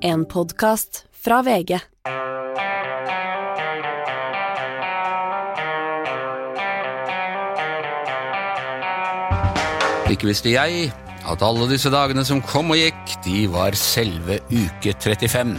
En 0.00 0.22
podkast 0.30 1.04
fra 1.10 1.40
VG. 1.42 1.72
Ikke 10.08 10.28
visste 10.28 10.52
jeg 10.52 10.92
at 11.26 11.42
alle 11.42 11.66
disse 11.70 11.90
dagene 11.90 12.22
som 12.26 12.38
kom 12.46 12.70
og 12.70 12.78
gikk, 12.78 13.16
de 13.26 13.48
var 13.50 13.74
selve 13.74 14.38
uke 14.52 14.94
35. 14.94 15.56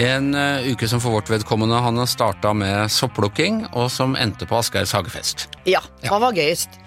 En 0.00 0.30
uh, 0.36 0.70
uke 0.70 0.86
som 0.86 1.02
for 1.02 1.18
vårt 1.18 1.32
vedkommende 1.32 1.82
han 1.82 1.98
starta 2.06 2.54
med 2.54 2.86
sopplukking, 2.86 3.64
og 3.74 3.90
som 3.90 4.14
endte 4.14 4.46
på 4.46 4.60
Asgeirs 4.62 4.94
hagefest. 4.94 5.48
Ja, 5.66 5.82
hva 6.06 6.22
var 6.22 6.38
gøyest? 6.38 6.78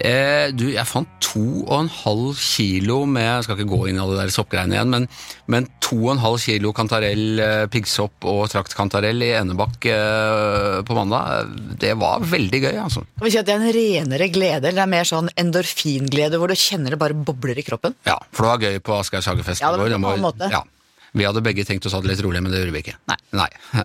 Eh, 0.00 0.48
du, 0.56 0.64
jeg 0.72 0.88
fant 0.88 1.08
to 1.20 1.42
og 1.66 1.74
en 1.76 1.90
halv 1.92 2.38
kilo 2.40 3.02
med 3.04 3.26
Jeg 3.26 3.44
skal 3.44 3.58
ikke 3.58 3.68
gå 3.68 3.80
inn 3.90 3.98
i 3.98 4.00
alle 4.00 4.16
de 4.16 4.22
der 4.22 4.32
soppgreiene 4.32 4.76
igjen, 4.78 4.92
men, 4.94 5.06
men 5.52 5.66
to 5.84 5.98
og 5.98 6.14
en 6.14 6.22
halv 6.22 6.40
kilo 6.40 6.72
kantarell, 6.76 7.24
eh, 7.44 7.64
piggsopp 7.72 8.24
og 8.30 8.46
traktkantarell 8.52 9.26
i 9.26 9.30
Enebakk 9.36 9.90
eh, 9.92 10.80
på 10.88 10.96
mandag. 10.96 11.52
Det 11.80 11.92
var 12.00 12.24
veldig 12.24 12.62
gøy, 12.64 12.72
altså. 12.86 13.04
Det 13.20 13.42
er 13.44 13.54
en 13.58 13.68
renere 13.76 14.30
glede, 14.32 14.70
eller 14.70 14.80
det 14.80 14.86
er 14.86 14.92
mer 14.96 15.08
sånn 15.10 15.30
endorfinglede 15.40 16.40
hvor 16.40 16.48
du 16.48 16.56
kjenner 16.56 16.96
det 16.96 17.00
bare 17.02 17.16
bobler 17.16 17.60
i 17.60 17.66
kroppen? 17.66 17.96
Ja, 18.08 18.16
for 18.32 18.46
det 18.46 18.52
var 18.54 18.66
gøy 18.70 18.82
på 18.88 18.96
Asgeirs 18.96 19.28
hagefest. 19.28 19.60
Ja, 19.64 19.74
i 19.76 19.80
går. 19.84 19.98
på 20.00 20.16
en 20.16 20.24
måte. 20.24 20.48
Ja. 20.52 20.64
Vi 21.12 21.26
hadde 21.26 21.42
begge 21.42 21.64
tenkt 21.66 21.86
oss 21.86 21.94
å 21.94 21.98
ha 21.98 22.04
det 22.04 22.12
litt 22.12 22.24
rolig, 22.24 22.40
men 22.42 22.52
det 22.54 22.62
gjorde 22.62 22.76
vi 22.76 22.84
ikke. 22.86 22.96
Nei. 23.10 23.20
Nei. 23.36 23.50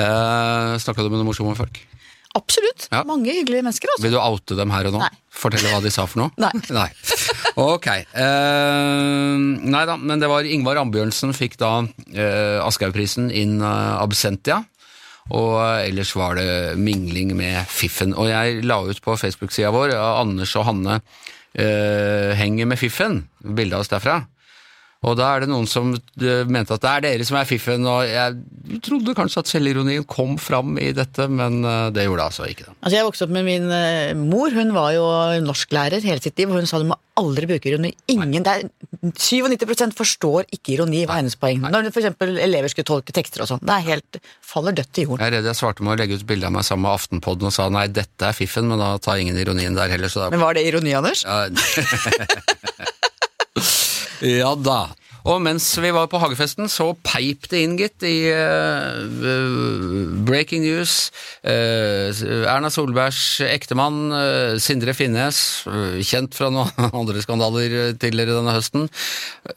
Eh, 0.00 0.74
Snakka 0.80 1.02
du 1.02 1.10
med 1.10 1.18
noen 1.18 1.26
morsomme 1.28 1.56
folk? 1.58 1.80
Absolutt. 2.38 2.86
Ja. 2.92 3.02
Mange 3.08 3.32
hyggelige 3.34 3.64
mennesker, 3.66 3.90
altså. 3.90 4.04
Vil 4.04 4.14
du 4.14 4.20
oute 4.22 4.56
dem 4.58 4.70
her 4.70 4.86
og 4.86 4.94
nå? 4.94 5.02
Nei. 5.02 5.10
Fortelle 5.34 5.72
hva 5.72 5.80
de 5.82 5.90
sa 5.90 6.04
for 6.10 6.22
noe? 6.22 6.50
Nei. 6.80 6.88
Ok. 7.58 7.88
Uh, 8.14 9.34
nei 9.66 9.82
da, 9.88 9.96
men 9.98 10.22
det 10.22 10.28
var 10.30 10.46
Ingvar 10.46 10.78
Ambjørnsen 10.82 11.34
fikk 11.34 11.58
da 11.60 11.72
uh, 11.82 12.66
Aschehoug-prisen 12.66 13.32
in 13.34 13.58
uh, 13.64 13.98
absentia. 13.98 14.62
Og 15.30 15.52
eh, 15.60 15.88
ellers 15.90 16.10
var 16.18 16.34
det 16.38 16.78
mingling 16.80 17.36
med 17.38 17.62
Fiffen. 17.70 18.16
Og 18.18 18.30
jeg 18.30 18.64
la 18.66 18.80
ut 18.82 19.02
på 19.04 19.14
Facebook-sida 19.20 19.70
vår 19.74 19.92
Anders 19.94 20.56
og 20.58 20.66
Hanne 20.66 20.96
uh, 20.98 22.30
henger 22.34 22.66
med 22.66 22.80
Fiffen. 22.80 23.20
Bilde 23.38 23.78
av 23.78 23.84
oss 23.84 23.92
derfra. 23.92 24.20
Og 25.00 25.14
da 25.16 25.30
er 25.32 25.44
det 25.44 25.48
noen 25.48 25.64
som 25.68 25.94
eh, 25.94 26.42
mente 26.44 26.76
at 26.76 26.82
det 26.84 26.90
er 26.90 27.04
dere 27.06 27.24
som 27.24 27.38
er 27.40 27.46
fiffen, 27.48 27.86
og 27.88 28.02
jeg 28.04 28.80
trodde 28.84 29.14
kanskje 29.16 29.40
at 29.40 29.48
selvironien 29.48 30.04
kom 30.04 30.34
fram 30.36 30.74
i 30.76 30.90
dette, 30.96 31.24
men 31.32 31.62
eh, 31.64 31.86
det 31.96 32.04
gjorde 32.04 32.20
det 32.20 32.26
altså 32.26 32.48
ikke. 32.50 32.66
Det. 32.66 32.74
Altså 32.82 32.98
Jeg 32.98 33.06
vokste 33.06 33.24
opp 33.26 33.32
med 33.32 33.46
min 33.48 33.72
eh, 33.72 34.12
mor. 34.18 34.52
Hun 34.52 34.74
var 34.76 34.92
jo 34.92 35.06
norsklærer 35.46 36.04
hele 36.04 36.20
sitt 36.20 36.36
liv, 36.36 36.52
og 36.52 36.60
hun 36.60 36.68
sa 36.68 36.82
du 36.82 36.90
må 36.90 36.98
aldri 37.20 37.48
bruke 37.48 37.72
ironi. 37.72 37.94
Ingen, 38.12 38.44
det 38.44 38.52
er 38.52 38.68
97 39.16 39.96
forstår 39.96 40.52
ikke 40.52 40.76
ironi, 40.76 41.06
var 41.08 41.22
hennes 41.22 41.36
poeng. 41.40 41.64
Når 41.64 41.88
for 41.88 42.02
eksempel 42.02 42.36
elever 42.44 42.68
skulle 42.72 42.88
tolke 42.92 43.16
tekster 43.16 43.46
og 43.46 43.48
sånn. 43.54 43.64
Det 43.64 43.76
er 43.78 43.88
helt 43.88 44.20
faller 44.44 44.76
dødt 44.76 44.92
til 44.92 45.08
jorden. 45.08 45.24
Jeg 45.24 45.32
er 45.32 45.38
redd 45.38 45.48
jeg 45.48 45.60
svarte 45.62 45.84
med 45.86 45.96
å 45.96 46.00
legge 46.02 46.20
ut 46.20 46.28
bilde 46.28 46.48
av 46.48 46.58
meg 46.58 46.68
sammen 46.68 46.84
med 46.84 47.00
Aftenpodden 47.00 47.48
og 47.48 47.56
sa 47.56 47.70
nei, 47.72 47.88
dette 47.88 48.28
er 48.28 48.36
fiffen, 48.36 48.68
men 48.68 48.84
da 48.84 48.92
tar 49.00 49.20
ingen 49.20 49.40
ironien 49.40 49.76
der 49.80 49.96
heller, 49.96 50.12
Men 50.28 50.44
var 50.44 50.60
det 50.60 50.68
ironi, 50.68 50.92
Anders? 50.92 51.24
Ja, 51.24 51.48
ja 54.26 54.54
da. 54.58 54.82
Og 55.28 55.40
mens 55.44 55.66
vi 55.80 55.90
var 55.92 56.08
på 56.08 56.20
hagefesten, 56.20 56.68
så 56.72 56.94
peip 57.04 57.44
det 57.52 57.60
inn, 57.64 57.76
gitt, 57.76 58.04
i 58.06 58.30
eh, 58.32 59.02
breaking 60.24 60.64
news. 60.64 61.10
Uh, 61.44 62.08
Erna 62.48 62.70
Solbergs 62.72 63.40
ektemann, 63.44 63.98
uh, 64.14 64.56
Sindre 64.62 64.94
Finnes, 64.96 65.42
kjent 66.08 66.36
fra 66.36 66.48
noen 66.52 66.72
andre 67.02 67.24
skandaler 67.24 67.98
tidligere 68.00 68.38
denne 68.38 68.56
høsten, 68.56 68.88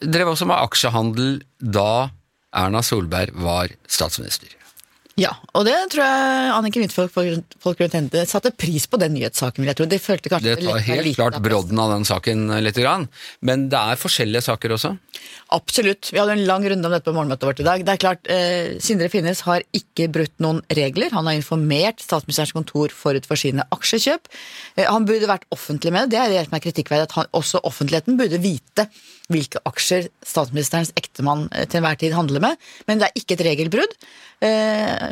drev 0.03 0.33
også 0.33 0.49
med 0.51 0.59
aksjehandel 0.59 1.39
da 1.63 2.09
Erna 2.53 2.83
Solberg 2.85 3.31
var 3.43 3.71
statsminister. 3.87 4.51
Ja, 5.19 5.29
og 5.53 5.67
det 5.67 5.75
tror 5.93 6.01
jeg 6.01 6.53
Anniken 6.55 6.83
Huitfeldt 6.87 7.13
folk, 7.13 7.57
folk 7.61 7.81
rundt 7.83 7.93
henne 7.93 8.23
satte 8.25 8.49
pris 8.49 8.87
på 8.89 8.97
den 8.97 9.13
nyhetssaken, 9.13 9.61
vil 9.61 9.69
jeg 9.69 9.77
tro. 9.77 9.85
De 9.91 9.99
følte 10.01 10.31
kanskje 10.33 10.55
Det 10.55 10.65
tar 10.65 10.81
helt 10.87 11.05
litt 11.05 11.19
klart 11.19 11.37
brodden 11.45 11.81
av 11.83 11.93
den 11.93 12.07
saken 12.09 12.47
eh, 12.49 12.63
litt, 12.65 12.79
men 13.45 13.67
det 13.69 13.77
er 13.77 14.01
forskjellige 14.01 14.41
saker 14.47 14.73
også. 14.73 14.95
Absolutt. 15.53 16.09
Vi 16.09 16.17
hadde 16.17 16.33
en 16.33 16.45
lang 16.49 16.65
runde 16.65 16.89
om 16.89 16.95
dette 16.95 17.05
på 17.05 17.13
morgenmøtet 17.13 17.45
vårt 17.45 17.61
i 17.61 17.67
dag. 17.67 17.85
Det 17.85 17.93
er 17.93 18.01
klart, 18.01 18.25
eh, 18.25 18.73
Sindre 18.81 19.11
Finnes 19.13 19.43
har 19.45 19.61
ikke 19.77 20.09
brutt 20.09 20.33
noen 20.41 20.63
regler. 20.73 21.13
Han 21.13 21.29
har 21.29 21.37
informert 21.37 22.01
statsministerens 22.01 22.55
kontor 22.57 22.89
forut 22.89 23.29
for 23.29 23.37
sine 23.37 23.67
aksjekjøp. 23.75 24.33
Eh, 24.77 24.89
han 24.89 25.05
burde 25.05 25.29
vært 25.29 25.45
offentlig 25.53 25.93
med 25.93 26.09
det. 26.09 26.17
Det 26.17 26.23
er 26.23 26.33
det 26.33 26.45
som 26.47 26.57
er 26.57 26.65
kritikkverdig, 26.65 27.09
at 27.11 27.17
han, 27.19 27.29
også 27.37 27.61
offentligheten 27.69 28.17
burde 28.17 28.41
vite 28.41 28.89
hvilke 29.31 29.61
aksjer 29.69 30.09
statsministerens 30.25 30.93
ektemann 30.99 31.47
eh, 31.53 31.67
til 31.69 31.83
enhver 31.83 32.01
tid 32.01 32.17
handler 32.17 32.43
med. 32.49 32.69
Men 32.89 33.01
det 33.01 33.11
er 33.11 33.21
ikke 33.21 33.37
et 33.37 33.45
regelbrudd. 33.51 33.97
Eh, 34.43 35.02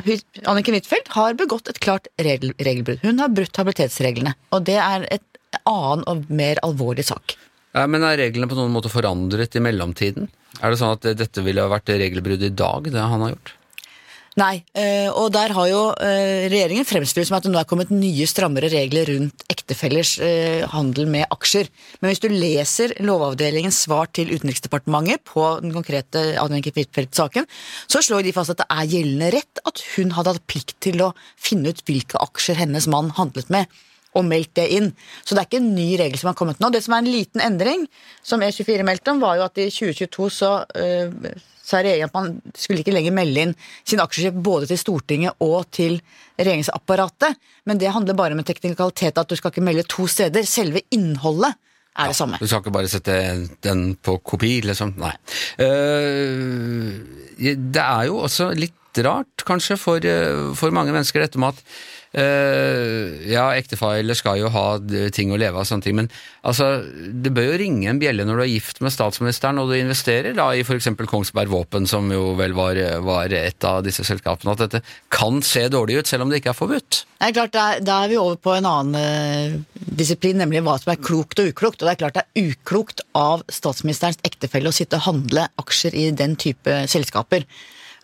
Anniken 0.49 0.77
Huitfeldt 0.77 1.11
har 1.15 1.37
begått 1.39 1.69
et 1.71 1.79
klart 1.83 2.09
regel, 2.21 2.53
regelbrudd. 2.57 3.03
Hun 3.03 3.21
har 3.21 3.31
brutt 3.33 3.57
habilitetsreglene, 3.59 4.35
og 4.55 4.65
det 4.69 4.79
er 4.81 5.07
et 5.11 5.61
annen 5.67 6.03
og 6.09 6.27
mer 6.31 6.61
alvorlig 6.65 7.05
sak. 7.09 7.35
Ja, 7.75 7.85
men 7.87 8.03
Er 8.03 8.19
reglene 8.19 8.49
på 8.51 8.57
noen 8.57 8.73
måte 8.73 8.91
forandret 8.91 9.55
i 9.55 9.63
mellomtiden? 9.63 10.27
Er 10.59 10.73
det 10.73 10.81
sånn 10.81 10.97
at 10.97 11.07
dette 11.17 11.43
ville 11.45 11.63
vært 11.71 11.91
regelbrudd 11.93 12.43
i 12.43 12.51
dag, 12.51 12.89
det 12.91 12.99
han 12.99 13.23
har 13.23 13.35
gjort? 13.35 13.53
Nei, 14.39 14.61
eh, 14.79 15.09
og 15.11 15.33
der 15.35 15.51
har 15.51 15.65
jo 15.67 15.79
eh, 15.99 16.47
regjeringen 16.47 16.87
fremstilt 16.87 17.27
som 17.27 17.35
at 17.35 17.43
det 17.43 17.49
nå 17.51 17.59
er 17.59 17.67
kommet 17.67 17.89
nye, 17.91 18.23
strammere 18.29 18.69
regler 18.71 19.09
rundt 19.09 19.43
ektefellers 19.51 20.13
eh, 20.23 20.63
handel 20.71 21.09
med 21.11 21.25
aksjer. 21.35 21.67
Men 21.99 22.13
hvis 22.13 22.23
du 22.23 22.29
leser 22.31 22.93
Lovavdelingens 23.03 23.81
svar 23.83 24.07
til 24.15 24.31
Utenriksdepartementet 24.31 25.25
på 25.27 25.43
den 25.59 25.75
konkrete 25.75 26.23
Anniken 26.39 26.77
Huitfeldt-saken, 26.79 27.49
så 27.91 28.03
slår 28.07 28.23
de 28.23 28.35
fast 28.37 28.55
at 28.55 28.63
det 28.63 28.69
er 28.71 28.89
gjeldende 28.93 29.33
rett 29.35 29.63
at 29.67 29.83
hun 29.97 30.15
hadde 30.15 30.37
hatt 30.37 30.47
plikt 30.47 30.77
til 30.87 31.03
å 31.03 31.11
finne 31.35 31.75
ut 31.75 31.83
hvilke 31.83 32.23
aksjer 32.23 32.63
hennes 32.63 32.87
mann 32.87 33.11
handlet 33.19 33.51
med. 33.51 33.67
Og 34.15 34.23
meldt 34.27 34.55
det 34.55 34.69
inn. 34.75 34.91
Så 35.27 35.35
det 35.35 35.43
er 35.43 35.51
ikke 35.51 35.59
en 35.59 35.71
ny 35.75 35.91
regel 35.99 36.19
som 36.19 36.31
har 36.31 36.39
kommet 36.39 36.63
nå. 36.63 36.71
Det 36.71 36.83
som 36.83 36.95
er 36.95 37.03
en 37.03 37.11
liten 37.11 37.43
endring, 37.43 37.83
som 38.23 38.43
E24 38.43 38.87
meldte 38.87 39.11
om, 39.11 39.23
var 39.23 39.39
jo 39.39 39.47
at 39.49 39.59
i 39.59 39.67
2022 39.71 40.31
så 40.39 40.57
sa 41.71 41.81
regjeringen 41.81 42.11
at 42.11 42.17
man 42.17 42.37
skulle 42.53 42.83
ikke 42.83 42.93
lenger 42.95 43.15
melde 43.15 43.47
inn 43.47 43.55
sin 43.87 44.03
aksjekjøp 44.03 44.39
både 44.43 44.69
til 44.71 44.79
Stortinget 44.81 45.43
og 45.43 45.69
til 45.73 45.97
regjeringsapparatet. 46.39 47.39
Men 47.69 47.81
det 47.81 47.93
handler 47.95 48.17
bare 48.19 48.35
om 48.35 48.43
en 48.43 48.47
teknikalitet 48.47 49.19
at 49.21 49.31
du 49.31 49.39
skal 49.39 49.53
ikke 49.53 49.65
melde 49.65 49.87
to 49.89 50.07
steder. 50.11 50.47
Selve 50.47 50.83
innholdet 50.93 51.55
er 51.99 52.11
det 52.11 52.17
samme. 52.17 52.39
Du 52.39 52.47
skal 52.47 52.63
ikke 52.63 52.75
bare 52.75 52.91
sette 52.91 53.15
den 53.65 53.95
på 53.99 54.17
kopi, 54.23 54.59
liksom? 54.65 54.93
Nei. 55.01 55.15
Uh, 55.59 57.01
det 57.39 57.83
er 57.83 58.07
jo 58.09 58.21
også 58.25 58.51
litt 58.55 58.77
rart, 59.05 59.45
kanskje, 59.47 59.77
for, 59.79 60.03
eh, 60.03 60.51
for 60.59 60.73
mange 60.75 60.91
mennesker, 60.91 61.23
dette 61.23 61.39
med 61.39 61.55
at 61.55 61.61
eh, 62.17 63.29
ja, 63.31 63.45
ektefeller 63.57 64.17
skal 64.17 64.39
jo 64.41 64.51
ha 64.53 64.65
ting 65.13 65.31
å 65.31 65.39
leve 65.39 65.61
av, 65.61 65.67
sånne 65.67 65.85
ting, 65.85 65.97
men 65.99 66.09
altså, 66.47 66.83
det 66.85 67.33
bør 67.35 67.51
jo 67.51 67.59
ringe 67.63 67.91
en 67.91 68.01
bjelle 68.01 68.25
når 68.27 68.41
du 68.41 68.45
er 68.45 68.51
gift 68.53 68.81
med 68.83 68.93
statsministeren 68.93 69.61
og 69.61 69.71
du 69.71 69.77
investerer 69.77 70.35
da 70.37 70.49
i 70.55 70.65
f.eks. 70.65 70.91
Kongsberg 71.11 71.51
Våpen, 71.51 71.87
som 71.89 72.09
jo 72.13 72.33
vel 72.39 72.55
var, 72.57 72.79
var 73.05 73.33
et 73.35 73.67
av 73.67 73.81
disse 73.85 74.05
selskapene, 74.07 74.55
at 74.55 74.65
dette 74.65 74.83
kan 75.13 75.41
se 75.45 75.67
dårlig 75.71 76.01
ut, 76.01 76.11
selv 76.11 76.25
om 76.25 76.31
det 76.31 76.41
ikke 76.41 76.53
er 76.53 76.59
forbudt. 76.59 77.03
Det 77.21 77.29
er 77.29 77.35
klart, 77.37 77.53
Da 77.53 77.65
er, 77.77 78.05
er 78.05 78.09
vi 78.09 78.17
over 78.17 78.39
på 78.41 78.55
en 78.55 78.65
annen 78.65 78.95
uh, 78.97 79.83
disiplin, 79.99 80.39
nemlig 80.41 80.63
hva 80.65 80.77
som 80.81 80.93
er 80.93 81.03
klokt 81.03 81.41
og 81.41 81.51
uklokt. 81.51 81.81
Og 81.81 81.87
det 81.89 81.93
er 81.93 81.99
klart 82.01 82.17
det 82.17 82.23
er 82.25 82.49
uklokt 82.49 83.03
av 83.17 83.43
statsministerens 83.51 84.17
ektefelle 84.25 84.71
å 84.71 84.75
sitte 84.75 84.97
og 84.97 85.05
handle 85.05 85.45
aksjer 85.61 85.97
i 85.97 86.07
den 86.17 86.33
type 86.41 86.79
selskaper. 86.89 87.45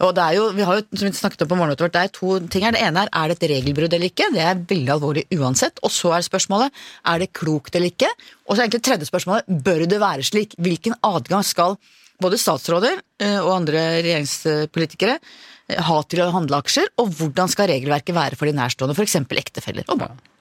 Og 0.05 0.13
det 0.13 0.23
er 0.23 0.35
jo, 0.37 0.47
vi 0.53 0.65
har 0.67 0.77
jo, 0.77 0.83
som 0.93 1.07
vi 1.07 1.17
snakket 1.17 1.43
om 1.43 1.49
på 1.51 1.57
morgenmøtet 1.57 1.85
vårt, 1.87 1.95
det 1.95 2.03
er 2.05 2.13
to 2.13 2.37
ting 2.53 2.67
her. 2.67 2.75
Det 2.75 2.83
ene 2.85 3.05
er 3.05 3.11
er 3.17 3.31
det 3.31 3.37
et 3.39 3.49
regelbrudd 3.49 3.95
eller 3.97 4.11
ikke. 4.11 4.29
Det 4.35 4.43
er 4.45 4.61
veldig 4.69 4.93
alvorlig 4.93 5.25
uansett. 5.33 5.81
Og 5.81 5.93
så 5.93 6.13
er 6.13 6.27
spørsmålet 6.27 6.83
er 7.13 7.23
det 7.23 7.31
klokt 7.33 7.75
eller 7.75 7.89
ikke. 7.89 8.11
Og 8.45 8.53
så 8.53 8.61
er 8.61 8.67
egentlig 8.67 8.85
tredje 8.85 9.09
spørsmålet 9.09 9.49
bør 9.65 9.85
det 9.89 10.01
være 10.03 10.27
slik? 10.27 10.53
Hvilken 10.61 10.97
adgang 11.01 11.45
skal 11.47 11.79
både 12.21 12.39
statsråder 12.41 13.01
eh, 13.21 13.39
og 13.41 13.51
andre 13.59 13.83
regjeringspolitikere 14.05 15.17
eh, 15.17 15.83
ha 15.89 16.00
til 16.09 16.23
å 16.23 16.31
handle 16.33 16.61
aksjer, 16.61 16.89
og 17.01 17.13
hvordan 17.17 17.51
skal 17.51 17.69
regelverket 17.73 18.17
være 18.17 18.39
for 18.39 18.50
de 18.50 18.57
nærstående, 18.57 18.97
f.eks. 18.97 19.19
ektefeller 19.43 19.89
og 19.93 20.01
barn? 20.05 20.17
Eh, 20.21 20.37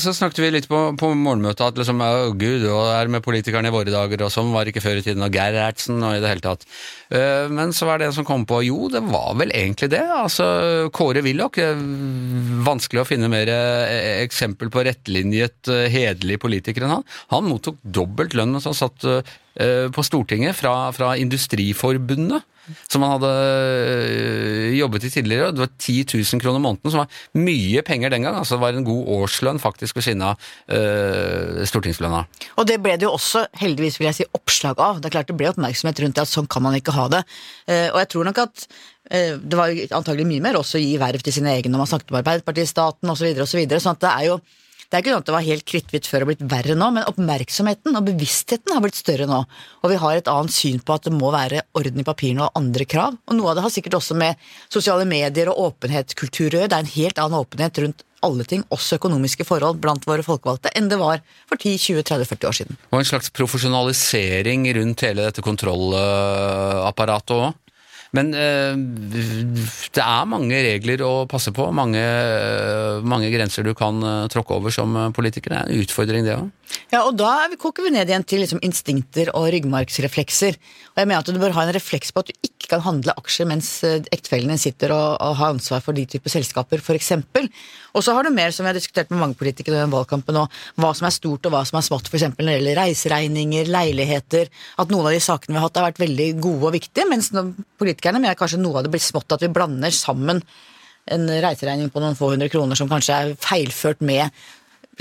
Så 0.00 0.12
snakket 0.16 0.40
vi 0.42 0.50
litt 0.54 0.68
på, 0.70 0.78
på 0.98 1.10
morgenmøtet 1.18 1.64
at 1.66 1.78
liksom, 1.80 2.00
oh, 2.04 2.32
gud, 2.38 2.64
og 2.70 2.88
er 2.94 3.10
med 3.12 3.24
politikerne 3.24 3.70
i 3.70 3.74
våre 3.74 3.92
dager, 3.92 4.24
og 4.24 4.32
sånn 4.32 4.52
var 4.54 4.68
ikke 4.70 4.82
før 4.84 5.00
i 5.00 5.04
tiden, 5.04 5.24
og 5.24 5.34
Gerhardsen 5.34 6.02
og 6.02 6.16
i 6.16 6.22
det 6.22 6.30
hele 6.30 6.44
tatt. 6.44 6.66
Eh, 7.14 7.50
Men 7.52 7.74
så 7.76 7.88
var 7.88 8.00
det 8.00 8.08
en 8.08 8.16
som 8.16 8.26
kom 8.28 8.46
på, 8.48 8.62
jo, 8.66 8.88
det 8.92 9.02
var 9.08 9.34
vel 9.40 9.52
egentlig 9.54 9.90
det. 9.94 10.02
Altså, 10.04 10.46
Kåre 10.94 11.24
Willoch, 11.26 11.58
eh, 11.60 11.84
vanskelig 12.66 13.02
å 13.04 13.08
finne 13.08 13.30
mer 13.32 13.50
eh, 13.52 14.24
eksempel 14.24 14.72
på 14.72 14.84
rettlinjet, 14.86 15.60
eh, 15.72 15.88
hederlig 15.92 16.40
politiker 16.42 16.84
enn 16.86 16.98
han. 16.98 17.08
Han 17.34 17.48
mottok 17.50 17.80
dobbelt 17.84 18.36
lønn 18.38 18.54
mens 18.54 18.68
han 18.68 18.76
satt 18.78 19.04
eh, 19.08 19.20
eh, 19.20 19.40
på 19.54 20.02
Stortinget 20.02 20.56
fra, 20.58 20.74
fra 20.96 21.12
Industriforbundet, 21.20 22.42
som 22.88 23.02
han 23.04 23.14
hadde 23.16 23.30
eh, 23.30 24.76
jobbet 24.78 25.06
i 25.06 25.10
tidligere. 25.12 25.52
Det 25.52 25.62
var 25.64 25.70
10 25.72 26.06
000 26.14 26.42
kroner 26.42 26.62
måneden, 26.62 26.92
som 26.92 27.02
var 27.02 27.18
mye 27.36 27.82
penger 27.86 28.12
den 28.14 28.24
gang. 28.24 28.38
altså 28.38 28.56
Det 28.56 28.64
var 28.64 28.78
en 28.78 28.86
god 28.86 29.10
årslønn 29.18 29.60
faktisk 29.62 29.98
ved 29.98 30.06
siden 30.06 30.24
av 30.24 30.40
uh, 30.72 31.60
stortingslønna. 31.68 32.24
Og 32.60 32.68
det 32.68 32.80
ble 32.82 32.96
det 32.96 33.08
jo 33.08 33.14
også, 33.16 33.46
heldigvis 33.60 34.00
vil 34.00 34.08
jeg 34.10 34.20
si, 34.20 34.28
oppslag 34.36 34.80
av. 34.80 35.00
Det 35.00 35.10
er 35.10 35.16
klart 35.18 35.30
det 35.30 35.38
ble 35.38 35.52
oppmerksomhet 35.52 36.02
rundt 36.04 36.18
det 36.18 36.24
at 36.24 36.32
sånn 36.32 36.50
kan 36.50 36.64
man 36.64 36.78
ikke 36.78 36.96
ha 36.96 37.06
det. 37.18 37.22
Uh, 37.68 37.88
og 37.92 38.00
jeg 38.02 38.12
tror 38.14 38.30
nok 38.30 38.42
at 38.46 38.66
uh, 38.66 39.32
det 39.38 39.60
var 39.60 39.78
antagelig 40.00 40.28
mye 40.32 40.44
mer 40.44 40.60
også 40.60 40.80
å 40.80 40.84
gi 40.84 40.98
verv 41.00 41.24
til 41.24 41.36
sine 41.36 41.56
egne 41.58 41.74
når 41.74 41.84
man 41.84 41.92
snakket 41.94 42.14
om 42.14 42.20
Arbeiderpartiet, 42.22 42.72
staten 42.72 43.12
osv. 43.12 43.24
Så 43.24 43.28
videre, 43.28 43.46
og 43.46 43.52
så 43.52 43.60
videre, 43.60 43.84
sånn 43.84 43.98
at 43.98 44.06
det 44.06 44.14
er 44.14 44.30
jo 44.32 44.42
det 44.94 45.00
er 45.00 45.02
ikke 45.02 45.10
sånn 45.10 45.22
at 45.24 45.26
det 45.26 45.34
var 45.34 45.42
helt 45.42 45.64
kritthvitt 45.66 46.06
før 46.06 46.22
og 46.22 46.28
blitt 46.30 46.42
verre 46.52 46.74
nå, 46.78 46.86
men 46.94 47.06
oppmerksomheten 47.10 47.98
og 47.98 48.04
bevisstheten 48.06 48.70
har 48.70 48.82
blitt 48.84 48.94
større 48.94 49.26
nå. 49.26 49.40
Og 49.82 49.90
vi 49.90 49.96
har 49.98 50.20
et 50.20 50.30
annet 50.30 50.54
syn 50.54 50.78
på 50.78 50.94
at 50.94 51.08
det 51.08 51.12
må 51.16 51.32
være 51.34 51.64
orden 51.74 51.98
i 51.98 52.06
papirene 52.06 52.46
og 52.46 52.60
andre 52.60 52.86
krav. 52.86 53.16
Og 53.26 53.34
noe 53.34 53.50
av 53.50 53.58
det 53.58 53.64
har 53.64 53.72
sikkert 53.74 53.98
også 53.98 54.14
med 54.20 54.38
sosiale 54.70 55.02
medier 55.10 55.50
og 55.50 55.58
åpenhetskultur 55.64 56.46
å 56.46 56.60
gjøre. 56.60 56.70
Det 56.70 56.78
er 56.78 56.86
en 56.86 56.92
helt 56.92 57.18
annen 57.24 57.40
åpenhet 57.40 57.82
rundt 57.82 58.06
alle 58.24 58.46
ting, 58.46 58.62
også 58.70 59.00
økonomiske 59.00 59.44
forhold, 59.48 59.82
blant 59.82 60.06
våre 60.06 60.22
folkevalgte, 60.24 60.70
enn 60.78 60.86
det 60.88 61.00
var 61.02 61.18
for 61.50 61.58
10-20-30-40 61.58 62.48
år 62.48 62.56
siden. 62.60 62.78
Og 62.94 63.02
en 63.02 63.10
slags 63.10 63.34
profesjonalisering 63.34 64.70
rundt 64.78 65.04
hele 65.08 65.26
dette 65.26 65.42
kontrollapparatet 65.44 67.34
òg. 67.34 67.50
Men 68.14 68.30
eh, 68.38 68.76
det 69.94 70.02
er 70.02 70.28
mange 70.30 70.60
regler 70.66 71.02
å 71.02 71.12
passe 71.30 71.50
på, 71.54 71.66
mange, 71.74 72.02
mange 73.02 73.30
grenser 73.34 73.66
du 73.66 73.72
kan 73.76 73.98
eh, 73.98 74.26
tråkke 74.32 74.58
over 74.58 74.74
som 74.74 74.94
politiker. 75.16 75.50
Det 75.50 75.58
er 75.58 75.72
en 75.72 75.82
utfordring, 75.82 76.26
det 76.26 76.36
òg. 76.38 76.52
Ja, 76.94 77.02
og 77.04 77.16
da 77.18 77.48
koker 77.60 77.86
vi 77.86 77.92
ned 77.94 78.10
igjen 78.10 78.26
til 78.26 78.42
liksom 78.44 78.62
instinkter 78.64 79.30
og 79.36 79.50
ryggmargsreflekser. 79.54 80.58
Og 80.94 81.02
jeg 81.02 81.10
mener 81.10 81.22
at 81.22 81.30
du 81.30 81.42
bør 81.42 81.54
ha 81.58 81.66
en 81.66 81.74
refleks 81.76 82.14
på 82.14 82.22
at 82.22 82.30
du 82.30 82.34
ikke 82.38 82.53
kan 82.70 82.82
handle 82.84 83.14
aksjer 83.20 83.48
mens 83.48 83.68
ektefellene 83.84 84.56
sitter 84.60 84.92
og, 84.94 85.16
og, 85.22 85.36
har 85.38 85.54
ansvar 85.54 85.82
for 85.84 85.96
de 85.96 86.06
typer 86.08 86.32
selskaper, 86.32 86.82
f.eks. 86.82 87.12
Og 87.94 88.04
så 88.04 88.14
har 88.16 88.26
du 88.26 88.32
mer, 88.34 88.54
som 88.54 88.66
vi 88.66 88.72
har 88.72 88.78
diskutert 88.78 89.12
med 89.12 89.20
mange 89.20 89.38
politikere 89.38 89.78
i 89.78 89.82
den 89.82 89.94
valgkampen 89.94 90.36
nå, 90.36 90.44
hva 90.80 90.92
som 90.96 91.08
er 91.08 91.14
stort 91.14 91.46
og 91.48 91.54
hva 91.54 91.62
som 91.68 91.78
er 91.80 91.86
smått, 91.86 92.10
f.eks. 92.10 92.26
når 92.34 92.50
det 92.50 92.58
gjelder 92.58 92.80
reiseregninger, 92.80 93.70
leiligheter, 93.70 94.52
at 94.82 94.92
noen 94.92 95.10
av 95.10 95.16
de 95.16 95.22
sakene 95.24 95.54
vi 95.54 95.60
har 95.60 95.68
hatt 95.68 95.80
har 95.80 95.88
vært 95.90 96.04
veldig 96.04 96.28
gode 96.40 96.70
og 96.70 96.76
viktige, 96.76 97.08
mens 97.10 97.32
politikerne 97.80 98.22
mener 98.22 98.38
kanskje 98.38 98.62
noe 98.62 98.80
av 98.80 98.86
det 98.86 98.94
blir 98.94 99.04
smått, 99.04 99.36
at 99.36 99.46
vi 99.46 99.52
blander 99.54 99.94
sammen 99.94 100.42
en 101.14 101.28
reiseregning 101.28 101.90
på 101.92 102.00
noen 102.00 102.16
få 102.16 102.32
hundre 102.32 102.48
kroner 102.52 102.78
som 102.78 102.88
kanskje 102.88 103.16
er 103.16 103.34
feilført 103.40 104.00
med 104.04 104.32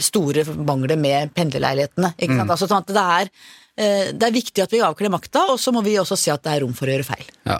store 0.01 0.45
mangler 0.57 0.97
med 0.99 1.33
pendlerleilighetene. 1.37 2.13
Ikke 2.17 2.33
sant? 2.33 2.47
Mm. 2.47 2.53
Altså, 2.55 2.69
sånn 2.69 2.83
at 2.83 2.93
det 2.93 3.03
er, 3.17 3.29
eh, 3.29 3.62
det 3.73 4.27
er 4.27 4.35
viktig 4.35 4.61
at 4.61 4.73
vi 4.73 4.83
avkler 4.85 5.09
makta, 5.09 5.47
og 5.49 5.57
så 5.57 5.71
må 5.73 5.81
vi 5.81 5.95
også 5.97 6.17
si 6.19 6.29
at 6.29 6.43
det 6.45 6.51
er 6.51 6.61
rom 6.61 6.75
for 6.77 6.85
å 6.85 6.93
gjøre 6.93 7.07
feil. 7.07 7.29
Ja. 7.49 7.57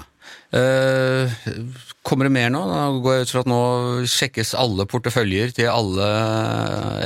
Uh, 0.54 1.31
kommer 2.06 2.27
det 2.27 2.36
mer 2.36 2.51
nå? 2.54 2.62
Da 2.69 2.83
går 3.01 3.15
jeg 3.15 3.25
ut 3.25 3.33
fra 3.33 3.42
at 3.42 3.50
nå 3.50 3.62
sjekkes 4.10 4.54
alle 4.60 4.86
porteføljer 4.89 5.56
til 5.57 5.71
alle 5.71 6.10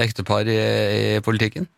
ektepar 0.04 0.50
i, 0.52 0.58
i, 0.58 1.24
politikken? 1.24 1.70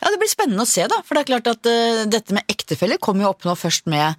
Ja, 0.00 0.10
Det 0.10 0.18
blir 0.18 0.32
spennende 0.32 0.66
å 0.66 0.70
se, 0.70 0.88
da. 0.90 0.98
For 1.06 1.14
det 1.14 1.22
er 1.22 1.30
klart 1.30 1.50
at 1.52 1.70
uh, 1.70 2.02
dette 2.10 2.34
med 2.34 2.50
ektefeller 2.50 2.98
kommer 3.02 3.26
jo 3.28 3.34
opp 3.34 3.46
nå 3.48 3.56
først 3.58 3.90
med 3.90 4.18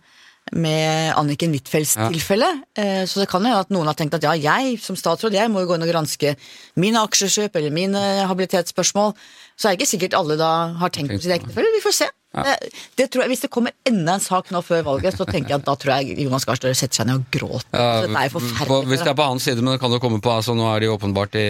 med 0.57 1.11
Anniken 1.13 1.51
Huitfeldts 1.53 1.91
ja. 1.99 2.07
tilfelle. 2.09 2.47
Uh, 2.73 3.03
så 3.05 3.21
det 3.21 3.27
kan 3.29 3.45
jo 3.45 3.51
at 3.59 3.69
noen 3.73 3.91
har 3.91 3.97
tenkt 3.99 4.15
at 4.17 4.25
ja, 4.25 4.31
jeg 4.33 4.79
som 4.81 4.97
statsråd 4.97 5.35
jeg 5.37 5.51
må 5.53 5.61
jo 5.61 5.69
gå 5.69 5.77
inn 5.77 5.85
og 5.85 5.91
granske 5.91 6.33
mine 6.81 7.03
aksjekjøp 7.03 7.59
eller 7.59 7.75
mine 7.75 8.01
habilitetsspørsmål. 8.31 9.13
Så 9.53 9.67
er 9.67 9.75
det 9.75 9.83
ikke 9.83 9.91
sikkert 9.91 10.17
alle 10.17 10.39
da 10.39 10.51
har 10.81 10.95
tenkt 10.95 11.13
på 11.13 11.21
sin 11.21 11.35
ektefelle. 11.35 11.75
Vi 11.75 11.83
får 11.83 11.99
se. 11.99 12.09
Ja. 12.31 12.43
Det, 12.47 12.71
det 12.95 13.07
jeg, 13.11 13.27
hvis 13.27 13.41
det 13.43 13.49
kommer 13.51 13.73
enda 13.87 14.13
en 14.15 14.23
sak 14.23 14.53
nå 14.55 14.61
før 14.63 14.85
valget, 14.87 15.17
så 15.19 15.25
tenker 15.27 15.51
jeg 15.51 15.59
at 15.59 15.65
da 15.67 15.73
tror 15.75 15.97
jeg 15.97 16.15
Jonas 16.23 16.45
Gahr 16.47 16.59
Støre 16.59 16.77
setter 16.79 17.01
seg 17.01 17.09
ned 17.09 17.19
og 17.19 17.25
gråter. 17.33 17.75
Ja, 17.75 18.05
det 18.05 18.13
er 18.15 18.31
forferdelig. 18.31 18.87
Hvis 18.93 19.03
det 19.03 19.11
er 19.11 19.17
på 19.19 19.25
hans 19.27 19.47
side, 19.47 19.59
men 19.59 19.75
det 19.75 19.81
kan 19.83 19.91
jo 19.91 19.99
komme 20.03 20.21
på 20.23 20.31
altså 20.31 20.55
Nå 20.55 20.69
er 20.71 20.83
de 20.83 20.93
åpenbart 20.93 21.35
i, 21.39 21.47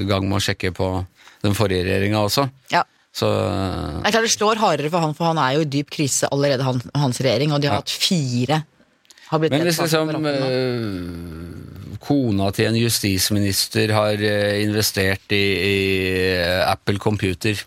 i 0.00 0.02
gang 0.10 0.26
med 0.26 0.40
å 0.40 0.42
sjekke 0.42 0.72
på 0.74 0.90
den 1.46 1.54
forrige 1.58 1.86
regjeringa 1.86 2.24
også. 2.26 2.48
Ja. 2.74 2.82
Så 3.14 3.28
Det 3.28 4.08
er 4.08 4.14
klart 4.16 4.26
det 4.26 4.34
slår 4.34 4.60
hardere 4.62 4.90
for 4.90 5.04
han, 5.04 5.14
for 5.14 5.30
han 5.30 5.38
er 5.38 5.58
jo 5.58 5.64
i 5.66 5.70
dyp 5.70 5.90
krise 5.92 6.30
allerede, 6.32 6.64
han, 6.66 6.80
hans 6.96 7.20
regjering, 7.22 7.52
og 7.52 7.62
de 7.62 7.68
har 7.68 7.78
ja. 7.78 7.82
hatt 7.84 7.92
fire 7.92 8.62
Men 9.42 9.66
hvis 9.68 9.80
liksom 9.84 10.14
uh, 10.16 11.98
kona 12.02 12.48
til 12.56 12.70
en 12.70 12.78
justisminister 12.80 13.92
har 13.94 14.24
investert 14.64 15.36
i, 15.36 15.44
i 15.44 15.76
Apple 16.64 16.98
Computer 16.98 17.60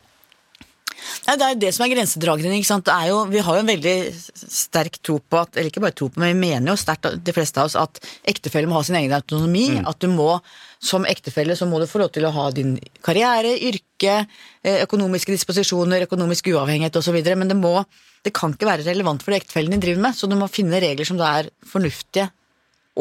Nei, 1.28 1.36
Det 1.36 1.46
er 1.46 1.54
jo 1.54 1.62
det 1.64 1.72
som 1.76 1.86
er 1.86 1.94
grensedragningen. 1.94 2.60
ikke 2.60 2.72
sant? 2.72 2.92
Jo, 3.08 3.24
vi 3.32 3.44
har 3.46 3.58
jo 3.58 3.64
en 3.64 3.72
veldig 3.72 3.96
sterk 4.36 5.00
tro 5.02 5.20
på 5.20 5.42
at 5.42 5.58
Eller 5.58 5.72
ikke 5.72 5.84
bare 5.84 5.98
tro 5.98 6.10
på, 6.10 6.20
men 6.22 6.34
vi 6.34 6.48
mener 6.48 6.74
jo 6.74 6.78
sterkt, 6.80 7.24
de 7.24 7.36
fleste 7.36 7.62
av 7.62 7.70
oss, 7.70 7.76
at 7.76 8.00
ektefelle 8.24 8.70
må 8.70 8.78
ha 8.78 8.84
sin 8.84 8.98
egen 9.00 9.14
autonomi. 9.16 9.68
Mm. 9.80 9.90
At 9.90 10.00
du 10.00 10.08
må 10.12 10.40
som 10.86 11.06
ektefelle 11.10 11.56
så 11.58 11.66
må 11.66 11.80
du 11.80 11.88
få 11.90 12.02
lov 12.02 12.12
til 12.14 12.28
å 12.28 12.34
ha 12.36 12.50
din 12.54 12.76
karriere, 13.06 13.56
yrke, 13.58 14.26
eh, 14.64 14.82
økonomiske 14.84 15.34
disposisjoner, 15.34 16.06
økonomisk 16.06 16.52
uavhengighet 16.54 17.00
osv. 17.00 17.18
Men 17.36 17.50
det, 17.50 17.58
må, 17.58 17.80
det 18.24 18.34
kan 18.34 18.54
ikke 18.54 18.70
være 18.70 18.86
relevant 18.86 19.24
for 19.24 19.34
det 19.34 19.44
ektefellen 19.44 19.74
din 19.74 19.84
driver 19.84 20.02
med, 20.08 20.18
så 20.18 20.30
du 20.30 20.36
må 20.38 20.52
finne 20.52 20.82
regler 20.84 21.08
som 21.08 21.18
da 21.18 21.32
er 21.40 21.54
fornuftige 21.66 22.30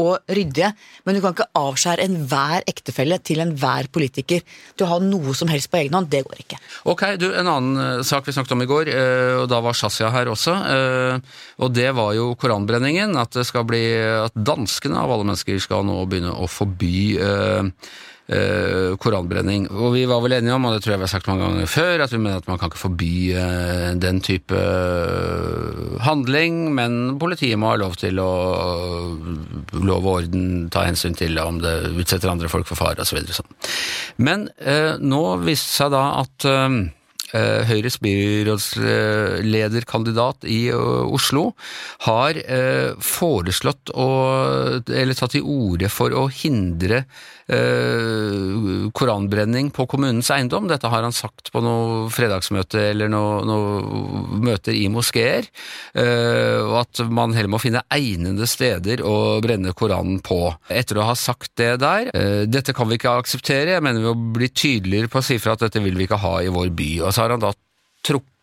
og 0.00 0.24
ryddige, 0.30 0.70
men 1.04 1.16
du 1.16 1.20
kan 1.22 1.34
ikke 1.34 1.46
avskjære 1.58 2.06
enhver 2.08 2.66
ektefelle 2.70 3.18
til 3.22 3.42
enhver 3.44 3.88
politiker 3.94 4.42
til 4.42 4.86
å 4.86 4.90
ha 4.94 4.98
noe 5.02 5.34
som 5.38 5.50
helst 5.52 5.70
på 5.72 5.80
egen 5.82 5.94
hånd. 5.96 6.10
Det 6.12 6.24
går 6.26 6.42
ikke. 6.44 6.60
Ok, 6.90 7.06
du, 7.20 7.28
En 7.34 7.50
annen 7.50 8.00
uh, 8.00 8.04
sak 8.06 8.26
vi 8.26 8.34
snakket 8.34 8.56
om 8.56 8.64
i 8.64 8.70
går, 8.70 8.90
uh, 8.90 9.42
og 9.42 9.46
da 9.52 9.60
var 9.64 9.76
Shazia 9.78 10.10
her 10.14 10.30
også. 10.32 10.54
Uh, 10.54 11.36
og 11.62 11.74
det 11.74 11.90
var 11.96 12.14
jo 12.18 12.32
koranbrenningen. 12.40 13.14
At 13.20 13.34
det 13.36 13.46
skal 13.48 13.66
bli, 13.68 13.84
at 14.24 14.34
danskene 14.34 14.98
av 15.00 15.14
alle 15.14 15.28
mennesker 15.28 15.62
skal 15.62 15.86
nå 15.86 16.00
begynne 16.10 16.34
å 16.34 16.50
forby 16.50 17.14
Uh, 18.24 18.96
koranbrenning. 18.96 19.66
Og 19.68 19.90
vi 19.92 20.06
var 20.08 20.22
vel 20.24 20.32
enige 20.38 20.54
om, 20.56 20.64
og 20.64 20.72
det 20.72 20.78
tror 20.80 20.94
jeg 20.94 21.00
vi 21.02 21.04
har 21.04 21.10
sagt 21.12 21.26
mange 21.28 21.44
ganger 21.44 21.68
før, 21.68 22.04
at 22.06 22.12
vi 22.14 22.20
mener 22.22 22.38
at 22.40 22.46
man 22.48 22.56
kan 22.56 22.70
ikke 22.70 22.80
forby 22.80 23.36
uh, 23.36 23.90
den 24.00 24.22
type 24.24 24.56
uh, 24.56 25.98
handling, 26.00 26.72
men 26.72 27.18
politiet 27.20 27.60
må 27.60 27.74
ha 27.74 27.82
lov 27.82 27.98
til 28.00 28.16
å 28.24 28.30
lov 29.76 30.08
og 30.08 30.10
orden 30.14 30.70
ta 30.72 30.86
hensyn 30.88 31.12
til 31.20 31.36
om 31.42 31.60
det 31.60 31.74
utsetter 32.00 32.32
andre 32.32 32.48
folk 32.48 32.64
for 32.70 32.80
fare 32.80 33.04
osv. 33.04 33.20
Så 33.28 33.42
sånn. 33.42 33.52
Men 34.16 34.48
nå 35.04 35.24
viste 35.44 35.68
det 35.68 35.76
seg 35.76 35.92
da 35.92 36.06
at 36.24 36.48
Eh, 37.34 37.64
Høyres 37.66 37.96
byrådslederkandidat 38.04 40.44
i 40.46 40.68
eh, 40.70 41.14
Oslo 41.16 41.58
har 42.06 42.38
eh, 42.38 42.94
foreslått 43.02 43.90
å, 43.90 44.06
eller 44.86 45.18
tatt 45.18 45.34
til 45.34 45.42
orde 45.42 45.90
for 45.90 46.14
å 46.14 46.30
hindre 46.30 47.10
koranbrenning 48.94 49.68
på 49.74 49.84
kommunens 49.90 50.30
eiendom. 50.32 50.68
Dette 50.70 50.88
har 50.88 51.04
han 51.04 51.12
sagt 51.12 51.50
på 51.52 51.60
noe 51.64 52.08
fredagsmøte 52.12 52.80
eller 52.90 53.10
noe, 53.12 53.44
noe 53.44 54.40
møter 54.44 54.72
i 54.72 54.88
moskeer. 54.92 55.44
Og 55.94 56.74
at 56.80 57.02
man 57.12 57.34
heller 57.36 57.52
må 57.52 57.60
finne 57.62 57.84
egnede 57.92 58.48
steder 58.48 59.04
å 59.04 59.40
brenne 59.44 59.74
Koranen 59.76 60.20
på. 60.24 60.40
Etter 60.72 60.98
å 61.00 61.08
ha 61.10 61.14
sagt 61.18 61.52
det 61.60 61.76
der 61.84 62.08
Dette 62.48 62.72
kan 62.76 62.88
vi 62.88 62.96
ikke 62.96 63.18
akseptere, 63.20 63.74
jeg 63.76 63.84
mener 63.84 64.00
vi 64.00 64.08
må 64.08 64.34
bli 64.38 64.48
tydeligere 64.48 65.12
på 65.12 65.20
å 65.20 65.26
si 65.26 65.36
fra 65.42 65.52
at 65.58 65.66
dette 65.66 65.84
vil 65.84 65.96
vi 65.98 66.08
ikke 66.08 66.22
ha 66.24 66.38
i 66.42 66.52
vår 66.52 66.72
by. 66.72 66.90
Og 67.04 67.12
så 67.12 67.26
har 67.26 67.36
han 67.36 67.44
da 67.44 67.52
trukket 68.04 68.33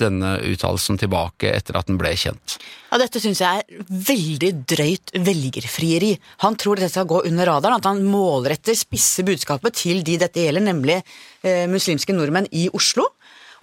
denne 0.00 0.36
uttalelsen 0.48 0.98
tilbake 0.98 1.50
etter 1.52 1.76
at 1.78 1.88
den 1.90 1.98
ble 2.00 2.14
kjent. 2.16 2.56
Ja, 2.90 2.98
Dette 3.02 3.20
syns 3.20 3.42
jeg 3.42 3.62
er 3.62 3.84
veldig 4.08 4.50
drøyt 4.70 5.12
velgerfrieri. 5.26 6.14
Han 6.44 6.56
tror 6.56 6.78
dette 6.78 6.92
skal 6.94 7.08
gå 7.10 7.24
under 7.28 7.50
radaren, 7.50 7.78
at 7.78 7.88
han 7.90 8.04
målretter 8.06 8.76
spisse 8.78 9.24
budskapet 9.26 9.76
til 9.82 10.04
de 10.06 10.16
dette 10.22 10.40
gjelder, 10.40 10.64
nemlig 10.64 11.00
eh, 11.42 11.66
muslimske 11.70 12.16
nordmenn 12.16 12.48
i 12.52 12.68
Oslo 12.72 13.10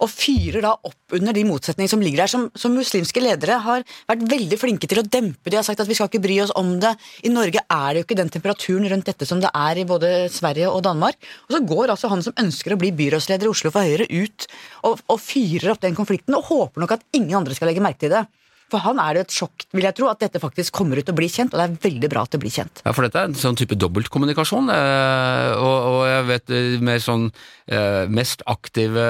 og 0.02 0.10
fyrer 0.10 0.64
da 0.64 0.72
opp 0.74 1.14
under 1.16 1.36
de 1.36 1.44
motsetningene 1.46 1.92
som 1.92 2.02
ligger 2.02 2.24
der, 2.24 2.32
som, 2.32 2.48
som, 2.58 2.74
muslimske 2.74 3.22
ledere 3.22 3.58
har 3.62 3.84
vært 4.10 4.24
veldig 4.32 4.58
flinke 4.58 4.88
til 4.90 5.02
å 5.02 5.06
dempe. 5.06 5.50
De 5.52 5.58
har 5.58 5.66
sagt 5.66 5.82
at 5.82 5.90
vi 5.90 5.96
skal 5.98 6.10
ikke 6.10 6.22
bry 6.24 6.40
oss 6.42 6.54
om 6.58 6.74
det. 6.82 6.92
I 7.26 7.32
Norge 7.32 7.62
er 7.62 7.88
det 7.92 8.02
jo 8.02 8.06
ikke 8.08 8.18
den 8.18 8.32
temperaturen 8.32 8.88
rundt 8.90 9.08
dette 9.08 9.28
som 9.28 9.42
det 9.42 9.52
er 9.54 9.82
i 9.82 9.86
både 9.88 10.12
Sverige 10.32 10.72
og 10.72 10.82
Danmark. 10.86 11.20
Og 11.48 11.56
så 11.56 11.62
går 11.72 11.94
altså 11.94 12.10
han 12.12 12.24
som 12.24 12.36
ønsker 12.42 12.74
å 12.74 12.80
bli 12.80 12.92
byrådsleder 12.98 13.48
i 13.48 13.52
Oslo 13.52 13.72
for 13.74 13.86
Høyre, 13.86 14.08
ut 14.10 14.48
og, 14.88 15.02
og 15.06 15.22
fyrer 15.22 15.74
opp 15.74 15.82
den 15.84 15.98
konflikten, 15.98 16.36
og 16.38 16.48
håper 16.50 16.82
nok 16.82 16.96
at 16.98 17.06
ingen 17.16 17.38
andre 17.42 17.56
skal 17.56 17.70
legge 17.70 17.84
merke 17.84 18.04
til 18.04 18.16
det. 18.16 18.26
For 18.72 18.80
han 18.86 19.00
er 19.02 19.18
det 19.18 19.26
et 19.26 19.34
sjokk, 19.36 19.66
vil 19.76 19.84
jeg 19.84 19.96
tro, 19.98 20.08
at 20.08 20.22
dette 20.22 20.40
faktisk 20.40 20.72
kommer 20.78 20.96
ut 20.96 21.10
og 21.12 21.16
blir 21.18 21.28
kjent, 21.28 21.52
og 21.52 21.60
det 21.60 21.66
er 21.66 21.80
veldig 21.82 22.08
bra 22.08 22.22
at 22.24 22.32
det 22.32 22.40
blir 22.40 22.52
kjent. 22.54 22.80
Ja, 22.86 22.94
for 22.96 23.04
dette 23.04 23.20
er 23.20 23.28
en 23.28 23.36
sånn 23.36 23.58
type 23.58 23.76
dobbeltkommunikasjon, 23.76 24.70
eh, 24.72 25.48
og, 25.58 25.88
og, 25.90 25.98
jeg 26.08 26.24
vet 26.30 26.52
eh, 26.56 26.76
mer 26.88 27.02
sånn 27.04 27.26
eh, 27.28 28.08
mest 28.08 28.44
aktive 28.48 29.04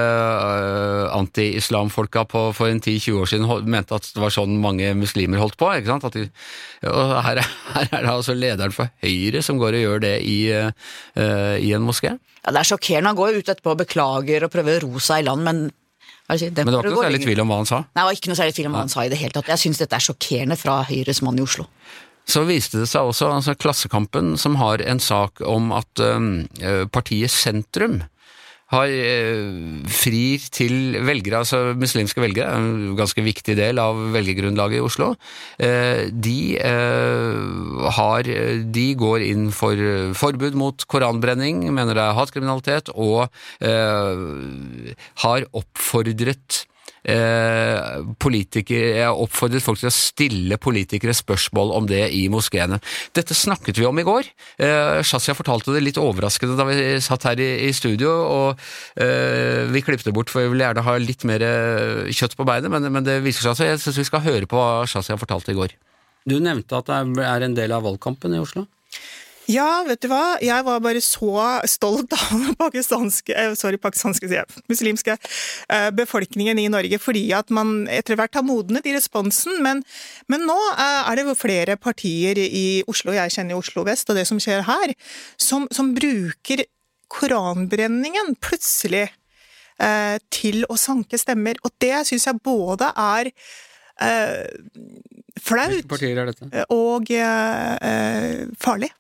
anti-islamfolka 1.15 2.25
for 2.33 2.67
en 2.67 2.83
10-20 2.83 3.21
år 3.21 3.31
siden 3.31 3.71
mente 3.71 3.95
at 3.95 4.09
det 4.11 4.23
var 4.23 4.35
sånn 4.35 4.59
mange 4.63 4.91
muslimer 4.99 5.43
holdt 5.43 5.59
på, 5.61 5.71
ikke 5.79 5.93
sant? 5.93 6.09
De, 6.17 6.27
og 6.91 7.15
her, 7.29 7.45
her, 7.77 7.87
er 7.87 8.09
det 8.09 8.17
altså 8.17 8.35
lederen 8.35 8.75
for 8.75 8.91
Høyre 9.05 9.45
som 9.47 9.63
går 9.63 9.79
og 9.79 9.87
gjør 9.87 10.03
det 10.09 10.17
i, 10.27 10.41
i 10.51 11.71
en 11.77 11.87
moské. 11.87 12.17
Ja, 12.43 12.51
Det 12.51 12.59
er 12.59 12.69
sjokkerende. 12.73 13.13
Han 13.13 13.19
går 13.21 13.39
ut 13.39 13.47
etterpå 13.47 13.77
og 13.77 13.85
beklager 13.85 14.47
og 14.47 14.53
prøver 14.53 14.81
å 14.81 14.89
ro 14.89 15.03
seg 15.03 15.23
i 15.23 15.27
land, 15.29 15.47
men 15.47 15.63
Det? 16.29 16.63
Men 16.65 16.71
det 16.71 16.79
var 16.79 16.87
ikke 16.87 16.95
noe 16.95 17.05
særlig 17.05 17.25
tvil 17.25 17.41
om 17.43 17.51
hva 17.51 17.59
han 17.61 17.69
sa. 17.69 17.83
Nei, 17.83 17.99
det 17.99 18.07
var 18.07 18.17
ikke 18.17 18.31
noe 18.31 18.39
særlig 18.39 18.55
tvil 18.57 18.69
om 18.69 18.77
hva 18.77 18.85
han 18.85 18.93
sa 18.93 19.05
i 19.05 19.11
det 19.13 19.19
hele 19.21 19.35
tatt. 19.37 19.51
Jeg 19.53 19.63
syns 19.65 19.83
dette 19.83 19.99
er 19.99 20.05
sjokkerende 20.07 20.57
fra 20.57 20.79
Høyres 20.89 21.21
mann 21.27 21.41
i 21.41 21.45
Oslo. 21.45 21.67
Så 22.31 22.45
viste 22.47 22.79
det 22.79 22.87
seg 22.89 23.11
også, 23.11 23.29
altså 23.35 23.57
Klassekampen, 23.59 24.37
som 24.39 24.57
har 24.61 24.83
en 24.87 25.03
sak 25.03 25.43
om 25.45 25.73
at 25.75 26.03
øh, 26.07 26.87
partiet 26.95 27.35
Sentrum 27.35 28.01
har 28.73 28.89
øh, 28.89 29.85
frir 29.93 30.47
til 30.53 30.97
velgere, 31.05 31.43
altså 31.45 31.75
muslimske 31.79 32.23
velgere, 32.25 32.57
en 32.57 32.97
ganske 32.99 33.25
viktig 33.25 33.57
del 33.59 33.81
av 33.83 34.01
velgergrunnlaget 34.15 34.81
i 34.81 34.85
Oslo. 34.87 35.13
Eh, 35.61 36.09
De, 36.13 36.57
eh, 36.57 37.93
har, 37.99 38.33
de 38.73 38.87
går 38.99 39.27
inn 39.29 39.51
for 39.55 39.77
eh, 39.77 40.13
forbud 40.17 40.57
mot 40.59 40.87
koranbrenning, 40.89 41.67
mener 41.75 41.97
det 41.99 42.05
er 42.05 42.19
hatkriminalitet, 42.19 42.93
og 42.97 43.29
eh, 43.61 44.93
har 45.25 45.49
oppfordret 45.53 46.63
eh, 46.65 46.72
politikere, 47.03 48.93
jeg 48.99 49.07
har 49.09 49.19
oppfordret 49.19 49.65
folk 49.65 49.81
til 49.81 49.89
å 49.89 49.95
stille 49.95 50.59
politikere 50.63 51.15
spørsmål 51.17 51.73
om 51.75 51.89
det 51.91 52.05
i 52.15 52.29
moskeene. 52.31 52.79
Dette 53.17 53.35
snakket 53.35 53.81
vi 53.81 53.87
om 53.89 53.99
i 53.99 54.07
går. 54.07 54.29
Eh, 54.63 55.01
Shazia 55.07 55.35
fortalte 55.35 55.75
det 55.75 55.83
litt 55.83 56.01
overraskende 56.01 56.57
da 56.59 56.67
vi 56.69 56.77
satt 57.03 57.27
her 57.27 57.43
i, 57.43 57.73
studio, 57.75 58.13
og 58.13 58.63
eh, 59.03 59.67
vi 59.73 59.83
klippte 59.85 60.15
bort, 60.15 60.31
for 60.31 60.45
vi 60.45 60.53
ville 60.53 60.69
gjerne 60.69 60.87
ha 60.87 60.99
litt 61.01 61.27
mer 61.29 61.45
eh, 61.47 62.13
kjøtt 62.13 62.37
på 62.39 62.47
beinet, 62.49 62.71
men, 62.71 63.03
det 63.03 63.19
viser 63.25 63.49
seg 63.49 63.57
at 63.57 63.73
Jeg 63.73 63.81
syns 63.83 63.99
vi 63.99 64.07
skal 64.07 64.25
høre 64.27 64.49
på 64.49 64.59
hva 64.59 64.85
Shazia 64.87 65.19
fortalte 65.19 65.55
i 65.55 65.59
går. 65.59 65.75
Du 66.29 66.39
nevnte 66.39 66.79
at 66.79 66.87
det 66.87 67.27
er 67.27 67.49
en 67.49 67.57
del 67.59 67.75
av 67.75 67.83
valgkampen 67.87 68.37
i 68.37 68.43
Oslo. 68.43 68.69
Ja, 69.51 69.83
vet 69.87 70.05
du 70.05 70.07
hva, 70.11 70.37
jeg 70.43 70.63
var 70.67 70.83
bare 70.85 71.01
så 71.03 71.33
stolt 71.67 72.13
av 72.15 72.31
den 72.31 72.55
pakistanske, 72.61 73.35
eh, 73.35 73.55
sorry, 73.59 73.79
pakistanske, 73.83 74.29
sier 74.31 74.45
jeg, 74.45 74.63
muslimske 74.71 75.17
eh, 75.17 75.89
befolkningen 75.99 76.61
i 76.63 76.69
Norge, 76.71 77.01
fordi 77.03 77.25
at 77.35 77.51
man 77.55 77.89
etter 77.91 78.19
hvert 78.19 78.39
har 78.39 78.47
modnet 78.47 78.87
i 78.87 78.95
responsen, 78.95 79.59
men, 79.65 79.83
men 80.31 80.47
nå 80.47 80.59
eh, 80.77 81.11
er 81.11 81.19
det 81.19 81.35
flere 81.41 81.77
partier 81.81 82.39
i 82.39 82.83
Oslo, 82.91 83.17
jeg 83.17 83.35
kjenner 83.35 83.59
Oslo 83.59 83.87
vest, 83.89 84.11
og 84.13 84.21
det 84.21 84.29
som 84.31 84.39
skjer 84.43 84.63
her, 84.69 84.95
som, 85.41 85.67
som 85.75 85.91
bruker 85.97 86.65
koranbrenningen 87.13 88.37
plutselig 88.41 89.09
til 90.31 90.63
å 90.71 90.77
sanke 90.79 91.19
stemmer, 91.19 91.57
og 91.67 91.73
det 91.83 92.05
synes 92.07 92.29
jeg 92.29 92.39
både 92.45 92.87
er 92.95 93.33
eh, 94.01 94.47
flaut, 95.43 95.97
og 96.73 97.11
eh, 97.11 98.45
farlig. 98.61 98.93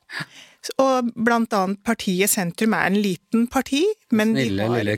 Og 0.78 1.08
blant 1.26 1.50
annet 1.58 1.80
partiet 1.82 2.30
Sentrum 2.30 2.74
er 2.76 2.86
en 2.86 2.98
liten 3.02 3.48
parti, 3.50 3.80
men 4.14 4.30
de 4.36 4.44
har, 4.60 4.76
lille 4.78 4.94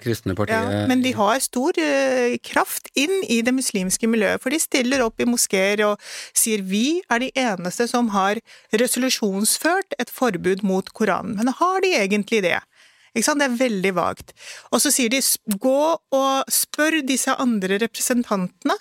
ja, 0.50 0.60
men 0.90 1.00
de 1.00 1.14
har 1.16 1.40
stor 1.40 1.78
uh, 1.80 2.34
kraft 2.44 2.90
inn 3.00 3.22
i 3.32 3.38
det 3.46 3.54
muslimske 3.56 4.10
miljøet, 4.10 4.42
for 4.44 4.52
de 4.52 4.60
stiller 4.60 5.00
opp 5.06 5.24
i 5.24 5.28
moskeer 5.28 5.80
og 5.86 6.02
sier 6.36 6.60
vi 6.68 7.00
er 7.08 7.24
de 7.24 7.30
eneste 7.46 7.88
som 7.88 8.12
har 8.12 8.42
resolusjonsført 8.76 9.96
et 9.96 10.12
forbud 10.12 10.66
mot 10.68 10.92
Koranen. 10.92 11.38
Men 11.40 11.54
har 11.56 11.80
de 11.80 11.94
egentlig 11.96 12.44
det? 12.44 12.58
Ikke 13.14 13.30
sant? 13.30 13.40
Det 13.40 13.48
er 13.48 13.60
veldig 13.64 13.94
vagt. 13.96 14.34
Og 14.68 14.82
så 14.84 14.92
sier 14.92 15.08
de 15.08 15.22
gå 15.62 15.82
og 15.96 16.52
spør 16.52 17.00
disse 17.08 17.32
andre 17.40 17.80
representantene 17.80 18.76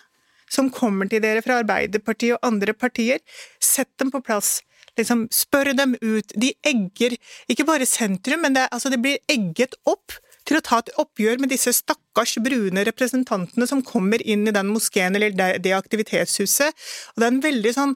som 0.54 0.70
kommer 0.74 1.10
til 1.10 1.24
dere 1.24 1.42
fra 1.46 1.62
Arbeiderpartiet 1.64 2.38
og 2.38 2.46
andre 2.48 2.76
partier, 2.78 3.24
sett 3.62 3.92
dem 4.02 4.14
på 4.14 4.22
plass. 4.24 4.60
Liksom, 4.98 5.26
spør 5.34 5.72
dem 5.74 5.96
ut. 6.02 6.36
De 6.38 6.52
egger 6.70 7.16
ikke 7.50 7.66
bare 7.66 7.88
sentrum, 7.90 8.44
men 8.46 8.54
det, 8.58 8.68
altså 8.72 8.92
det 8.94 9.02
blir 9.02 9.22
egget 9.32 9.74
opp 9.90 10.14
til 10.48 10.60
å 10.60 10.64
ta 10.66 10.82
et 10.82 10.92
oppgjør 11.00 11.40
med 11.42 11.54
disse 11.54 11.72
stakkars 11.76 12.36
brune 12.44 12.84
representantene 12.86 13.68
som 13.70 13.84
kommer 13.86 14.22
inn 14.22 14.46
i 14.48 14.54
den 14.56 14.70
moskeen 14.74 15.16
eller 15.18 15.34
det, 15.36 15.50
det 15.66 15.76
aktivitetshuset. 15.78 16.86
Og 17.14 17.22
det 17.22 17.28
er 17.28 17.34
en 17.34 17.44
veldig 17.46 17.74
sånn 17.74 17.96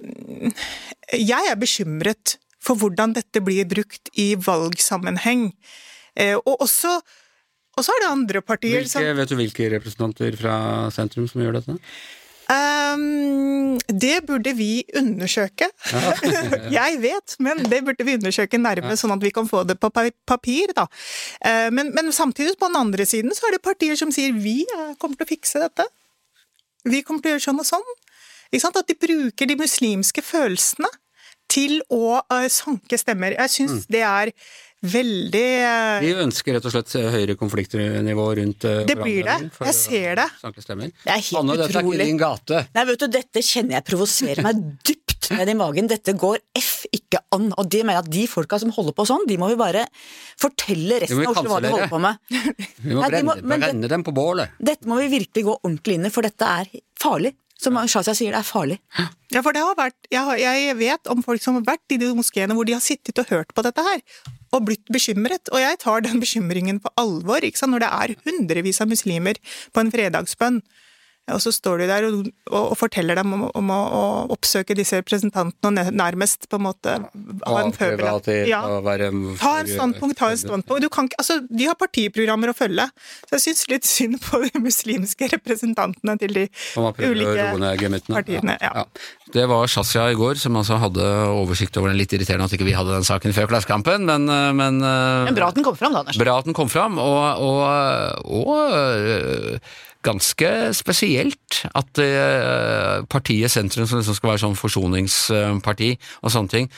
mm, 0.00 0.54
Jeg 1.20 1.52
er 1.52 1.60
bekymret 1.60 2.38
for 2.58 2.80
hvordan 2.80 3.14
dette 3.16 3.42
blir 3.44 3.68
brukt 3.70 4.10
i 4.18 4.32
valgsammenheng. 4.34 5.52
Eh, 6.18 6.34
og 6.40 6.64
også 6.64 6.98
og 7.78 7.86
så 7.86 7.94
er 7.94 8.04
det 8.04 8.12
andre 8.12 8.44
partier 8.44 8.86
som 8.90 9.04
vet 9.18 9.30
du 9.30 9.36
hvilke 9.38 9.68
representanter 9.76 10.38
fra 10.38 10.54
sentrum 10.94 11.28
som 11.30 11.42
gjør 11.44 11.60
dette? 11.60 11.78
Um, 12.48 13.76
det 13.92 14.22
burde 14.24 14.54
vi 14.56 14.80
undersøke. 14.96 15.68
jeg 16.78 17.00
vet, 17.02 17.34
men 17.44 17.60
det 17.68 17.82
burde 17.84 18.06
vi 18.08 18.14
undersøke 18.16 18.60
nærmere, 18.60 18.96
sånn 18.96 19.12
at 19.12 19.24
vi 19.24 19.32
kan 19.36 19.48
få 19.50 19.66
det 19.68 19.76
på 19.80 19.90
papir. 19.92 20.72
Da. 20.76 20.86
Uh, 21.44 21.68
men, 21.74 21.92
men 21.96 22.08
samtidig, 22.14 22.56
på 22.56 22.70
den 22.70 22.80
andre 22.80 23.04
siden, 23.08 23.34
så 23.36 23.48
er 23.48 23.58
det 23.58 23.64
partier 23.66 24.00
som 24.00 24.14
sier 24.14 24.32
vi 24.32 24.62
eh, 24.64 24.94
kommer 24.96 25.20
til 25.20 25.28
å 25.28 25.32
fikse 25.34 25.60
dette. 25.60 25.84
Vi 26.88 27.02
kommer 27.04 27.20
til 27.20 27.34
å 27.34 27.36
gjøre 27.36 27.46
sånn 27.50 27.60
og 27.60 27.68
sånn. 27.68 27.92
At 28.56 28.88
de 28.88 28.96
bruker 28.96 29.50
de 29.50 29.58
muslimske 29.60 30.24
følelsene 30.24 30.88
til 31.48 31.78
å 31.94 32.18
eh, 32.20 32.48
sanke 32.52 32.98
stemmer. 33.00 33.36
Jeg 33.38 33.54
syns 33.54 33.86
det 33.90 34.02
er 34.04 34.32
veldig 34.78 35.46
Vi 36.04 36.12
ønsker 36.22 36.54
rett 36.54 36.66
og 36.68 36.74
slett 36.74 36.92
høyere 37.10 37.34
konfliktnivå 37.40 38.26
rundt 38.38 38.66
eh, 38.68 38.84
Det 38.86 38.94
blir 39.00 39.24
det. 39.26 39.38
Jeg 39.66 39.74
ser 39.74 40.20
det. 40.20 40.28
Det 40.44 41.10
er 41.10 41.18
helt 41.18 41.40
Anne, 41.40 41.56
dette 41.58 41.74
er 41.80 41.88
ikke 41.88 42.04
din 42.04 42.20
gate. 42.20 42.60
Nei, 42.76 42.84
vet 42.92 43.02
du, 43.02 43.08
dette 43.18 43.42
kjenner 43.42 43.78
jeg 43.80 43.86
provoserer 43.88 44.44
meg 44.46 44.60
dypt 44.88 45.32
ned 45.34 45.50
i 45.50 45.56
magen. 45.58 45.88
Dette 45.90 46.14
går 46.16 46.38
f 46.56 46.84
ikke 46.94 47.18
an. 47.34 47.50
Og 47.58 47.66
det 47.72 47.82
mener 47.82 47.98
jeg 47.98 48.04
at 48.06 48.12
de 48.14 48.22
folka 48.30 48.60
som 48.62 48.70
holder 48.76 48.94
på 48.96 49.04
sånn, 49.10 49.26
de 49.28 49.36
må 49.40 49.50
vi 49.50 49.58
bare 49.60 49.82
fortelle 50.40 51.00
resten 51.02 51.24
av 51.26 51.34
Oslo 51.34 51.50
hva 51.50 51.58
de 51.64 51.72
holder 51.74 51.90
på 51.90 52.00
med. 52.04 52.22
Vi 52.30 52.94
må 52.94 53.02
Nei, 53.02 53.10
de 53.10 53.16
brenne, 53.18 53.26
må- 53.26 53.36
men 53.42 53.60
det- 53.60 53.66
brenne 53.72 53.90
dem 53.96 54.04
på 54.06 54.14
bålet. 54.16 54.54
Dette 54.70 54.88
må 54.88 55.00
vi 55.02 55.10
virkelig 55.18 55.44
gå 55.50 55.58
ordentlig 55.58 55.98
inn 55.98 56.06
i, 56.06 56.12
for 56.14 56.22
dette 56.28 56.48
er 56.62 56.70
farlig. 57.02 57.34
Som 57.58 57.78
Shazia 57.90 58.14
sier, 58.14 58.34
det 58.34 58.38
er 58.38 58.46
farlig. 58.46 58.78
Ja, 59.34 59.42
for 59.42 59.52
det 59.54 59.64
har 59.64 59.74
vært, 59.78 59.96
jeg, 60.12 60.22
har, 60.24 60.38
jeg 60.38 60.76
vet 60.78 61.10
om 61.10 61.24
folk 61.26 61.42
som 61.42 61.58
har 61.58 61.64
vært 61.66 61.94
i 61.94 61.98
de 62.00 62.12
moskeene 62.14 62.54
hvor 62.54 62.68
de 62.68 62.76
har 62.76 62.84
sittet 62.84 63.18
og 63.18 63.32
hørt 63.32 63.50
på 63.54 63.64
dette 63.66 63.82
her, 63.82 64.02
og 64.54 64.68
blitt 64.68 64.86
bekymret. 64.94 65.50
Og 65.50 65.60
jeg 65.60 65.80
tar 65.82 66.04
den 66.06 66.22
bekymringen 66.22 66.78
på 66.84 66.92
alvor, 67.00 67.42
ikke 67.42 67.60
sant? 67.60 67.74
når 67.74 67.84
det 67.84 67.90
er 67.98 68.14
hundrevis 68.28 68.80
av 68.84 68.92
muslimer 68.92 69.40
på 69.74 69.82
en 69.82 69.90
fredagsbønn. 69.92 70.62
Og 71.34 71.42
så 71.42 71.52
står 71.54 71.82
du 71.82 71.86
der 71.88 72.06
og, 72.08 72.28
og, 72.48 72.72
og 72.72 72.76
forteller 72.80 73.18
dem 73.18 73.34
om, 73.36 73.44
om 73.58 73.72
å, 73.74 73.78
å 73.98 74.02
oppsøke 74.34 74.76
disse 74.78 75.00
representantene 75.00 75.84
og 75.88 75.96
nærmest 75.96 76.48
på 76.48 76.58
en 76.58 76.66
måte 76.68 76.96
ha 76.98 77.60
en 77.62 77.74
pøbel. 77.74 78.06
Ja. 78.48 78.62
Ta 79.40 79.54
en 79.62 79.70
standpunkt, 79.70 80.18
ta 80.20 80.32
en 80.32 80.40
standpunkt. 80.40 80.84
Du 80.84 80.90
kan 80.92 81.10
ikke, 81.10 81.20
altså, 81.22 81.40
de 81.48 81.68
har 81.68 81.78
partiprogrammer 81.78 82.52
å 82.52 82.56
følge, 82.56 82.88
så 83.26 83.36
jeg 83.36 83.46
syns 83.48 83.64
litt 83.72 83.88
synd 83.88 84.20
på 84.24 84.42
de 84.46 84.62
muslimske 84.62 85.30
representantene 85.34 86.16
til 86.22 86.36
de 86.42 86.46
ulike 86.78 88.02
partiene. 88.08 88.58
Ja. 88.62 88.86
Det 89.32 89.44
var 89.50 89.68
Shazia 89.68 90.06
i 90.12 90.16
går 90.16 90.40
som 90.40 90.56
altså 90.56 90.78
hadde 90.80 91.04
oversikt 91.34 91.76
over 91.80 91.92
den. 91.92 91.98
Litt 92.00 92.14
irriterende 92.16 92.46
at 92.48 92.54
ikke 92.56 92.68
vi 92.68 92.76
hadde 92.76 92.94
den 92.94 93.04
saken 93.06 93.34
før 93.36 93.50
Klassekampen, 93.50 94.06
men, 94.08 94.24
øh, 94.32 94.54
men, 94.56 94.80
øh, 94.80 95.26
Men 95.28 95.36
bra 95.36 95.50
at 95.52 95.58
den 95.58 95.66
kom 95.66 95.76
fram, 95.76 95.92
da, 95.92 96.04
Anders. 96.06 96.16
bra 96.20 96.38
at 96.38 96.48
den 96.48 96.56
kom 96.56 96.72
fram, 96.72 96.98
og, 97.02 97.42
og, 97.44 97.60
og 98.24 99.60
ganske 100.06 100.48
ganske 100.48 100.84
spesielt 101.18 101.64
at 101.74 101.98
øh, 101.98 103.06
partiet 103.08 103.50
Sentrum, 103.50 103.86
som 103.86 103.98
liksom 103.98 104.14
skal 104.14 104.32
være 104.32 104.44
sånn 104.44 104.58
forsoningsparti 104.58 105.92
og 106.22 106.32
sånne 106.32 106.48
ting, 106.52 106.70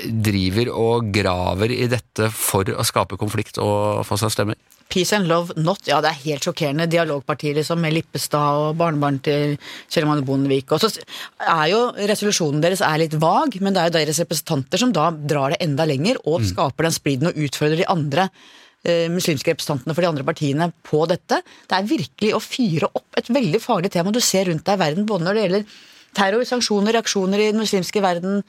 driver 0.00 0.70
og 0.72 1.12
graver 1.12 1.72
i 1.74 1.86
dette 1.90 2.30
for 2.32 2.64
å 2.72 2.84
skape 2.86 3.18
konflikt 3.20 3.58
og 3.60 4.04
få 4.08 4.16
seg 4.20 4.32
stemmer. 4.32 4.56
Peace 4.90 5.14
and 5.14 5.28
love 5.30 5.54
not. 5.56 5.84
Ja, 5.86 6.00
det 6.02 6.10
er 6.10 6.22
helt 6.24 6.46
sjokkerende. 6.46 6.88
Dialogpartier 6.90 7.54
liksom, 7.60 7.78
med 7.78 7.94
Lippestad 7.94 8.58
og 8.58 8.78
barnebarn 8.80 9.20
til 9.22 9.54
Kjell 9.86 10.08
Magne 10.08 10.24
Bondevik. 10.26 10.72
Og 10.74 10.82
så 10.82 10.90
er 11.38 11.66
jo 11.70 11.82
resolusjonen 12.10 12.64
deres 12.64 12.82
er 12.82 12.98
litt 12.98 13.14
vag, 13.22 13.54
men 13.62 13.76
det 13.76 13.84
er 13.84 13.90
jo 13.90 13.96
deres 14.00 14.18
representanter 14.24 14.82
som 14.82 14.94
da 14.96 15.12
drar 15.14 15.54
det 15.54 15.60
enda 15.62 15.86
lenger 15.86 16.18
og 16.24 16.42
skaper 16.48 16.88
den 16.88 16.96
spliden 16.96 17.30
og 17.30 17.38
utfordrer 17.38 17.84
de 17.84 17.86
andre 17.92 18.26
eh, 18.26 18.59
muslimske 19.12 19.52
representantene 19.52 19.92
for 19.92 20.04
de 20.04 20.08
andre 20.08 20.24
partiene 20.24 20.70
på 20.86 21.02
dette. 21.10 21.40
Det 21.68 21.76
er 21.76 21.88
virkelig 21.88 22.34
å 22.36 22.40
fyre 22.40 22.88
opp 22.88 23.18
et 23.20 23.28
veldig 23.28 23.60
farlig 23.60 23.92
tema 23.92 24.12
du 24.14 24.20
ser 24.24 24.48
rundt 24.48 24.64
deg 24.64 24.78
i 24.78 24.82
verden, 24.84 25.08
både 25.08 25.26
når 25.26 25.36
det 25.36 25.42
gjelder 25.44 25.74
terror, 26.16 26.46
sanksjoner, 26.48 26.96
reaksjoner 26.96 27.42
i 27.42 27.50
den 27.52 27.60
muslimske 27.60 28.02
verden 28.02 28.40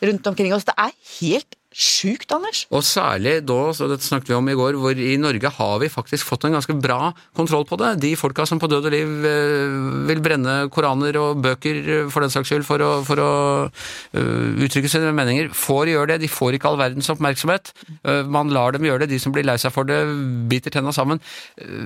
rundt 0.00 0.30
omkring 0.30 0.54
oss. 0.56 0.66
Det 0.68 0.76
er 0.78 0.94
helt 1.18 1.58
sjukt, 1.70 2.30
Anders. 2.34 2.64
Og 2.74 2.82
særlig 2.86 3.36
da, 3.46 3.58
så 3.76 3.86
dette 3.90 4.06
snakket 4.06 4.32
vi 4.32 4.36
om 4.36 4.48
i 4.50 4.56
går, 4.58 4.78
hvor 4.80 4.98
i 4.98 5.14
Norge 5.20 5.52
har 5.54 5.76
vi 5.82 5.90
faktisk 5.92 6.26
fått 6.26 6.48
en 6.48 6.56
ganske 6.56 6.74
bra 6.82 7.12
kontroll 7.36 7.66
på 7.68 7.78
det. 7.80 7.92
De 8.02 8.12
folka 8.18 8.46
som 8.48 8.58
på 8.58 8.68
død 8.70 8.88
og 8.90 8.94
liv 8.94 9.28
eh, 9.28 9.76
vil 10.10 10.22
brenne 10.24 10.56
koraner 10.74 11.18
og 11.20 11.42
bøker 11.44 11.80
eh, 11.80 12.10
for 12.10 12.26
den 12.26 12.34
saks 12.34 12.50
skyld 12.50 12.66
for 12.66 12.82
å, 12.82 12.90
for 13.06 13.22
å 13.22 13.30
eh, 13.68 14.64
uttrykke 14.66 14.90
sine 14.90 15.14
meninger, 15.14 15.52
får 15.54 15.92
gjøre 15.92 16.14
det. 16.14 16.20
De 16.24 16.32
får 16.32 16.58
ikke 16.58 16.72
all 16.72 16.80
verdens 16.80 17.10
oppmerksomhet. 17.12 17.72
Man 18.30 18.50
lar 18.54 18.74
dem 18.74 18.86
gjøre 18.86 19.04
det. 19.04 19.12
De 19.14 19.20
som 19.22 19.34
blir 19.34 19.46
lei 19.46 19.58
seg 19.60 19.74
for 19.74 19.86
det, 19.86 20.00
biter 20.50 20.74
tenna 20.74 20.94
sammen. 20.94 21.22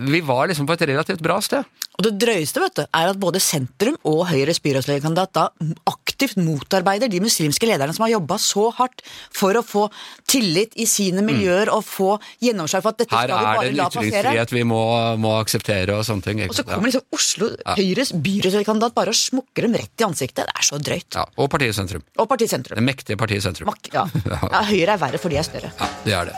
Vi 0.09 0.23
var 0.25 0.49
liksom 0.49 0.69
på 0.69 0.77
et 0.77 0.87
relativt 0.89 1.23
bra 1.25 1.41
sted. 1.45 1.67
Og 1.95 2.07
det 2.09 2.17
drøyeste 2.25 2.63
vet 2.63 2.81
du, 2.81 2.85
er 2.89 3.13
at 3.13 3.21
både 3.21 3.43
sentrum 3.43 3.99
og 4.09 4.25
Høyres 4.31 4.63
byrådslederkandidat 4.65 5.37
da 5.37 5.49
aktivt 5.87 6.04
aktivt 6.25 6.41
motarbeider 6.45 7.11
de 7.13 7.21
muslimske 7.23 7.67
lederne 7.69 7.95
som 7.95 8.05
har 8.07 8.15
jobba 8.15 8.39
så 8.41 8.69
hardt 8.79 9.03
for 9.35 9.57
å 9.57 9.63
få 9.65 9.85
tillit 10.31 10.75
i 10.81 10.87
sine 10.89 11.23
miljøer 11.25 11.71
og 11.73 11.85
få 11.87 12.15
gjennomslag 12.43 12.85
for 12.85 12.95
at 12.95 13.03
dette 13.05 13.15
Mm. 13.15 13.21
Her 13.21 13.29
skal 13.29 13.39
vi 13.39 13.45
er 13.45 13.61
det 13.61 13.69
en 13.69 13.77
la 13.77 13.85
ytringsfrihet 13.89 14.53
vi 14.53 14.63
må, 14.65 14.81
må 15.21 15.35
akseptere 15.39 15.95
og 15.95 16.05
sånne 16.05 16.23
ting. 16.25 16.41
ikke 16.41 16.51
Og 16.51 16.57
så 16.57 16.65
kommer 16.67 16.91
liksom 16.91 17.05
Oslo 17.15 17.51
Høyres 17.79 18.13
byrådskandidat 18.13 18.95
bare 18.95 19.13
og 19.13 19.19
smukker 19.19 19.63
dem 19.69 19.77
rett 19.79 20.01
i 20.01 20.05
ansiktet. 20.05 20.49
Det 20.49 20.55
er 20.59 20.67
så 20.67 20.79
drøyt. 20.79 21.15
ja. 21.15 21.25
Og 21.37 21.51
partiet 21.51 21.75
Sentrum. 21.75 22.03
Og 22.19 22.29
Partiet 22.29 22.51
Sentrum. 22.51 22.77
Det 22.77 22.85
mektige 22.85 23.17
partiet 23.17 23.43
Sentrum. 23.43 23.67
Mak 23.71 23.91
ja. 23.95 24.07
ja, 24.27 24.63
Høyre 24.65 24.97
er 24.97 24.99
verre, 24.99 25.19
for 25.19 25.29
de 25.29 25.39
er 25.39 25.47
større. 25.47 25.73
Ja, 25.79 25.89
det 26.05 26.15
er 26.15 26.33
det. 26.33 26.37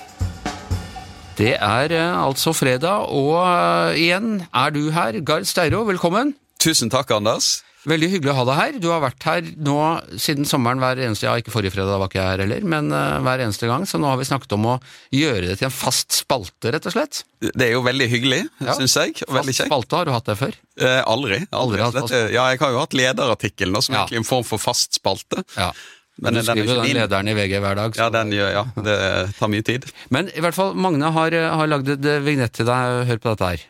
Det 1.37 1.53
er 1.55 1.93
eh, 1.93 2.17
altså 2.17 2.53
fredag, 2.57 3.09
og 3.13 3.37
eh, 3.45 4.03
igjen 4.07 4.47
er 4.53 4.71
du 4.73 4.91
her. 4.91 5.21
Gard 5.21 5.45
Steiro, 5.49 5.85
velkommen. 5.85 6.35
Tusen 6.61 6.91
takk, 6.91 7.11
Anders. 7.13 7.63
Veldig 7.87 8.09
hyggelig 8.11 8.33
å 8.33 8.37
ha 8.41 8.45
deg 8.49 8.57
her. 8.59 8.79
Du 8.83 8.89
har 8.91 9.01
vært 9.05 9.23
her 9.29 9.47
nå 9.63 9.77
siden 10.19 10.47
sommeren 10.49 10.81
hver 10.83 10.99
eneste 11.07 11.29
Ja, 11.29 11.37
ikke 11.39 11.53
forrige 11.55 11.71
fredag, 11.77 11.93
da 11.95 11.99
var 12.03 12.11
ikke 12.11 12.19
jeg 12.19 12.33
her 12.33 12.43
heller, 12.43 12.65
men 12.67 12.91
uh, 12.91 13.21
hver 13.23 13.45
eneste 13.45 13.69
gang. 13.71 13.87
Så 13.87 14.01
nå 14.03 14.09
har 14.11 14.19
vi 14.19 14.27
snakket 14.27 14.53
om 14.59 14.67
å 14.73 14.77
gjøre 15.15 15.47
det 15.53 15.59
til 15.61 15.69
en 15.69 15.75
fast 15.75 16.11
spalte, 16.19 16.73
rett 16.75 16.89
og 16.91 16.97
slett. 16.97 17.23
Det 17.47 17.69
er 17.69 17.73
jo 17.77 17.85
veldig 17.87 18.09
hyggelig, 18.11 18.41
Ja. 18.59 18.75
syns 18.79 18.97
jeg. 18.99 19.23
Og 19.29 19.39
Fast 19.39 19.63
spalte, 19.63 20.01
har 20.01 20.05
du 20.09 20.13
hatt 20.17 20.27
det 20.27 20.37
før? 20.41 20.55
Eh, 20.83 21.03
aldri. 21.07 21.39
Aldri 21.55 21.81
aldri 21.87 22.03
ja, 22.35 22.49
jeg 22.51 22.59
har 22.65 22.75
jo 22.75 22.83
hatt 22.83 22.97
lederartikkelen, 22.99 23.79
som 23.83 23.95
Ja. 23.95 24.03
egentlig 24.05 24.19
en 24.25 24.31
form 24.35 24.45
for 24.45 24.59
fast 24.59 24.99
spalte. 24.99 25.45
Ja. 25.57 25.71
Men 26.19 26.33
du 26.33 26.41
er 26.41 26.47
skriver 26.49 26.65
jo 26.75 26.83
den 26.83 26.97
lederen 26.97 27.29
i 27.29 27.35
VG 27.37 27.61
hver 27.61 27.77
dag. 27.77 27.93
så- 27.95 28.01
Ja, 28.03 28.09
den 28.11 28.31
gjør, 28.33 28.51
ja. 28.53 28.65
Det 28.83 29.35
tar 29.39 29.49
mye 29.53 29.63
tid. 29.63 29.85
Men 30.11 30.29
i 30.35 30.41
hvert 30.41 30.55
fall, 30.55 30.73
Magne 30.75 31.13
har, 31.13 31.31
har 31.31 31.67
lagd 31.69 31.89
et 31.93 32.05
eh, 32.05 32.19
vignett 32.25 32.53
til 32.57 32.65
deg. 32.67 33.07
Hør 33.07 33.19
på 33.21 33.37
dette 33.37 33.47
her. 33.47 33.61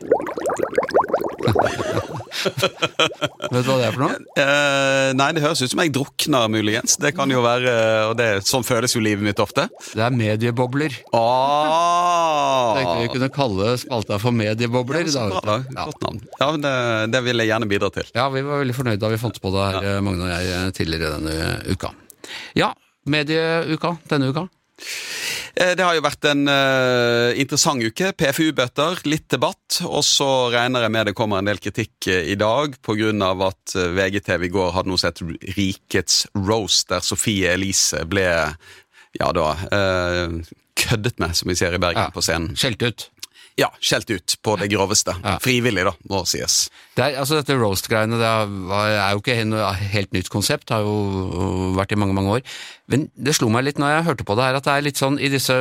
Vet 3.51 3.63
du 3.63 3.69
hva 3.69 3.77
det 3.79 3.87
er 3.87 3.95
for 3.95 4.03
noe? 4.03 4.17
Eh, 4.39 5.11
nei, 5.17 5.29
det 5.35 5.43
høres 5.43 5.61
ut 5.63 5.71
som 5.71 5.81
jeg 5.83 5.93
drukner, 5.95 6.47
muligens. 6.51 6.97
Det 7.01 7.13
kan 7.17 7.31
jo 7.31 7.43
være 7.45 7.73
Og 8.09 8.15
det, 8.19 8.27
sånn 8.47 8.65
føles 8.67 8.95
jo 8.95 9.01
livet 9.03 9.25
mitt 9.25 9.41
ofte. 9.43 9.67
Det 9.93 10.03
er 10.03 10.15
mediebobler. 10.15 10.95
Ah! 11.17 12.77
Tenkte 12.77 12.97
vi 13.03 13.11
kunne 13.15 13.31
kalle 13.33 13.75
spalta 13.81 14.19
for 14.21 14.35
mediebobler. 14.35 15.07
Så 15.11 15.27
bra, 15.31 15.43
da. 15.45 15.57
Ja. 15.73 15.87
Godt 15.89 16.03
navn. 16.05 16.21
Ja, 16.39 16.49
men 16.53 16.65
det, 16.65 16.75
det 17.15 17.23
vil 17.27 17.43
jeg 17.43 17.51
gjerne 17.53 17.71
bidra 17.71 17.91
til. 17.95 18.11
Ja, 18.17 18.27
vi 18.33 18.43
var 18.47 18.63
veldig 18.63 18.77
fornøyde 18.77 19.01
da 19.03 19.13
vi 19.13 19.21
fant 19.21 19.41
på 19.43 19.53
det 19.55 19.69
her, 19.69 19.89
Magne 20.05 20.27
og 20.27 20.33
jeg, 20.33 20.51
eh, 20.57 20.69
tidligere 20.77 21.17
denne 21.17 21.73
uka. 21.73 21.93
Ja, 22.57 22.73
medieuka 23.07 23.95
denne 24.11 24.31
uka. 24.33 24.47
Eh, 25.57 25.73
Det 25.77 25.83
har 25.85 25.95
jo 25.97 26.03
vært 26.05 26.27
en 26.29 26.43
uh, 26.49 27.33
interessant 27.39 27.81
uke. 27.83 28.11
PFU-bøter, 28.19 29.01
litt 29.09 29.27
debatt. 29.33 29.79
Og 29.87 30.03
så 30.05 30.27
regner 30.53 30.85
jeg 30.85 30.93
med 30.93 31.09
det 31.09 31.15
kommer 31.17 31.41
en 31.41 31.49
del 31.49 31.61
kritikk 31.61 32.09
eh, 32.11 32.29
i 32.33 32.37
dag 32.39 32.77
pga. 32.85 33.31
at 33.47 33.75
VGTV 33.97 34.47
i 34.47 34.53
går 34.53 34.71
hadde 34.75 34.91
noe 34.91 35.01
som 35.01 35.11
het 35.11 35.57
Rikets 35.57 36.25
roast, 36.35 36.89
der 36.89 37.01
Sofie 37.05 37.51
Elise 37.55 38.05
ble 38.05 38.27
ja 39.17 39.29
da 39.33 39.47
uh, 39.73 40.33
køddet 40.77 41.17
med, 41.17 41.33
som 41.33 41.49
vi 41.49 41.55
ser 41.57 41.73
i 41.73 41.81
Bergen, 41.81 42.03
Ja. 42.05 42.13
på 42.13 42.21
scenen. 42.21 42.53
Skjelt 42.55 42.83
ut. 42.85 43.07
Ja, 43.57 43.71
skjelt 43.81 44.11
ut 44.13 44.35
på 44.45 44.53
det 44.61 44.67
groveste. 44.69 45.15
Ja. 45.23 45.39
Frivillig, 45.41 45.81
da, 45.87 45.95
må 46.11 46.19
sies. 46.29 46.67
Det 46.93 47.01
er, 47.07 47.15
altså 47.23 47.39
Dette 47.39 47.55
roast-greiene 47.57 48.19
det 48.19 48.27
er 48.29 48.51
er 49.07 49.15
jo 49.15 49.23
ikke 49.23 49.37
noe 49.49 49.71
helt 49.73 50.13
nytt 50.13 50.29
konsept, 50.29 50.67
det 50.69 50.77
har 50.77 50.85
jo 50.85 51.71
vært 51.73 51.95
i 51.95 51.97
mange 51.97 52.13
mange 52.13 52.35
år. 52.37 52.45
Men 52.87 53.09
det 53.19 53.33
slo 53.35 53.49
meg 53.51 53.65
litt 53.67 53.79
når 53.81 53.91
jeg 53.91 54.05
hørte 54.07 54.25
på 54.27 54.35
det 54.39 54.45
her, 54.47 54.57
at 54.57 54.67
det 54.67 54.73
er 54.73 54.85
litt 54.85 54.99
sånn 54.99 55.17
i 55.19 55.27
disse, 55.31 55.55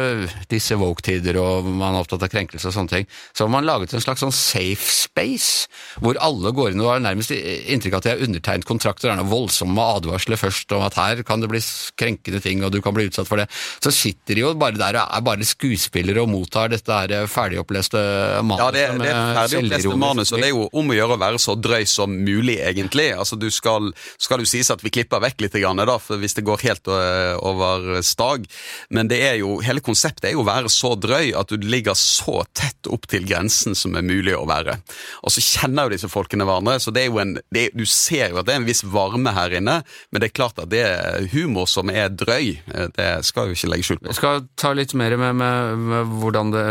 disse 0.51 0.77
woke-tider, 0.79 1.39
og 1.43 1.67
man 1.67 1.97
er 1.97 2.05
opptatt 2.05 2.23
av 2.23 2.31
krenkelse 2.31 2.71
og 2.71 2.77
sånne 2.77 2.93
ting, 2.93 3.09
så 3.35 3.47
har 3.47 3.51
man 3.51 3.67
laget 3.67 3.97
en 3.97 4.05
slags 4.05 4.23
sånn 4.23 4.35
safe 4.35 4.87
space, 4.95 5.67
hvor 5.99 6.19
alle 6.23 6.53
går 6.55 6.75
inn 6.75 6.85
og 6.85 6.93
har 6.93 7.03
nærmest 7.03 7.35
inntrykk 7.35 7.97
av 7.97 7.99
at 7.99 8.07
de 8.07 8.13
har 8.13 8.23
undertegnet 8.29 8.69
kontrakter, 8.69 9.09
det 9.09 9.17
er 9.17 9.19
noen 9.19 9.33
voldsomme 9.33 9.89
advarsler 9.97 10.39
først 10.39 10.77
om 10.77 10.85
at 10.87 10.99
her 11.01 11.25
kan 11.27 11.43
det 11.43 11.51
bli 11.51 11.63
krenkende 11.99 12.43
ting, 12.45 12.63
og 12.63 12.71
du 12.75 12.79
kan 12.85 12.95
bli 12.95 13.09
utsatt 13.11 13.27
for 13.27 13.43
det. 13.43 13.49
Så 13.83 13.91
sitter 13.95 14.39
de 14.39 14.47
jo 14.47 14.55
bare 14.59 14.79
der 14.79 15.01
og 15.03 15.19
er 15.19 15.27
bare 15.27 15.51
skuespillere 15.51 16.23
og 16.23 16.31
mottar 16.31 16.71
dette 16.71 17.01
her 17.01 17.27
ferdigoppleste 17.31 17.99
manuset. 18.47 18.63
Ja, 18.63 18.71
det, 18.71 18.87
det 19.03 19.11
er 19.11 19.35
ferdigoppleste 19.41 19.83
ferdig 19.91 20.01
manus, 20.05 20.31
og 20.31 20.43
det 20.45 20.51
er 20.53 20.55
jo 20.55 20.69
om 20.71 20.95
å 20.95 21.01
gjøre 21.01 21.19
å 21.19 21.23
være 21.27 21.43
så 21.43 21.59
drøy 21.59 21.91
som 21.91 22.15
mulig, 22.15 22.61
egentlig. 22.63 23.11
Altså, 23.19 23.35
du 23.35 23.51
skal, 23.51 23.91
skal 24.15 24.47
jo 24.47 24.51
sies 24.55 24.71
at 24.71 24.87
vi 24.87 24.95
klipper 24.95 25.27
vekk 25.27 25.43
litt, 25.43 25.55
grann, 25.57 25.81
da, 25.89 25.97
for 26.03 26.21
hvis 26.21 26.37
det 26.37 26.45
går 26.45 26.61
helt 26.67 26.89
øh, 26.93 27.16
over 27.47 28.01
stag. 28.07 28.47
Men 28.91 29.11
det 29.11 29.21
er 29.27 29.39
jo, 29.41 29.57
hele 29.65 29.83
konseptet 29.85 30.31
er 30.31 30.37
jo 30.37 30.45
å 30.45 30.49
være 30.49 30.71
så 30.73 30.95
drøy 30.99 31.33
at 31.39 31.53
du 31.53 31.63
ligger 31.67 31.97
så 31.99 32.43
tett 32.57 32.89
opp 32.93 33.09
til 33.11 33.27
grensen 33.29 33.77
som 33.79 33.97
er 33.99 34.07
mulig 34.07 34.35
å 34.37 34.45
være. 34.49 34.79
Og 35.27 35.35
så 35.35 35.43
kjenner 35.45 35.87
jo 35.89 35.97
disse 35.97 36.11
folkene 36.13 36.47
hverandre, 36.47 36.79
så 36.83 36.93
det 36.95 37.07
er 37.07 37.11
jo 37.11 37.21
en, 37.23 37.35
det 37.55 37.67
er, 37.69 37.75
du 37.77 37.87
ser 37.89 38.31
jo 38.33 38.41
at 38.41 38.49
det 38.49 38.55
er 38.57 38.61
en 38.63 38.69
viss 38.69 38.85
varme 38.87 39.33
her 39.37 39.57
inne, 39.59 39.81
men 40.11 40.23
det 40.23 40.31
er 40.31 40.37
klart 40.39 40.61
at 40.63 40.71
det 40.73 40.83
er 40.87 41.27
humor 41.35 41.69
som 41.71 41.91
er 41.93 42.11
drøy. 42.13 42.57
Eh, 42.73 42.89
Det 42.97 43.09
skal 43.29 43.51
jo 43.51 43.57
ikke 43.57 43.69
legge 43.73 43.87
skjul 43.89 43.99
på. 44.01 44.09
Jeg 44.13 44.19
skal 44.21 44.45
ta 44.59 44.71
litt 44.77 44.95
mer 44.97 45.17
med, 45.21 45.37
med, 45.41 45.83
med 45.91 46.15
hvordan, 46.23 46.53
det, 46.55 46.65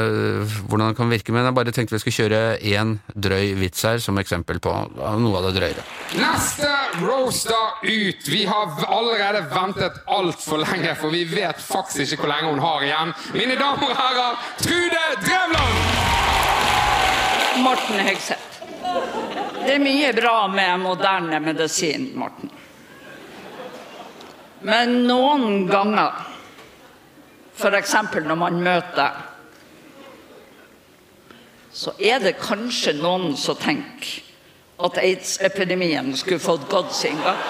hvordan 0.70 0.90
det 0.92 0.98
kan 0.98 1.12
virke, 1.12 1.36
men 1.36 1.46
jeg 1.48 1.58
bare 1.58 1.74
tenkte 1.76 1.96
vi 1.98 2.02
skulle 2.04 2.20
kjøre 2.26 2.42
én 2.76 2.96
drøy 3.14 3.54
vits 3.60 3.84
her 3.86 4.00
som 4.04 4.18
eksempel 4.22 4.60
på 4.64 4.74
noe 4.96 5.40
av 5.40 5.48
det 5.50 5.54
drøyere. 5.60 5.86
Neste 6.20 6.72
roaster 7.02 7.82
ut. 7.84 8.28
Vi 8.32 8.44
har 8.50 8.72
allerede 8.88 9.44
ventet 9.52 10.00
altfor 10.36 10.58
lenge, 10.58 10.96
for 10.96 11.10
vi 11.10 11.24
vet 11.24 11.62
faktisk 11.62 12.14
ikke 12.14 12.26
hvor 12.26 12.34
lenge 12.34 12.50
hun 12.52 12.60
har 12.60 12.84
igjen. 12.84 13.14
Mine 13.34 13.56
damer 13.60 13.90
og 13.90 13.96
herrer, 14.00 14.42
Trude 14.60 15.04
Drevland! 15.24 15.78
Morten 17.64 18.00
Hegseth. 18.04 18.62
Det 19.66 19.76
er 19.78 19.82
mye 19.82 20.12
bra 20.14 20.48
med 20.52 20.82
moderne 20.84 21.40
medisin, 21.40 22.10
Morten. 22.20 22.52
Men 24.66 25.00
noen 25.08 25.70
ganger, 25.70 26.20
f.eks. 27.56 27.96
når 28.26 28.36
man 28.36 28.60
møter 28.66 29.24
så 31.76 31.92
er 32.00 32.22
det 32.24 32.38
kanskje 32.40 32.94
noen 32.96 33.34
som 33.36 33.58
tenker 33.60 34.22
at 34.86 34.96
aids-epidemien 35.00 36.14
skulle 36.16 36.40
fått 36.40 36.70
gått 36.72 36.94
sin 36.96 37.20
gang. 37.20 37.42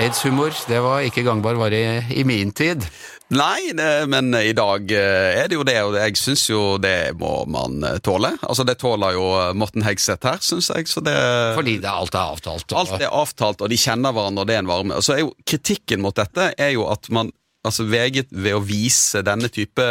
Aids-humor, 0.00 0.54
det 0.70 0.78
var 0.82 1.02
ikke 1.04 1.22
gangbar 1.26 1.58
vare 1.60 1.78
i, 1.78 2.20
i 2.20 2.24
min 2.26 2.50
tid. 2.56 2.84
Nei, 3.32 3.72
det, 3.76 3.88
men 4.12 4.32
i 4.36 4.52
dag 4.56 4.90
eh, 4.92 5.40
er 5.42 5.48
det 5.48 5.56
jo 5.58 5.64
det, 5.64 5.76
og 5.84 5.94
jeg 5.96 6.16
syns 6.20 6.42
jo 6.50 6.60
det 6.80 7.12
må 7.20 7.30
man 7.48 7.78
eh, 7.88 7.98
tåle. 8.04 8.30
Altså 8.44 8.64
Det 8.68 8.76
tåler 8.80 9.14
jo 9.16 9.26
eh, 9.38 9.52
Morten 9.56 9.84
Hegseth 9.86 10.28
her, 10.28 10.40
syns 10.44 10.70
jeg. 10.72 10.88
Så 10.90 11.00
det, 11.04 11.14
Fordi 11.56 11.76
det 11.80 11.88
alt 11.92 12.16
er 12.16 12.32
avtalt. 12.34 12.66
og- 12.72 12.78
Alt 12.82 12.96
er 13.04 13.12
avtalt, 13.12 13.64
og 13.64 13.72
de 13.72 13.78
kjenner 13.80 14.12
hverandre, 14.16 14.44
og 14.44 14.50
det 14.50 14.56
er 14.58 14.64
en 14.64 14.72
varme. 14.72 14.98
Og 15.00 15.04
så 15.06 15.16
er 15.16 15.22
jo 15.26 15.32
Kritikken 15.48 16.04
mot 16.04 16.16
dette 16.16 16.50
er 16.56 16.72
jo 16.76 16.88
at 16.92 17.08
man 17.12 17.32
altså 17.64 17.84
VG 17.88 18.24
ved 18.32 18.56
å 18.58 18.62
vise 18.66 19.20
denne 19.24 19.48
type, 19.52 19.84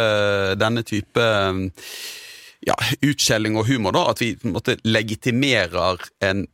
denne 0.60 0.82
type 0.84 1.24
ja, 2.68 2.74
utskjelling 3.02 3.56
og 3.58 3.66
humor, 3.70 3.94
da, 3.96 4.02
at 4.12 4.20
vi 4.22 4.34
måte 4.50 4.76
legitimerer 4.86 6.02
en 6.28 6.44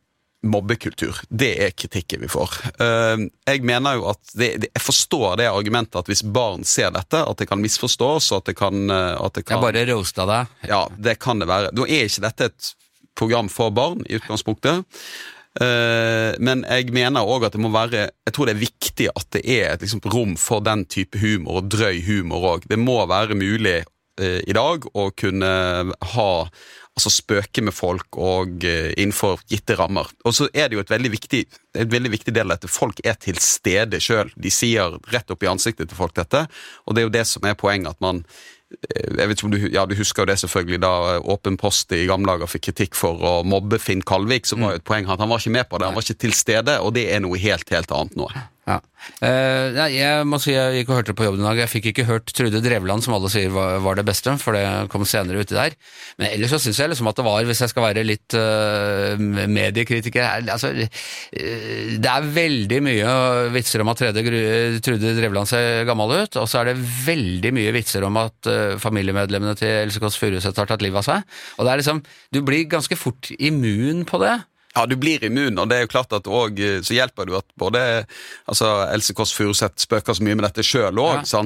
mobbekultur. 0.43 1.17
Det 1.29 1.49
er 1.65 1.71
kritikken 1.75 2.21
vi 2.23 2.29
får. 2.31 2.53
Eh, 2.79 3.25
Jeg 3.49 3.63
mener 3.67 3.97
jo 3.99 4.05
at 4.13 4.19
det, 4.39 4.51
jeg 4.69 4.81
forstår 4.83 5.37
det 5.41 5.49
argumentet 5.51 5.99
at 5.99 6.07
hvis 6.07 6.23
barn 6.23 6.63
ser 6.63 6.91
dette, 6.95 7.19
at 7.27 7.37
det 7.41 7.47
kan 7.49 7.59
misforstås, 7.59 8.31
og 8.31 8.37
at 8.43 8.45
det 8.51 8.55
kan, 8.59 8.89
eh, 8.89 9.15
at 9.19 9.33
det 9.35 9.45
kan 9.45 9.57
Jeg 9.59 9.65
bare 9.73 9.85
roasta 9.91 10.25
deg. 10.29 10.47
ja, 10.69 10.85
det 10.97 11.17
kan 11.19 11.39
det 11.39 11.47
være. 11.49 11.73
Nå 11.75 11.83
er 11.87 12.05
ikke 12.07 12.21
dette 12.29 12.45
et 12.53 12.73
program 13.19 13.49
for 13.51 13.69
barn 13.75 14.05
i 14.07 14.15
utgangspunktet. 14.15 14.85
Eh, 15.59 16.35
men 16.39 16.61
jeg 16.69 16.91
mener 16.93 17.25
òg 17.25 17.47
at 17.47 17.55
det 17.57 17.59
må 17.63 17.71
være 17.73 18.03
Jeg 18.05 18.33
tror 18.35 18.45
det 18.45 18.53
er 18.55 18.61
viktig 18.61 19.07
at 19.09 19.25
det 19.33 19.41
er 19.49 19.73
et 19.73 19.81
liksom, 19.81 19.99
rom 20.13 20.35
for 20.37 20.61
den 20.63 20.85
type 20.85 21.17
humor, 21.19 21.59
og 21.63 21.69
drøy 21.73 21.99
humor 22.05 22.45
òg. 22.55 22.67
Det 22.69 22.77
må 22.79 22.99
være 23.09 23.35
mulig 23.35 23.79
eh, 24.21 24.39
i 24.47 24.53
dag 24.55 24.85
å 24.93 25.09
kunne 25.17 25.49
ha 26.13 26.31
Altså 26.99 27.13
spøke 27.13 27.63
med 27.63 27.71
folk 27.75 28.17
og 28.19 28.65
eh, 28.67 28.91
innenfor 28.99 29.39
gitte 29.47 29.77
rammer. 29.79 30.09
Og 30.27 30.35
så 30.35 30.49
er 30.51 30.67
det 30.67 30.75
jo 30.75 30.83
et 30.83 30.91
veldig 30.91 31.11
viktig, 31.13 31.41
et 31.79 31.91
veldig 31.91 32.11
viktig 32.11 32.35
del 32.35 32.51
at 32.51 32.67
folk 32.67 32.99
er 33.07 33.15
til 33.21 33.39
stede 33.39 34.01
sjøl. 34.03 34.33
De 34.35 34.51
sier 34.51 34.99
rett 35.13 35.31
opp 35.31 35.45
i 35.45 35.51
ansiktet 35.51 35.87
til 35.87 35.99
folk 35.99 36.17
dette, 36.19 36.43
og 36.85 36.95
det 36.95 37.03
er 37.03 37.07
jo 37.07 37.17
det 37.17 37.27
som 37.29 37.47
er 37.47 37.59
poenget. 37.59 37.95
at 37.95 38.03
man 38.03 38.25
jeg 38.69 39.25
vet 39.25 39.39
ikke 39.39 39.47
om 39.47 39.53
du, 39.53 39.63
ja, 39.73 39.83
du 39.89 39.95
husker 39.97 40.21
jo 40.21 40.29
det 40.29 40.35
selvfølgelig 40.43 40.79
da 40.83 40.91
Åpen 41.33 41.55
post 41.57 41.89
i 41.95 42.03
gamle 42.05 42.35
dager 42.35 42.51
fikk 42.51 42.67
kritikk 42.67 42.97
for 42.97 43.17
å 43.17 43.33
mobbe 43.41 43.79
Finn 43.81 44.03
Kalvik, 44.05 44.45
så 44.45 44.59
var 44.59 44.75
jo 44.75 44.81
et 44.81 44.85
poeng 44.85 45.09
at 45.09 45.23
han 45.23 45.31
var 45.31 45.41
ikke 45.41 45.55
med 45.55 45.69
på 45.71 45.79
det, 45.79 45.89
han 45.89 45.97
var 45.97 46.05
ikke 46.05 46.21
til 46.21 46.35
stede, 46.37 46.75
og 46.83 46.93
det 46.93 47.07
er 47.09 47.23
noe 47.25 47.39
helt, 47.41 47.65
helt 47.73 47.95
annet 47.95 48.19
nå. 48.19 48.29
Ja. 48.69 48.77
Uh, 49.23 49.73
jeg 49.89 50.25
må 50.29 50.37
si 50.41 50.51
jeg 50.53 50.81
gikk 50.81 50.91
og 50.91 50.99
hørte 50.99 51.15
på 51.17 51.25
jobben 51.25 51.41
i 51.41 51.47
dag. 51.47 51.61
Jeg 51.63 51.71
fikk 51.71 51.87
ikke 51.89 52.05
hørt 52.05 52.29
Trude 52.35 52.61
Drevland, 52.61 53.01
som 53.01 53.15
alle 53.15 53.31
sier 53.33 53.49
var, 53.53 53.79
var 53.81 53.97
det 53.97 54.05
beste, 54.05 54.35
for 54.41 54.53
det 54.53 54.63
kom 54.93 55.05
senere 55.09 55.41
uti 55.41 55.57
der. 55.57 55.73
Men 56.19 56.29
ellers 56.35 56.53
så 56.53 56.59
syns 56.61 56.81
jeg 56.83 56.91
liksom 56.91 57.09
at 57.09 57.17
det 57.17 57.25
var, 57.25 57.47
hvis 57.47 57.63
jeg 57.63 57.71
skal 57.71 57.87
være 57.87 58.05
litt 58.05 58.35
uh, 58.37 59.17
mediekritiker 59.49 60.51
altså, 60.53 60.71
uh, 60.75 61.07
Det 61.97 62.11
er 62.11 62.29
veldig 62.35 62.81
mye 62.85 63.15
vitser 63.55 63.81
om 63.81 63.93
at 63.95 64.03
Trude, 64.03 65.15
Drevland 65.17 65.49
ser 65.49 65.87
gammel 65.89 66.13
ut, 66.19 66.37
og 66.37 66.45
så 66.51 66.61
er 66.61 66.71
det 66.71 66.77
veldig 67.07 67.55
mye 67.55 67.73
vitser 67.75 68.05
om 68.05 68.21
at 68.21 68.51
familiemedlemmene 68.83 69.57
til 69.57 69.87
Else 69.87 70.03
Kåss 70.03 70.19
Furuseth 70.21 70.59
har 70.59 70.69
tatt 70.69 70.85
livet 70.85 71.01
av 71.01 71.07
seg. 71.07 71.41
Og 71.57 71.65
det 71.65 71.73
er 71.73 71.81
liksom 71.81 72.05
Du 72.35 72.43
blir 72.45 72.69
ganske 72.69 72.95
fort 72.99 73.31
immun 73.39 74.05
på 74.09 74.21
det. 74.21 74.35
Ja, 74.75 74.85
du 74.85 74.93
blir 75.01 75.23
immun, 75.25 75.57
og 75.57 75.69
det 75.71 75.79
er 75.79 75.81
jo 75.87 75.89
klart 75.89 76.13
at 76.13 76.27
også 76.29 76.83
så 76.85 76.93
hjelper 76.93 77.25
du 77.25 77.33
at 77.39 77.45
både 77.57 77.79
altså, 78.45 78.67
Else 78.93 79.15
Kåss 79.17 79.31
Furuseth 79.33 79.81
spøker 79.81 80.13
så 80.13 80.21
mye 80.25 80.37
med 80.37 80.45
dette 80.45 80.61
sjøl 80.65 80.93
òg, 81.01 81.23
Ja. 81.23 81.41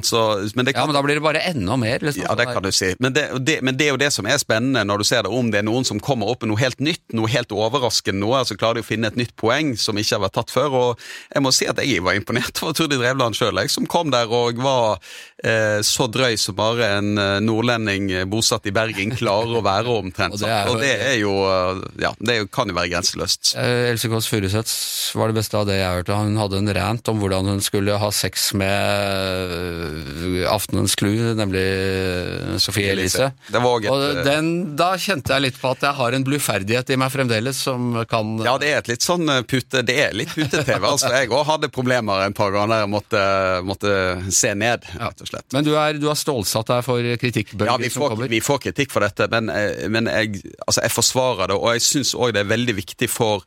men 0.55 0.67
Ja, 0.67 0.85
men 0.85 0.93
da 0.95 1.01
blir 1.01 1.15
det 1.15 1.23
bare 1.23 1.39
enda 1.39 1.77
mer. 1.79 1.99
Liksom. 2.03 2.25
Ja, 2.27 2.35
det 2.35 2.47
kan 2.51 2.63
du 2.63 2.71
si. 2.71 2.93
Men 2.99 3.13
det, 3.13 3.29
det, 3.45 3.61
men 3.63 3.77
det 3.77 3.87
er 3.87 3.91
jo 3.93 3.97
det 4.01 4.11
som 4.13 4.27
er 4.27 4.37
spennende 4.41 4.83
når 4.83 4.97
du 4.97 5.03
ser 5.07 5.23
det, 5.23 5.31
om 5.31 5.51
det 5.51 5.61
er 5.61 5.67
noen 5.67 5.85
som 5.87 6.01
kommer 6.03 6.27
opp 6.27 6.43
med 6.43 6.51
noe 6.51 6.59
helt 6.59 6.79
nytt, 6.83 7.03
noe 7.15 7.31
helt 7.31 7.51
overraskende, 7.55 8.19
noe, 8.19 8.43
så 8.45 8.57
klarer 8.59 8.81
de 8.81 8.83
å 8.85 8.89
finne 8.91 9.07
et 9.07 9.15
nytt 9.19 9.35
poeng 9.39 9.71
som 9.79 9.97
ikke 9.97 10.17
har 10.17 10.25
vært 10.25 10.35
tatt 10.41 10.51
før. 10.51 10.75
Og 10.81 10.99
jeg 11.33 11.45
må 11.45 11.53
si 11.55 11.65
at 11.69 11.79
jeg 11.79 12.03
var 12.03 12.19
imponert 12.19 12.59
over 12.61 12.75
Trude 12.75 12.99
Drevland 12.99 13.39
sjøl, 13.39 13.61
som 13.69 13.87
kom 13.87 14.11
der 14.11 14.27
og 14.27 14.59
var 14.63 14.99
eh, 15.43 15.79
så 15.85 16.09
drøy 16.11 16.35
som 16.39 16.55
bare 16.59 16.91
en 16.99 17.17
eh, 17.17 17.39
nordlending 17.39 18.11
bosatt 18.31 18.67
i 18.67 18.75
Bergen 18.75 19.15
klarer 19.15 19.59
å 19.59 19.63
være 19.63 19.95
omtrent. 20.03 20.33
Og 20.35 20.41
det 20.43 20.49
er 20.51 20.69
og 20.73 20.79
det 20.81 20.93
er 21.07 21.17
jo 21.21 21.33
eh, 21.47 21.81
Ja, 22.03 22.11
det 22.19 22.39
kan 22.51 22.67
jo 22.67 22.75
være 22.75 22.91
grenseløst. 22.91 23.12
Eh, 23.15 23.91
Else 23.91 24.09
Kåss 24.09 24.27
Furuseth 24.27 24.73
var 25.17 25.29
det 25.29 25.37
beste 25.37 25.57
av 25.57 25.67
det 25.69 25.77
jeg 25.77 25.99
hørte. 25.99 26.15
Hun 26.17 26.37
hadde 26.39 26.59
en 26.61 26.71
rant 26.75 27.11
om 27.11 27.19
hvordan 27.21 27.49
hun 27.51 27.61
skulle 27.63 27.95
ha 28.01 28.09
sex 28.15 28.51
med 28.57 29.53
eh, 29.53 30.47
aftenens 30.49 30.95
clou, 30.99 31.13
nemlig 31.37 31.63
eh, 31.63 32.55
Sofie 32.63 32.93
Elise. 32.93 33.29
Det 33.47 33.61
var 33.61 33.77
også 33.77 33.93
et, 33.93 34.19
Og 34.19 34.27
den, 34.27 34.49
da 34.79 34.93
kjente 34.99 35.35
jeg 35.35 35.45
litt 35.47 35.59
på 35.61 35.73
at 35.73 35.85
jeg 35.85 35.97
har 35.99 36.17
en 36.17 36.25
bluferdighet 36.27 36.93
i 36.93 36.99
meg 36.99 37.13
fremdeles 37.13 37.61
som 37.67 37.91
kan 38.09 38.33
Ja, 38.45 38.55
det 38.61 38.71
er 38.73 38.81
et 38.81 38.91
litt 38.93 39.05
sånn 39.05 39.29
pute, 39.49 39.83
det 39.85 39.97
er 40.07 40.17
litt 40.17 40.33
pute-TV. 40.33 40.79
altså, 40.81 41.11
jeg 41.13 41.31
òg 41.33 41.45
hadde 41.51 41.71
problemer 41.73 42.25
en 42.25 42.35
par 42.37 42.53
ganger 42.53 42.73
der 42.73 42.83
jeg 42.85 42.91
måtte, 42.93 43.23
måtte 43.67 43.93
se 44.33 44.53
ned, 44.57 44.87
rett 44.99 45.23
og 45.25 45.29
slett. 45.29 45.47
Men 45.55 45.67
du, 45.67 45.73
er, 45.77 45.99
du 46.01 46.09
har 46.09 46.19
stålsatt 46.19 46.71
deg 46.73 46.85
for 46.85 47.13
kritikkbølgen 47.21 47.71
Ja, 47.71 47.77
vi 47.81 47.91
som 47.93 48.07
kommer? 48.07 48.27
Ja, 48.27 48.33
vi 48.33 48.41
får 48.43 48.63
kritikk 48.67 48.93
for 48.93 49.05
dette, 49.05 49.27
men, 49.31 49.51
men 49.93 50.09
jeg, 50.11 50.43
altså, 50.65 50.81
jeg 50.83 50.93
forsvarer 50.93 51.53
det, 51.53 51.59
og 51.59 51.75
jeg 51.75 51.85
syns 51.85 52.13
òg 52.17 52.33
det 52.33 52.43
er 52.43 52.49
veldig 52.49 52.75
viktig 52.79 53.02
for 53.11 53.45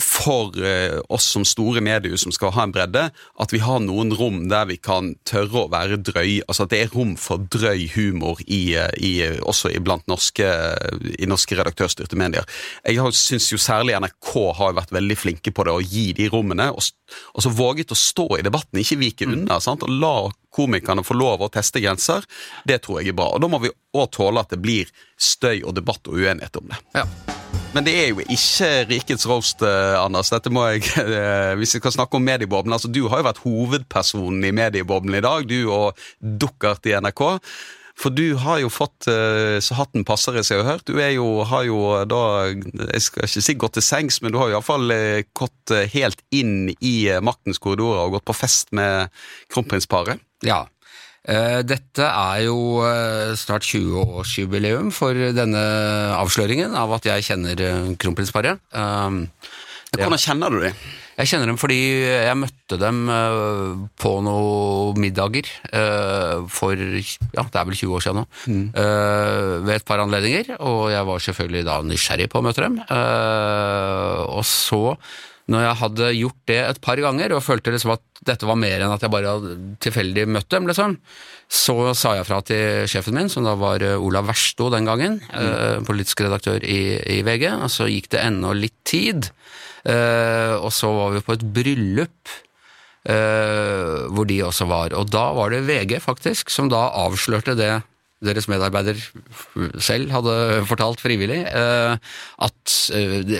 for 0.00 0.64
eh, 0.64 0.98
oss 1.08 1.24
som 1.24 1.44
store 1.44 1.82
medier 1.84 2.16
som 2.16 2.32
skal 2.32 2.52
ha 2.56 2.64
en 2.64 2.72
bredde, 2.72 3.04
at 3.12 3.52
vi 3.52 3.60
har 3.62 3.82
noen 3.84 4.12
rom 4.16 4.38
der 4.50 4.66
vi 4.70 4.78
kan 4.80 5.12
tørre 5.28 5.64
å 5.66 5.70
være 5.72 5.98
drøy. 6.00 6.40
Altså 6.46 6.64
at 6.64 6.72
det 6.72 6.80
er 6.80 6.94
rom 6.94 7.14
for 7.20 7.44
drøy 7.52 7.86
humor 7.96 8.40
i, 8.46 8.74
eh, 8.78 8.88
i, 8.96 9.12
også 9.44 9.72
blant 9.84 10.08
norske, 10.10 10.48
i 11.18 11.28
norske 11.28 11.58
redaktørstyrte 11.58 12.18
medier. 12.18 12.48
Jeg 12.88 13.16
syns 13.18 13.50
jo 13.52 13.60
særlig 13.60 13.98
NRK 14.00 14.32
har 14.58 14.78
vært 14.80 14.94
veldig 14.96 15.18
flinke 15.18 15.52
på 15.52 15.68
det, 15.68 15.76
å 15.76 15.84
gi 15.84 16.10
de 16.16 16.30
rommene, 16.32 16.70
og, 16.72 16.88
og 17.36 17.44
så 17.44 17.52
våget 17.52 17.92
å 17.92 17.98
stå 17.98 18.28
i 18.38 18.46
debatten, 18.46 18.80
ikke 18.80 19.00
vike 19.02 19.28
unna. 19.28 19.60
sant? 19.60 19.84
Og 19.84 19.92
la 19.92 20.16
komikerne 20.52 21.04
få 21.06 21.16
lov 21.18 21.46
å 21.46 21.50
teste 21.52 21.82
grenser. 21.82 22.26
Det 22.68 22.82
tror 22.84 23.00
jeg 23.00 23.12
er 23.12 23.18
bra. 23.18 23.32
Og 23.34 23.42
da 23.42 23.50
må 23.50 23.62
vi 23.62 23.72
òg 23.96 24.10
tåle 24.14 24.44
at 24.44 24.52
det 24.52 24.60
blir 24.62 24.90
støy 25.20 25.62
og 25.62 25.76
debatt 25.78 26.06
og 26.08 26.20
uenighet 26.20 26.60
om 26.60 26.70
det. 26.72 26.82
Ja. 26.96 27.06
Men 27.72 27.86
det 27.86 27.92
er 27.96 28.10
jo 28.10 28.20
ikke 28.20 28.70
rikets 28.90 29.24
roast, 29.28 29.62
eh, 29.64 29.96
Anders. 29.96 30.28
Dette 30.32 30.52
må 30.52 30.66
jeg, 30.74 30.84
eh, 31.00 31.52
Hvis 31.56 31.76
vi 31.76 31.80
skal 31.80 31.94
snakke 31.96 32.18
om 32.18 32.26
medieboblen 32.26 32.74
altså 32.76 32.90
Du 32.92 33.06
har 33.08 33.22
jo 33.22 33.28
vært 33.30 33.44
hovedpersonen 33.46 34.44
i 34.44 34.52
medieboblen 34.56 35.16
i 35.16 35.22
dag, 35.24 35.46
du 35.48 35.70
og 35.72 36.02
Dukkert 36.20 36.88
i 36.88 36.96
NRK. 37.00 37.22
For 38.02 38.12
du 38.12 38.34
har 38.40 38.58
jo 38.60 38.70
fått 38.72 39.06
eh, 39.08 39.56
så 39.64 39.76
hatten 39.78 40.04
passer 40.08 40.36
i, 40.36 40.44
jeg 40.44 40.60
har 40.60 40.68
hørt. 40.68 40.84
Du 40.88 41.00
er 41.00 41.14
jo, 41.14 41.44
har 41.48 41.64
jo 41.68 41.80
da 42.08 42.22
Jeg 42.50 43.04
skal 43.04 43.28
ikke 43.28 43.44
si 43.48 43.56
gått 43.64 43.76
til 43.78 43.86
sengs, 43.86 44.20
men 44.20 44.34
du 44.34 44.40
har 44.40 44.52
iallfall 44.52 44.92
gått 45.36 45.72
helt 45.94 46.20
inn 46.34 46.72
i 46.80 46.96
maktens 47.24 47.60
korridorer 47.62 48.04
og 48.04 48.18
gått 48.18 48.28
på 48.32 48.36
fest 48.36 48.72
med 48.76 49.12
kronprinsparet. 49.52 50.20
Ja. 50.46 50.62
Eh, 51.22 51.60
Dette 51.62 52.02
er 52.08 52.40
jo 52.48 52.80
eh, 52.82 53.34
snart 53.38 53.62
20-årsjubileum 53.68 54.88
for 54.94 55.14
denne 55.14 55.60
avsløringen 56.18 56.74
av 56.74 56.96
at 56.98 57.06
jeg 57.06 57.28
kjenner 57.28 57.62
eh, 57.62 57.92
kronprinsparet. 58.02 58.58
Um. 58.74 59.28
Hvordan 59.92 60.18
kjenner 60.18 60.50
du 60.50 60.62
dem? 60.64 60.76
Jeg 61.18 61.28
kjenner 61.28 61.50
dem 61.50 61.58
fordi 61.60 61.76
jeg 62.00 62.36
møtte 62.40 62.78
dem 62.80 63.02
på 64.00 64.12
noen 64.24 64.96
middager 65.04 65.44
for 66.48 66.72
ja, 66.80 67.44
det 67.44 67.60
er 67.60 67.66
vel 67.68 67.76
20 67.76 67.92
år 67.98 68.00
siden 68.06 68.22
nå, 68.22 68.24
Mm. 68.48 68.62
ved 69.68 69.74
et 69.76 69.84
par 69.84 70.00
anledninger, 70.00 70.54
og 70.64 70.88
jeg 70.94 71.04
var 71.10 71.20
selvfølgelig 71.26 71.64
da 71.68 71.76
nysgjerrig 71.84 72.30
på 72.32 72.40
å 72.40 72.46
møte 72.48 72.64
dem. 72.64 72.80
Og 74.32 74.40
så, 74.48 74.80
når 75.50 75.64
jeg 75.64 75.78
hadde 75.80 76.08
gjort 76.14 76.40
det 76.50 76.58
et 76.62 76.80
par 76.84 77.00
ganger, 77.02 77.34
og 77.34 77.44
følte 77.44 77.74
liksom 77.74 77.94
at 77.96 78.04
dette 78.22 78.46
var 78.46 78.58
mer 78.60 78.84
enn 78.84 78.94
at 78.94 79.02
jeg 79.02 79.10
bare 79.10 79.32
tilfeldig 79.82 80.28
møtt 80.30 80.50
dem, 80.54 80.68
liksom, 80.70 80.94
så 81.50 81.76
sa 81.98 82.14
jeg 82.18 82.28
fra 82.28 82.38
til 82.46 82.86
sjefen 82.90 83.18
min, 83.18 83.32
som 83.32 83.46
da 83.46 83.56
var 83.58 83.82
eh, 83.82 83.98
Olav 83.98 84.28
Versto 84.30 84.70
den 84.72 84.86
gangen, 84.88 85.18
mm. 85.26 85.88
politisk 85.88 86.22
redaktør 86.24 86.62
i, 86.62 86.96
i 87.18 87.20
VG, 87.26 87.48
og 87.58 87.68
så 87.74 87.90
gikk 87.90 88.12
det 88.14 88.22
ennå 88.22 88.54
litt 88.56 88.78
tid. 88.88 89.32
Eh, 89.82 90.54
og 90.56 90.70
så 90.74 90.92
var 90.94 91.16
vi 91.16 91.24
på 91.26 91.34
et 91.34 91.46
bryllup 91.56 92.34
eh, 93.10 94.06
hvor 94.14 94.28
de 94.28 94.38
også 94.46 94.68
var. 94.70 94.94
Og 94.98 95.10
da 95.10 95.28
var 95.36 95.54
det 95.54 95.64
VG, 95.66 95.98
faktisk, 96.04 96.52
som 96.54 96.70
da 96.72 96.88
avslørte 97.02 97.58
det 97.58 97.74
deres 98.22 98.46
medarbeider 98.46 98.98
selv 99.82 100.12
hadde 100.14 100.62
fortalt 100.70 101.02
frivillig, 101.02 101.42
eh, 101.42 101.96
at, 102.46 102.74
eh, 102.94 103.34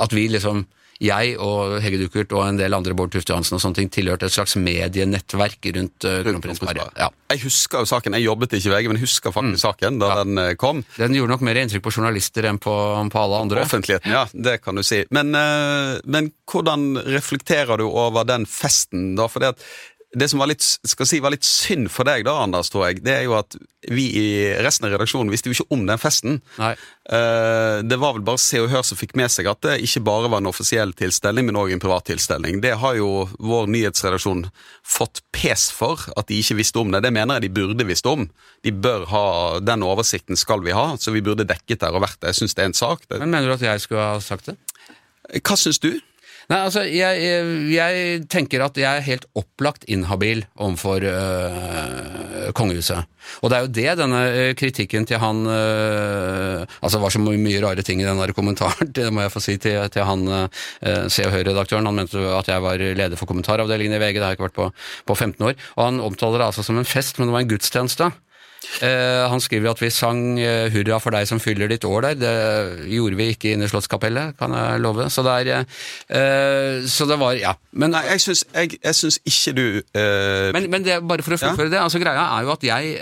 at 0.00 0.16
vi 0.16 0.28
liksom 0.32 0.64
jeg 1.02 1.36
og 1.38 1.76
Hege 1.82 2.00
Duckert 2.00 2.32
og 2.34 2.42
en 2.44 2.58
del 2.58 2.74
andre, 2.74 2.94
Bård 2.98 3.12
Tufte 3.14 3.32
Johansen 3.32 3.56
og 3.56 3.62
sånne 3.62 3.78
ting, 3.78 3.90
tilhørte 3.94 4.26
et 4.26 4.34
slags 4.34 4.56
medienettverk 4.58 5.70
rundt 5.76 6.06
uh, 6.08 6.20
kronprinsparet. 6.26 6.94
Ja. 6.98 7.10
Jeg 7.30 7.42
husker 7.44 7.84
jo 7.84 7.90
saken, 7.90 8.16
jeg 8.18 8.26
jobbet 8.26 8.56
ikke 8.56 8.70
i 8.70 8.72
VG, 8.72 8.88
men 8.90 8.98
jeg 8.98 9.06
husker 9.06 9.34
faktisk 9.34 9.62
saken 9.62 10.00
da 10.00 10.10
den 10.22 10.40
eh, 10.40 10.54
kom. 10.58 10.80
Den 10.96 11.14
gjorde 11.14 11.34
nok 11.34 11.44
mer 11.44 11.60
inntrykk 11.60 11.84
på 11.84 11.92
journalister 11.92 12.48
enn 12.48 12.60
på, 12.62 12.72
på 13.12 13.20
alle 13.20 13.42
andre. 13.44 13.66
Offentligheten, 13.68 14.14
ja, 14.14 14.24
det 14.32 14.58
kan 14.64 14.80
du 14.80 14.82
si. 14.86 15.02
Men, 15.14 15.34
eh, 15.36 15.98
men 16.08 16.32
hvordan 16.48 17.02
reflekterer 17.04 17.78
du 17.78 17.84
over 17.90 18.24
den 18.28 18.48
festen, 18.48 19.12
da? 19.18 19.28
For 19.28 19.44
det, 19.44 19.52
at 19.54 19.97
det 20.16 20.28
som 20.30 20.40
var 20.40 20.48
litt, 20.48 20.64
skal 20.64 21.06
si, 21.08 21.18
var 21.20 21.34
litt 21.34 21.44
synd 21.44 21.90
for 21.92 22.08
deg, 22.08 22.22
da, 22.24 22.38
Anders, 22.40 22.70
tror 22.72 22.86
jeg, 22.86 23.02
det 23.04 23.12
er 23.12 23.26
jo 23.26 23.34
at 23.36 23.56
vi 23.92 24.06
i 24.16 24.28
resten 24.64 24.86
av 24.88 24.94
redaksjonen 24.94 25.28
visste 25.32 25.50
jo 25.50 25.58
ikke 25.58 25.76
om 25.76 25.82
den 25.88 26.00
festen. 26.00 26.38
Nei. 26.56 26.70
Eh, 27.12 27.80
det 27.84 27.98
var 28.00 28.16
vel 28.16 28.24
bare 28.24 28.40
Se 28.40 28.60
og 28.62 28.70
Hør 28.72 28.86
som 28.88 28.98
fikk 28.98 29.12
med 29.20 29.28
seg 29.32 29.50
at 29.52 29.60
det 29.66 29.76
ikke 29.84 30.02
bare 30.08 30.30
var 30.32 30.40
en 30.40 30.48
offisiell 30.48 30.94
tilstelning, 30.96 31.50
men 31.50 31.60
òg 31.60 31.74
en 31.74 31.82
privat 31.82 32.08
tilstelning. 32.08 32.62
Det 32.64 32.72
har 32.80 32.96
jo 32.96 33.26
vår 33.36 33.68
nyhetsredaksjon 33.74 34.46
fått 34.96 35.20
pes 35.36 35.68
for, 35.76 36.08
at 36.16 36.32
de 36.32 36.40
ikke 36.40 36.56
visste 36.62 36.80
om 36.80 36.94
det. 36.94 37.04
Det 37.04 37.12
mener 37.12 37.36
jeg 37.36 37.48
de 37.48 37.54
burde 37.60 37.88
visst 37.88 38.08
om. 38.08 38.24
De 38.64 38.72
bør 38.72 39.04
ha, 39.12 39.26
Den 39.60 39.84
oversikten 39.84 40.40
skal 40.40 40.64
vi 40.64 40.72
ha, 40.72 40.94
så 40.96 41.12
vi 41.12 41.24
burde 41.24 41.46
dekket 41.48 41.84
der 41.84 41.92
og 41.92 42.06
vært 42.06 42.22
der. 42.22 42.32
Jeg 42.32 42.42
syns 42.42 42.56
det 42.56 42.64
er 42.64 42.72
en 42.72 42.80
sak. 42.80 43.04
Men 43.12 43.28
mener 43.28 43.52
du 43.52 43.58
at 43.58 43.68
jeg 43.74 43.84
skulle 43.84 44.08
ha 44.14 44.20
sagt 44.24 44.48
det? 44.48 44.56
hva 45.28 45.56
syns 45.60 45.80
du? 45.82 45.90
Nei, 46.48 46.62
altså, 46.64 46.80
jeg, 46.88 47.24
jeg 47.74 48.20
tenker 48.32 48.62
at 48.64 48.78
jeg 48.80 48.88
er 48.88 49.04
helt 49.04 49.26
opplagt 49.36 49.82
inhabil 49.84 50.46
overfor 50.56 51.04
øh, 51.04 52.46
kongehuset. 52.56 53.04
Og 53.44 53.50
det 53.52 53.58
er 53.58 53.66
jo 53.66 53.72
det 53.76 53.96
denne 54.00 54.20
øh, 54.32 54.52
kritikken 54.56 55.04
til 55.04 55.20
han 55.20 55.42
øh, 55.44 56.64
Altså, 56.80 56.96
det 56.96 57.02
var 57.02 57.12
så 57.12 57.20
mye, 57.20 57.60
rare 57.60 57.84
ting 57.84 58.00
i 58.00 58.06
den 58.06 58.16
der 58.16 58.32
kommentaren, 58.32 58.88
det 58.96 59.10
må 59.12 59.26
jeg 59.26 59.34
få 59.34 59.42
si, 59.44 59.58
til, 59.60 59.76
til 59.92 60.08
han 60.08 60.24
øh, 60.24 61.04
Se 61.12 61.26
og 61.26 61.36
Hør-redaktøren. 61.36 61.84
Han 61.84 62.00
mente 62.00 62.16
at 62.16 62.48
jeg 62.48 62.64
var 62.64 62.80
leder 62.80 63.20
for 63.20 63.28
kommentaravdelingen 63.28 63.98
i 63.98 64.00
VG, 64.00 64.16
det 64.16 64.24
har 64.24 64.32
jeg 64.32 64.40
ikke 64.40 64.48
vært 64.48 64.56
på, 64.56 64.70
på 65.04 65.18
15 65.20 65.50
år. 65.50 65.52
Og 65.76 65.84
han 65.84 66.00
omtaler 66.00 66.40
det 66.40 66.48
altså 66.48 66.64
som 66.64 66.80
en 66.80 66.88
fest, 66.88 67.20
men 67.20 67.28
det 67.28 67.36
var 67.36 67.44
en 67.44 67.52
gudstjeneste. 67.52 68.08
Eh, 68.82 69.24
han 69.30 69.40
skriver 69.42 69.70
at 69.70 69.80
vi 69.82 69.88
sang 69.90 70.38
eh, 70.38 70.68
'Hurra 70.70 70.98
for 71.02 71.14
deg 71.14 71.26
som 71.30 71.40
fyller 71.42 71.70
ditt 71.70 71.86
år' 71.86 72.08
der. 72.08 72.18
Det 72.18 72.90
gjorde 72.90 73.18
vi 73.18 73.28
ikke 73.32 73.52
inne 73.54 73.66
i 73.66 73.70
Slottskapellet, 73.70 74.36
kan 74.38 74.54
jeg 74.54 74.82
love. 74.82 75.08
Så 75.10 75.22
det 75.26 75.34
er 75.34 75.62
eh, 75.62 76.86
Så 76.86 77.06
det 77.06 77.18
var 77.18 77.32
Ja. 77.38 77.54
Men, 77.72 77.90
Nei, 77.90 78.02
jeg 78.10 78.20
syns, 78.20 78.44
jeg, 78.54 78.78
jeg 78.82 78.94
syns 78.94 79.18
ikke 79.24 79.52
du 79.54 79.66
men, 80.52 80.70
men 80.70 80.82
det, 80.82 80.98
bare 81.06 81.22
for 81.22 81.34
å 81.34 81.38
fullføre 81.38 81.70
det, 81.70 81.78
altså 81.78 82.00
greia 82.02 82.24
er 82.38 82.42
jo 82.42 82.52
at 82.52 82.64
jeg 82.64 82.98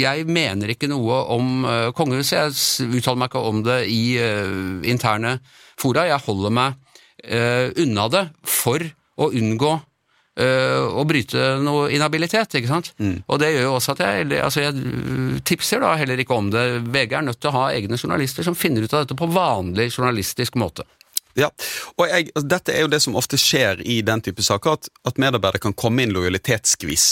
Jeg 0.00 0.26
mener 0.26 0.72
ikke 0.72 0.88
noe 0.88 1.20
om 1.34 1.64
eh, 1.64 1.90
kongehuset. 1.92 2.56
Jeg 2.56 2.88
uttaler 2.96 3.20
meg 3.20 3.30
ikke 3.30 3.44
om 3.50 3.62
det 3.64 3.80
i 3.88 4.16
interne 4.88 5.38
fora. 5.80 6.06
Jeg 6.08 6.24
holder 6.24 6.50
meg 6.50 6.74
unna 7.76 8.08
det 8.08 8.24
for 8.48 8.80
å 9.20 9.28
unngå 9.36 9.74
eh, 10.38 10.78
å 10.78 11.04
bryte 11.08 11.56
noe 11.64 11.88
inhabilitet, 11.94 12.54
ikke 12.58 12.70
sant? 12.70 12.92
Og 13.26 13.40
det 13.42 13.52
gjør 13.54 13.68
jo 13.68 13.74
også 13.78 13.96
at 13.96 14.04
jeg, 14.06 14.30
altså 14.38 14.64
jeg 14.66 14.76
øh, 14.76 15.40
tipser 15.46 15.82
da 15.82 15.96
heller 16.00 16.22
ikke 16.22 16.36
om 16.36 16.52
det. 16.54 16.64
VG 16.86 17.18
er 17.18 17.26
nødt 17.26 17.40
til 17.40 17.52
å 17.52 17.58
ha 17.58 17.66
egne 17.74 17.98
journalister 18.00 18.46
som 18.46 18.58
finner 18.58 18.86
ut 18.86 18.94
av 18.94 19.04
dette 19.04 19.18
på 19.18 19.30
vanlig 19.34 19.90
journalistisk 19.94 20.58
måte. 20.60 20.86
Ja, 21.38 21.46
og 21.94 22.08
jeg, 22.10 22.30
altså, 22.34 22.46
Dette 22.50 22.74
er 22.74 22.84
jo 22.84 22.90
det 22.90 23.00
som 23.04 23.16
ofte 23.18 23.38
skjer 23.38 23.82
i 23.86 24.00
den 24.06 24.22
type 24.24 24.42
saker, 24.42 24.78
at, 24.78 24.90
at 25.06 25.20
medarbeidere 25.22 25.62
kan 25.62 25.76
komme 25.78 26.02
inn 26.02 26.14
lojalitetsskvis. 26.14 27.06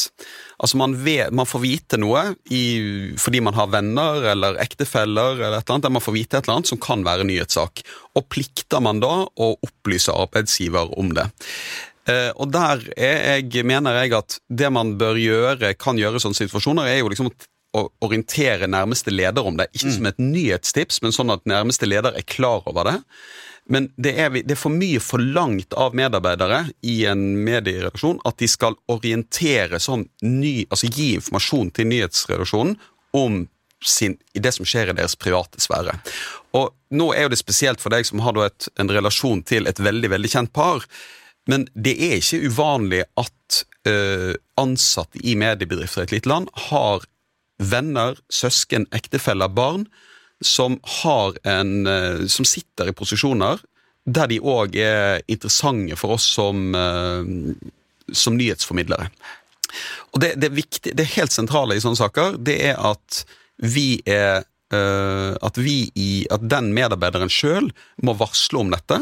Altså 0.59 0.81
man, 0.81 0.96
vet, 1.04 1.31
man 1.31 1.46
får 1.46 1.62
vite 1.62 2.00
noe 2.02 2.24
i, 2.50 2.62
fordi 3.20 3.42
man 3.46 3.54
har 3.54 3.70
venner 3.70 4.26
eller 4.33 4.59
ektefeller, 4.62 5.38
eller 5.38 5.61
et 5.61 5.68
eller 5.68 5.76
annet, 5.78 5.92
man 6.00 6.04
får 6.04 6.16
vite 6.16 6.40
et 6.40 6.48
eller 6.48 6.59
annet 6.59 6.72
som 6.72 6.83
kan 6.83 7.04
være 7.07 7.28
nyhetssak. 7.28 7.85
Og 8.18 8.26
plikter 8.33 8.83
man 8.83 9.02
da 9.04 9.12
å 9.28 9.52
opplyse 9.54 10.14
arbeidsgiver 10.14 10.90
om 10.98 11.14
det. 11.14 11.28
Eh, 12.08 12.30
og 12.40 12.50
der 12.54 12.82
er 12.96 13.42
jeg, 13.42 13.64
mener 13.68 13.98
jeg 14.02 14.14
at 14.16 14.38
det 14.48 14.70
man 14.72 14.94
bør 15.00 15.18
gjøre, 15.20 15.74
kan 15.80 15.98
gjøre 16.00 16.16
i 16.20 16.24
sånne 16.24 16.38
situasjoner, 16.40 16.88
er 16.88 17.02
jo 17.02 17.10
liksom 17.12 17.30
å 17.76 17.82
orientere 18.06 18.64
nærmeste 18.70 19.12
leder 19.12 19.44
om 19.44 19.58
det. 19.60 19.66
Ikke 19.76 19.92
som 19.92 20.06
et 20.08 20.16
nyhetstips, 20.22 21.02
men 21.04 21.12
sånn 21.12 21.30
at 21.34 21.44
nærmeste 21.44 21.84
leder 21.86 22.16
er 22.16 22.24
klar 22.24 22.64
over 22.66 22.88
det. 22.88 22.96
Men 23.68 23.90
det 24.00 24.14
er, 24.16 24.30
vi- 24.32 24.40
det 24.42 24.54
er 24.56 24.60
for 24.62 24.72
mye 24.72 24.96
forlangt 25.04 25.74
av 25.76 25.92
medarbeidere 25.92 26.62
i 26.88 27.02
en 27.04 27.44
medieredaksjon 27.44 28.22
at 28.24 28.38
de 28.40 28.48
skal 28.48 28.78
orientere 28.88 29.76
sånn 29.84 30.06
ny, 30.24 30.64
altså 30.72 30.88
gi 30.88 31.10
informasjon 31.18 31.70
til 31.76 31.90
nyhetsredaksjonen 31.92 32.78
om 33.12 33.42
sin, 33.84 34.16
i 34.34 34.40
det 34.42 34.54
som 34.56 34.64
skjer 34.66 34.88
i 34.90 34.96
deres 34.96 35.14
private 35.20 35.60
sfære. 35.60 35.92
Og 36.56 36.72
nå 36.96 37.12
er 37.14 37.26
jo 37.28 37.34
det 37.36 37.38
spesielt 37.42 37.84
for 37.84 37.92
deg 37.92 38.08
som 38.08 38.24
har 38.24 38.40
et, 38.46 38.68
en 38.80 38.88
relasjon 38.88 39.44
til 39.46 39.68
et 39.68 39.78
veldig, 39.78 40.08
veldig 40.16 40.30
kjent 40.32 40.52
par. 40.56 40.80
Men 41.48 41.64
det 41.72 41.96
er 41.96 42.18
ikke 42.18 42.50
uvanlig 42.50 43.04
at 43.20 43.62
eh, 43.88 44.34
ansatte 44.61 45.20
i 45.24 45.34
mediebedrifter 45.38 46.04
i 46.04 46.08
et 46.08 46.14
lite 46.18 46.30
land 46.30 46.50
har 46.68 47.06
venner, 47.58 48.18
søsken, 48.30 48.87
ektefeller, 48.94 49.50
barn 49.50 49.87
som 50.44 50.76
en 51.48 51.72
eh, 51.88 52.26
som 52.30 52.46
sitter 52.46 52.90
i 52.90 52.96
posisjoner 52.96 53.64
der 54.08 54.28
de 54.30 54.38
òg 54.40 54.76
er 54.80 55.24
interessante 55.28 55.96
for 56.00 56.16
oss 56.16 56.24
som, 56.37 56.70
eh, 56.76 58.12
som 58.12 58.37
nyhetsformidlere. 58.38 59.08
Og 60.14 60.22
det, 60.22 60.34
det, 60.40 60.52
viktig, 60.56 60.94
det 60.96 61.11
helt 61.16 61.32
sentrale 61.32 61.76
i 61.76 61.82
sånne 61.82 62.00
saker, 62.00 62.38
det 62.40 62.56
er 62.70 62.78
at 62.92 63.24
vi 63.58 64.00
er 64.06 64.44
At 64.68 65.56
vi 65.56 65.88
i 65.96 66.26
At 66.28 66.42
den 66.44 66.74
medarbeideren 66.76 67.30
sjøl 67.32 67.70
må 68.04 68.12
varsle 68.20 68.61
om 68.61 68.68
dette. 68.68 68.98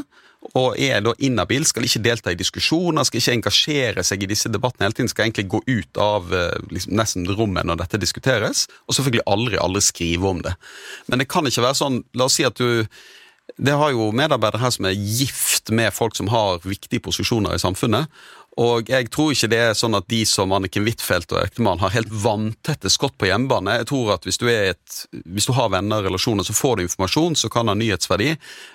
Og 0.55 0.79
er 0.79 1.03
da 1.05 1.15
inhabil, 1.19 1.67
skal 1.67 1.87
ikke 1.87 2.05
delta 2.05 2.33
i 2.33 2.39
diskusjoner, 2.39 3.07
skal 3.07 3.21
ikke 3.21 3.37
engasjere 3.41 4.05
seg 4.07 4.23
i 4.23 4.31
disse 4.31 4.51
debattene 4.53 4.87
hele 4.87 4.99
tiden, 4.99 5.11
skal 5.13 5.27
egentlig 5.27 5.49
gå 5.53 5.63
ut 5.67 6.01
av 6.01 6.33
eh, 6.35 6.55
liksom, 6.71 6.97
nesten 7.01 7.29
rommet 7.39 7.67
når 7.67 7.83
dette 7.83 8.01
diskuteres, 8.03 8.67
og 8.87 8.97
selvfølgelig 8.97 9.27
aldri, 9.33 9.61
aldri 9.63 9.85
skrive 9.85 10.31
om 10.31 10.43
det. 10.47 10.55
Men 11.11 11.23
det 11.23 11.31
kan 11.33 11.47
ikke 11.49 11.65
være 11.67 11.81
sånn 11.83 12.03
La 12.17 12.27
oss 12.29 12.37
si 12.39 12.47
at 12.47 12.59
du 12.61 12.87
det 13.63 13.77
har 13.79 13.93
jo 13.95 14.11
medarbeidere 14.11 14.59
her 14.61 14.73
som 14.75 14.89
er 14.89 14.97
gift 14.99 15.71
med 15.71 15.95
folk 15.95 16.17
som 16.19 16.29
har 16.33 16.59
viktige 16.67 17.01
posisjoner 17.05 17.55
i 17.55 17.63
samfunnet. 17.63 18.11
Og 18.57 18.89
jeg 18.89 19.11
tror 19.13 19.35
ikke 19.35 19.51
det 19.53 19.59
er 19.61 19.75
sånn 19.77 19.99
at 19.99 20.07
de 20.09 20.23
som 20.29 20.53
Anniken 20.57 20.87
Huitfeldt 20.87 21.35
og 21.35 21.43
ektemann 21.43 21.83
har 21.83 21.93
helt 21.93 22.13
vanntette 22.25 22.89
skott 22.93 23.17
på 23.21 23.29
hjemmebane. 23.29 23.75
Jeg 23.83 23.89
tror 23.91 24.15
at 24.15 24.25
hvis 24.25 24.41
du, 24.41 24.47
et, 24.49 25.01
hvis 25.29 25.49
du 25.49 25.53
har 25.59 25.69
venner 25.75 26.01
og 26.01 26.09
relasjoner, 26.09 26.47
så 26.47 26.57
får 26.57 26.79
du 26.79 26.87
informasjon 26.87 27.37
som 27.37 27.53
kan 27.53 27.69
ha 27.69 27.77
nyhetsverdi, 27.77 28.31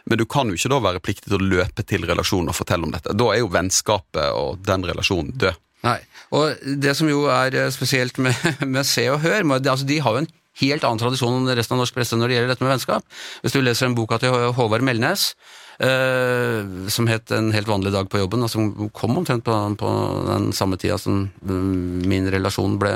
men 0.06 0.22
du 0.22 0.28
kan 0.30 0.52
jo 0.52 0.60
ikke 0.60 0.70
da 0.74 0.80
være 0.86 1.02
pliktig 1.02 1.32
til 1.32 1.40
å 1.40 1.50
løpe 1.56 1.86
til 1.90 2.06
relasjonen 2.06 2.54
og 2.54 2.60
fortelle 2.60 2.86
om 2.86 2.94
dette. 2.94 3.16
Da 3.18 3.32
er 3.34 3.42
jo 3.42 3.50
vennskapet 3.56 4.38
og 4.38 4.62
den 4.68 4.86
relasjonen 4.86 5.34
død. 5.42 5.58
Nei, 5.82 5.98
og 6.38 6.62
det 6.78 6.94
som 6.94 7.10
jo 7.10 7.26
er 7.34 7.58
eh, 7.58 7.72
spesielt 7.74 8.22
med, 8.22 8.38
med 8.76 8.86
Se 8.86 9.08
og 9.10 9.24
Hør, 9.24 9.42
altså 9.58 9.88
de 9.90 9.98
har 10.06 10.14
jo 10.14 10.22
en 10.22 10.30
helt 10.62 10.86
annen 10.86 11.02
tradisjon 11.02 11.40
enn 11.40 11.56
resten 11.58 11.74
av 11.74 11.82
norsk 11.82 11.96
presse 11.96 12.18
når 12.20 12.30
det 12.30 12.38
gjelder 12.38 12.54
dette 12.54 12.66
med 12.66 12.74
vennskap. 12.76 13.18
Hvis 13.42 13.56
du 13.56 13.64
leser 13.64 13.90
en 13.90 13.98
boka 13.98 14.20
til 14.22 14.54
Håvard 14.58 14.86
Melnes, 14.86 15.32
eh, 15.80 16.88
som 16.92 17.08
het 17.08 17.32
En 17.32 17.52
helt 17.56 17.70
vanlig 17.70 17.94
dag 17.94 18.10
på 18.10 18.20
jobben, 18.20 18.44
og 18.44 18.52
som 18.52 18.90
kom 18.92 19.18
omtrent 19.18 19.46
på, 19.46 19.56
på 19.80 19.92
den 20.28 20.52
samme 20.54 20.78
tida 20.78 20.98
som 20.98 21.30
mm, 21.42 22.08
min 22.10 22.30
relasjon 22.32 22.78
ble, 22.82 22.92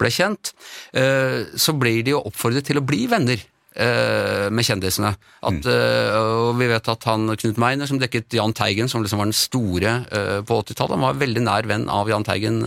ble 0.00 0.10
kjent, 0.10 0.52
uh, 0.96 1.46
så 1.54 1.74
blir 1.78 2.02
de 2.04 2.14
jo 2.16 2.22
oppfordret 2.26 2.66
til 2.66 2.80
å 2.80 2.84
bli 2.84 3.06
venner. 3.10 3.42
Eh, 3.76 4.46
Med 4.50 4.66
kjendisene. 4.66 5.12
At, 5.46 5.66
eh, 5.68 6.16
og 6.18 6.58
vi 6.58 6.68
vet 6.70 6.90
at 6.90 7.06
han 7.08 7.30
Knut 7.38 7.60
Meiner, 7.60 7.88
som 7.88 8.00
dekket 8.00 8.36
Jahn 8.36 8.54
Teigen, 8.56 8.90
som 8.90 9.04
liksom 9.04 9.22
var 9.22 9.30
den 9.30 9.36
store 9.36 9.94
eh, 10.10 10.38
på 10.46 10.60
80-tallet, 10.62 10.96
han 10.96 11.06
var 11.06 11.20
veldig 11.20 11.44
nær 11.46 11.68
venn 11.70 11.88
av 11.92 12.10
Jahn 12.10 12.26
Teigen 12.26 12.64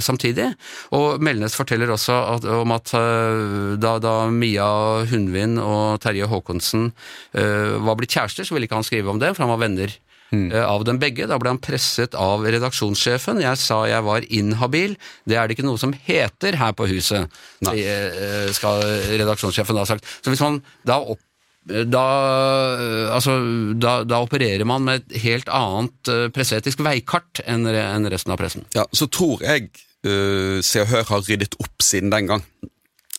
samtidig. 0.00 0.46
Og 0.96 1.20
Melnes 1.20 1.52
forteller 1.52 1.90
også 1.92 2.14
at, 2.16 2.46
om 2.48 2.70
at 2.72 2.88
da, 3.76 3.90
da 4.00 4.14
Mia 4.32 4.68
Hundvin 5.10 5.58
og 5.60 6.00
Terje 6.00 6.24
Håkonsen 6.30 6.86
var 7.36 7.98
blitt 8.00 8.16
kjærester, 8.16 8.48
så 8.48 8.56
ville 8.56 8.64
ikke 8.64 8.78
han 8.80 8.88
skrive 8.88 9.12
om 9.12 9.20
det, 9.20 9.34
for 9.34 9.44
han 9.44 9.52
var 9.52 9.60
venner 9.66 9.92
eh, 10.52 10.64
av 10.64 10.86
dem 10.88 11.00
begge. 11.02 11.28
Da 11.30 11.38
ble 11.40 11.54
han 11.54 11.62
presset 11.62 12.16
av 12.18 12.46
redaksjonssjefen. 12.46 13.42
Jeg 13.44 13.60
sa 13.60 13.84
jeg 13.90 14.06
var 14.06 14.26
inhabil. 14.28 14.96
Det 15.28 15.38
er 15.38 15.48
det 15.48 15.58
ikke 15.58 15.68
noe 15.68 15.80
som 15.80 15.94
heter 16.06 16.58
her 16.60 16.74
på 16.76 16.88
huset, 16.90 17.30
Nei. 17.64 17.76
skal 18.56 18.82
redaksjonssjefen 19.14 19.76
da 19.76 19.86
ha 19.86 19.92
sagt. 19.94 20.08
Så 20.20 20.32
hvis 20.32 20.42
man 20.44 20.60
da 20.86 21.00
opp 21.00 21.22
da, 21.64 22.04
eh, 22.76 23.14
altså, 23.14 23.38
da, 23.80 24.02
da 24.04 24.20
opererer 24.24 24.66
man 24.68 24.84
med 24.84 25.00
et 25.00 25.22
helt 25.24 25.48
annet 25.48 26.12
eh, 26.12 26.26
presseetisk 26.34 26.82
veikart 26.84 27.40
enn 27.48 27.64
enn 27.70 28.10
resten 28.12 28.34
av 28.34 28.40
pressen. 28.40 28.66
Ja, 28.76 28.84
så 28.92 29.08
tror 29.08 29.40
jeg 29.44 29.70
uh, 30.04 30.60
Se 30.60 30.82
og 30.82 30.90
Hør 30.90 31.06
har 31.08 31.24
ryddet 31.24 31.56
opp 31.56 31.82
siden 31.82 32.12
den 32.12 32.28
gang. 32.28 32.44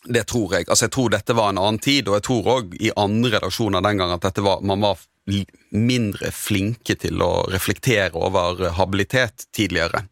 Det 0.06 0.22
tror 0.30 0.54
jeg. 0.54 0.68
Altså, 0.68 0.86
jeg 0.86 0.94
tror 0.94 1.10
dette 1.10 1.34
var 1.34 1.50
en 1.50 1.58
annen 1.58 1.82
tid, 1.82 2.06
og 2.06 2.20
jeg 2.20 2.26
tror 2.28 2.50
òg 2.54 2.76
i 2.78 2.92
andre 2.94 3.34
redaksjoner 3.34 3.82
den 3.82 3.98
gang 3.98 4.14
at 4.14 4.22
dette 4.28 4.44
var, 4.46 4.62
man 4.62 4.84
var 4.84 5.02
mindre 5.26 6.30
flinke 6.34 6.96
til 7.00 7.22
å 7.24 7.46
reflektere 7.50 8.14
over 8.14 8.62
eh, 8.62 8.76
habilitet 8.78 9.48
tidligere. 9.56 10.04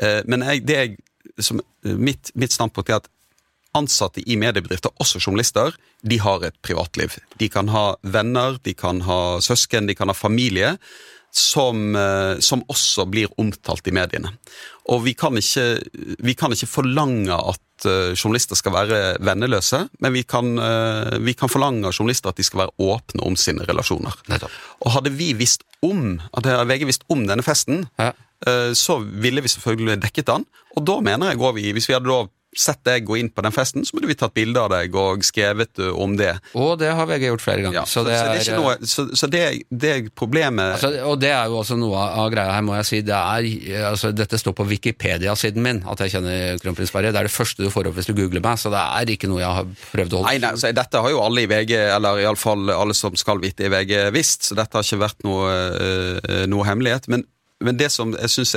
Eh, 0.00 0.22
men 0.28 0.44
jeg, 0.46 0.96
som, 1.38 1.60
mitt, 1.82 2.32
mitt 2.34 2.54
standpunkt 2.54 2.90
er 2.90 3.02
at 3.02 3.10
ansatte 3.76 4.22
i 4.24 4.38
mediebedrifter, 4.40 4.94
også 5.02 5.20
journalister, 5.20 5.76
de 6.00 6.18
har 6.22 6.44
et 6.46 6.56
privatliv. 6.64 7.18
De 7.40 7.50
kan 7.52 7.68
ha 7.72 7.90
venner, 8.02 8.56
de 8.64 8.72
kan 8.76 9.02
ha 9.04 9.36
søsken, 9.44 9.88
de 9.90 9.96
kan 9.98 10.12
ha 10.12 10.16
familie. 10.16 10.76
Som, 11.36 11.90
eh, 12.00 12.38
som 12.40 12.62
også 12.72 13.04
blir 13.12 13.28
omtalt 13.36 13.84
i 13.90 13.92
mediene. 13.92 14.30
Og 14.92 15.00
vi 15.04 15.14
kan 15.18 15.34
ikke, 15.38 15.64
vi 16.22 16.34
kan 16.38 16.52
ikke 16.54 16.68
forlange 16.70 17.34
at 17.34 17.86
eh, 17.90 18.12
journalister 18.14 18.54
skal 18.58 18.72
være 18.76 19.00
venneløse, 19.26 19.80
men 20.00 20.14
vi 20.14 20.22
kan, 20.22 20.52
eh, 20.62 21.16
vi 21.26 21.34
kan 21.34 21.50
forlange 21.50 21.88
av 21.88 21.96
journalister 21.96 22.30
at 22.30 22.38
de 22.38 22.46
skal 22.46 22.62
være 22.64 22.76
åpne 22.78 23.24
om 23.26 23.34
sine 23.40 23.66
relasjoner. 23.66 24.14
Nettopp. 24.30 24.54
Og 24.86 24.94
hadde 24.94 25.10
vi 25.18 25.32
visst 25.34 25.66
om, 25.82 26.20
hadde 26.36 26.54
VG 26.70 26.86
visst 26.92 27.06
om 27.12 27.26
denne 27.26 27.42
festen, 27.42 27.88
Ja. 27.98 28.12
eh, 28.46 28.70
så 28.78 29.00
ville 29.02 29.42
vi 29.42 29.48
selvfølgelig 29.48 30.00
dekket 30.06 30.26
den. 30.30 30.46
Og 30.76 30.84
da 30.86 31.00
mener 31.00 31.30
jeg 31.32 31.38
går 31.42 31.54
vi, 31.58 31.72
hvis 31.72 31.88
vi 31.88 31.94
hadde 31.98 32.06
da 32.06 32.22
sett 32.60 32.82
deg 32.86 33.06
gå 33.06 33.18
inn 33.20 33.30
på 33.32 33.44
den 33.44 33.54
festen, 33.54 33.84
så 33.86 33.96
burde 33.96 34.10
vi 34.10 34.16
tatt 34.18 34.34
bilde 34.36 34.62
av 34.62 34.70
deg 34.72 34.94
og 34.96 35.24
skrevet 35.26 35.80
eh, 35.82 35.92
om 35.92 36.16
det. 36.18 36.32
Og 36.58 36.76
det 36.80 36.92
har 36.96 37.08
VG 37.08 37.28
gjort 37.28 37.44
flere 37.44 37.66
ganger. 37.66 37.78
Ja, 37.80 37.84
så, 37.88 38.04
det 38.06 38.16
er 38.16 38.40
ikke 38.40 38.58
noe, 38.60 38.76
så, 38.88 39.06
så 39.16 39.28
det, 39.30 39.42
det 39.70 39.92
er 39.92 40.08
problemet 40.16 40.76
Altså, 40.76 40.90
og 41.08 41.20
det 41.22 41.30
er 41.34 41.50
jo 41.50 41.60
også 41.60 41.76
noe 41.78 42.00
av 42.22 42.30
greia 42.32 42.54
her, 42.56 42.64
må 42.66 42.76
jeg 42.78 42.88
si. 42.88 43.02
Det 43.06 43.16
er, 43.16 43.48
altså, 43.92 44.12
dette 44.16 44.40
står 44.40 44.56
på 44.56 44.66
Wikipedia-siden 44.70 45.64
min, 45.64 45.82
at 45.88 46.02
jeg 46.04 46.16
kjenner 46.16 46.60
kronprins 46.62 46.92
Sverre. 46.92 47.12
Det 47.14 47.20
er 47.20 47.28
det 47.28 47.34
første 47.34 47.66
du 47.66 47.72
får 47.72 47.90
opp 47.90 47.98
hvis 47.98 48.10
du 48.10 48.14
googler 48.16 48.44
meg, 48.44 48.60
så 48.60 48.72
det 48.72 48.82
er 48.82 49.14
ikke 49.16 49.30
noe 49.30 49.42
jeg 49.42 49.60
har 49.60 49.70
prøvd 49.92 50.16
å 50.16 50.22
holde 50.22 50.32
Nei, 50.32 50.42
nei, 50.42 50.52
altså, 50.56 50.72
Dette 50.76 51.02
har 51.04 51.12
jo 51.12 51.22
alle 51.24 51.46
i 51.46 51.50
VG, 51.50 51.74
eller 51.96 52.24
iallfall 52.24 52.70
alle 52.74 52.96
som 52.96 53.16
skal 53.18 53.40
vite 53.42 53.66
i 53.66 53.72
VG, 53.72 53.94
visst, 54.16 54.48
så 54.48 54.58
dette 54.58 54.78
har 54.78 54.86
ikke 54.86 55.02
vært 55.04 55.26
noe, 55.26 55.54
eh, 55.80 56.44
noe 56.50 56.66
hemmelighet. 56.68 57.10
Men, 57.12 57.26
men 57.64 57.78
det 57.80 57.88
som 57.94 58.12
jeg 58.12 58.32
syns 58.32 58.52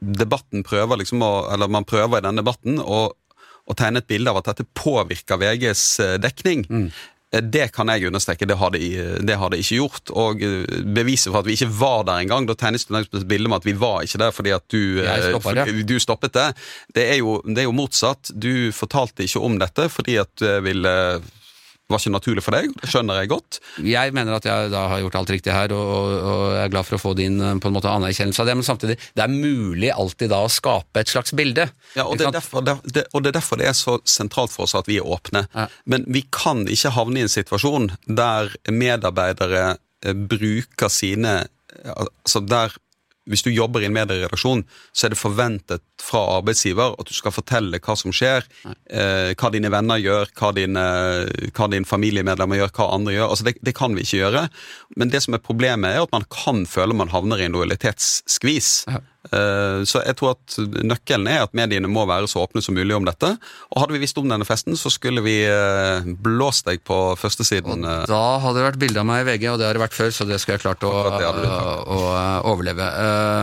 debatten 0.00 0.64
prøver, 0.66 1.02
liksom, 1.02 1.22
å, 1.22 1.32
eller 1.52 1.68
man 1.72 1.84
prøver 1.88 2.20
i 2.20 2.24
denne 2.24 2.40
debatten 2.40 2.80
å, 2.80 3.02
å 3.66 3.76
tegne 3.76 4.00
et 4.02 4.08
bilde 4.08 4.32
av 4.32 4.40
at 4.40 4.52
dette 4.52 4.66
påvirker 4.78 5.40
VGs 5.42 5.84
eh, 6.00 6.14
dekning. 6.22 6.64
Mm. 6.70 6.86
Eh, 7.34 7.42
Det 7.42 7.66
kan 7.74 7.90
jeg 7.92 8.08
understreke, 8.08 8.48
det 8.48 8.56
har 8.60 8.72
det, 8.72 8.80
det 9.26 9.36
har 9.36 9.52
det 9.52 9.60
ikke 9.60 9.80
gjort. 9.80 10.12
Og 10.16 10.44
eh, 10.46 10.82
beviset 10.96 11.32
for 11.32 11.42
at 11.42 11.50
vi 11.50 11.58
ikke 11.58 11.72
var 11.76 12.06
der 12.08 12.24
engang, 12.24 12.48
da 12.48 12.56
tegnes 12.58 12.86
det 12.88 13.04
et 13.10 13.28
bilde 13.28 13.50
med 13.52 13.60
at 13.60 13.68
vi 13.68 13.76
var 13.76 14.06
ikke 14.06 14.22
der 14.24 14.36
fordi 14.36 14.54
at 14.56 14.66
du, 14.72 15.02
stoppet 15.28 15.60
det. 15.60 15.86
du 15.90 15.96
stoppet 16.00 16.36
det. 16.38 16.50
Det 16.96 17.08
er, 17.10 17.18
jo, 17.20 17.40
det 17.44 17.64
er 17.64 17.68
jo 17.68 17.76
motsatt. 17.76 18.32
Du 18.32 18.70
fortalte 18.76 19.26
ikke 19.26 19.42
om 19.42 19.58
dette 19.60 19.90
fordi 19.92 20.20
at 20.22 20.32
du 20.40 20.48
ville 20.64 20.94
var 21.86 22.02
ikke 22.02 22.14
naturlig 22.14 22.42
for 22.42 22.56
deg, 22.56 22.72
det 22.80 22.88
skjønner 22.90 23.20
jeg 23.20 23.30
godt. 23.30 23.58
Jeg 23.86 24.14
mener 24.16 24.36
at 24.36 24.46
jeg 24.48 24.70
da 24.72 24.82
har 24.90 25.02
gjort 25.04 25.18
alt 25.20 25.32
riktig 25.36 25.54
her, 25.54 25.74
og, 25.76 26.14
og, 26.16 26.42
jeg 26.56 26.62
er 26.64 26.72
glad 26.72 26.88
for 26.88 26.98
å 26.98 27.02
få 27.02 27.12
din 27.18 27.38
eh, 27.38 27.58
på 27.62 27.70
en 27.70 27.76
måte 27.76 27.92
anerkjennelse 27.92 28.42
av 28.42 28.50
det, 28.50 28.56
men 28.58 28.66
samtidig, 28.66 28.96
det 29.14 29.24
er 29.24 29.34
mulig 29.34 29.92
alltid 29.94 30.32
da 30.34 30.42
å 30.42 30.50
skape 30.50 31.02
et 31.02 31.12
slags 31.12 31.34
bilde. 31.38 31.68
Ja, 31.94 32.08
og, 32.08 32.18
det 32.18 32.26
er 32.26 32.34
derfor, 32.34 32.64
det, 32.66 32.78
det, 32.90 33.06
og 33.12 33.22
det 33.22 33.30
er 33.30 33.38
derfor 33.38 33.60
det 33.62 33.70
er 33.70 33.78
så 33.78 33.98
sentralt 34.08 34.54
for 34.54 34.66
oss 34.66 34.74
at 34.78 34.90
vi 34.90 34.98
er 34.98 35.06
åpne. 35.06 35.46
Ja. 35.54 35.68
Men 35.86 36.08
vi 36.10 36.24
kan 36.34 36.64
ikke 36.70 36.94
havne 36.96 37.22
i 37.22 37.26
en 37.26 37.32
situasjon 37.32 37.92
der 38.06 38.50
medarbeidere 38.66 39.76
eh, 39.76 40.16
bruker 40.16 40.90
sine 40.92 41.38
eh, 41.44 41.94
Altså 42.16 42.40
der 42.42 42.74
hvis 43.26 43.42
du 43.42 43.50
jobber 43.50 43.82
i 43.82 43.88
en 43.88 43.94
medieredaksjon, 43.96 44.62
så 44.94 45.06
er 45.06 45.14
det 45.14 45.18
forventet 45.20 45.82
fra 46.02 46.22
arbeidsgiver 46.36 46.94
at 46.94 47.08
du 47.08 47.14
skal 47.16 47.34
fortelle 47.34 47.80
hva 47.82 47.96
som 47.98 48.14
skjer, 48.14 48.46
eh, 48.66 49.32
hva 49.34 49.50
dine 49.54 49.70
venner 49.72 50.00
gjør, 50.02 50.30
hva 50.38 50.52
dine, 50.56 50.86
hva 51.56 51.68
dine 51.72 51.88
familiemedlemmer 51.88 52.62
gjør, 52.62 52.72
hva 52.78 52.90
andre 52.94 53.16
gjør. 53.16 53.32
Altså 53.34 53.48
det, 53.48 53.56
det 53.66 53.74
kan 53.78 53.96
vi 53.96 54.06
ikke 54.06 54.22
gjøre. 54.22 54.46
Men 54.96 55.12
det 55.12 55.24
som 55.26 55.36
er 55.36 55.42
problemet, 55.42 55.90
er 55.90 56.06
at 56.06 56.14
man 56.14 56.26
kan 56.32 56.64
føle 56.70 56.96
man 56.96 57.10
havner 57.14 57.42
i 57.42 57.48
en 57.48 57.58
lojalitetsskvis. 57.58 58.72
Ja. 58.90 59.02
Eh, 59.32 59.84
Så 59.86 60.02
jeg 60.04 60.16
tror 60.18 60.34
at 60.36 60.56
nøkkelen 60.86 61.28
er 61.30 61.44
at 61.46 61.54
mediene 61.56 61.88
må 61.90 62.06
være 62.08 62.28
så 62.30 62.44
åpne 62.44 62.62
som 62.64 62.76
mulig 62.76 62.94
om 62.96 63.06
dette. 63.06 63.32
Og 63.72 63.82
hadde 63.82 63.96
vi 63.96 64.02
visst 64.02 64.18
om 64.18 64.28
denne 64.28 64.46
festen, 64.48 64.76
så 64.78 64.90
skulle 64.92 65.22
vi 65.24 65.38
eh, 65.46 66.06
blåst 66.22 66.66
deg 66.68 66.82
på 66.86 66.98
førstesiden. 67.20 67.84
Og 67.84 68.06
Da 68.10 68.22
hadde 68.42 68.60
det 68.60 68.66
vært 68.70 68.80
bilde 68.82 69.02
av 69.02 69.08
meg 69.08 69.24
i 69.24 69.28
VG, 69.30 69.48
og 69.52 69.60
det 69.60 69.68
har 69.68 69.78
det 69.78 69.84
vært 69.86 69.96
før, 69.96 70.12
så 70.14 70.26
det 70.28 70.40
skulle 70.42 70.58
jeg 70.58 70.64
klart 70.66 70.86
å, 70.86 70.92
å, 70.92 72.00
overleve. 72.52 72.86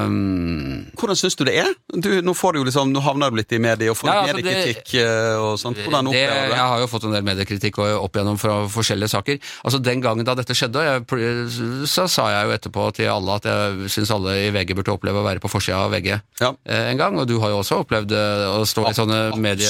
Um, 0.06 0.86
Hvordan 1.00 1.19
syns 1.19 1.38
du 1.39 1.46
det 1.48 1.56
er? 1.63 1.72
Du, 1.93 2.10
nå, 2.26 2.36
får 2.38 2.56
du 2.56 2.62
jo 2.62 2.67
liksom, 2.67 2.93
nå 2.93 3.04
havner 3.04 3.32
du 3.34 3.39
litt 3.39 3.54
i 3.56 3.62
medie 3.62 3.91
og 3.91 3.98
får 4.00 4.10
Ja, 4.10 4.17
altså, 4.24 4.38
mediekritikk 4.39 4.93
det, 4.96 5.08
og 5.39 5.58
sånt. 5.62 5.80
Hvordan 5.84 6.12
opplever 6.12 6.48
du 6.48 6.54
det? 6.54 6.58
jeg 6.58 6.72
har 6.74 6.84
jo 6.84 6.89
fått 6.91 7.08
en 7.08 7.15
del 7.15 7.26
mediekritikk 7.28 7.80
opp 7.84 8.17
igjennom 8.17 8.39
fra 8.41 8.58
forskjellige 8.72 9.13
saker. 9.15 9.39
Altså 9.63 9.82
Den 9.84 10.04
gangen 10.04 10.28
da 10.28 10.36
dette 10.38 10.56
skjedde, 10.58 10.84
jeg, 10.88 11.88
så 11.89 12.08
sa 12.12 12.30
jeg 12.34 12.50
jo 12.50 12.56
etterpå 12.58 12.88
til 12.98 13.12
alle 13.12 13.39
at 13.39 13.48
jeg 13.50 13.91
syns 13.93 14.13
alle 14.15 14.36
i 14.46 14.52
VG 14.54 14.76
burde 14.78 14.96
oppleve 14.96 15.22
å 15.22 15.28
være 15.28 15.43
på 15.43 15.52
forsida 15.74 15.84
av 15.86 15.92
VG 15.92 16.22
Ja. 16.40 16.54
eh, 16.66 16.92
en 16.92 16.98
gang. 16.98 17.18
Og 17.20 17.28
du 17.28 17.40
har 17.40 17.50
jo 17.50 17.60
også 17.62 17.82
opplevd 17.84 18.12
eh, 18.12 18.46
å 18.60 18.64
stå 18.66 18.86
i 18.90 18.94
sånne 18.94 19.20
medie, 19.38 19.68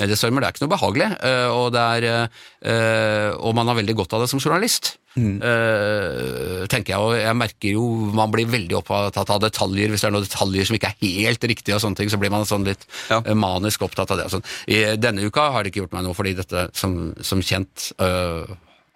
mediestormer. 0.00 0.40
Det 0.40 0.48
er 0.48 0.52
ikke 0.54 0.64
noe 0.66 0.76
behagelig, 0.76 1.10
eh, 1.22 1.48
og, 1.48 1.72
det 1.72 1.80
er, 1.80 3.34
og 3.40 3.54
man 3.54 3.66
har 3.68 3.76
veldig 3.78 3.94
godt 3.96 4.12
av 4.14 4.20
det 4.24 4.28
som 4.30 4.40
journalist. 4.40 4.96
Mm. 5.16 5.40
Tenker 6.70 6.92
jeg, 6.94 7.00
og 7.02 7.16
jeg 7.18 7.34
merker 7.34 7.72
jo 7.74 7.82
Man 8.14 8.30
blir 8.30 8.46
veldig 8.46 8.76
opptatt 8.78 9.30
av 9.34 9.40
detaljer. 9.42 9.90
Hvis 9.90 10.04
det 10.04 10.06
er 10.06 10.14
noen 10.14 10.22
detaljer 10.26 10.68
som 10.68 10.76
ikke 10.78 10.92
er 10.92 11.26
helt 11.26 11.46
riktige, 11.50 11.74
og 11.74 11.82
sånne 11.82 11.96
ting, 11.98 12.10
så 12.12 12.18
blir 12.20 12.30
man 12.30 12.46
sånn 12.46 12.64
litt 12.68 12.86
Ja. 13.10 13.20
manisk 13.34 13.82
opptatt 13.82 14.10
av 14.14 14.18
det. 14.18 14.28
sånn. 14.30 14.44
I 14.68 14.96
denne 14.96 15.24
uka 15.26 15.50
har 15.50 15.64
det 15.64 15.72
ikke 15.72 15.82
gjort 15.86 15.92
meg 15.98 16.04
noe, 16.04 16.14
fordi 16.14 16.36
dette 16.36 16.68
som, 16.74 17.14
som 17.22 17.40
kjent 17.42 17.92
øh, 17.98 18.46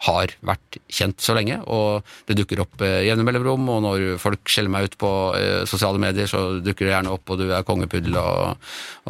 har 0.05 0.33
vært 0.45 0.77
kjent 0.93 1.23
så 1.23 1.33
lenge, 1.37 1.61
og 1.71 2.03
det 2.29 2.35
dukker 2.37 2.61
opp 2.61 2.83
eh, 2.85 3.05
jevne 3.07 3.25
mellomrom, 3.25 3.63
og 3.73 3.79
når 3.87 4.03
folk 4.21 4.43
skjeller 4.51 4.73
meg 4.75 4.89
ut 4.91 4.97
på 5.01 5.11
eh, 5.39 5.63
sosiale 5.71 6.01
medier, 6.03 6.27
så 6.29 6.59
dukker 6.61 6.85
det 6.85 6.93
gjerne 6.93 7.13
opp, 7.15 7.31
og 7.33 7.39
du 7.41 7.47
er 7.55 7.63
kongepuddel 7.65 8.19
og, 8.21 8.59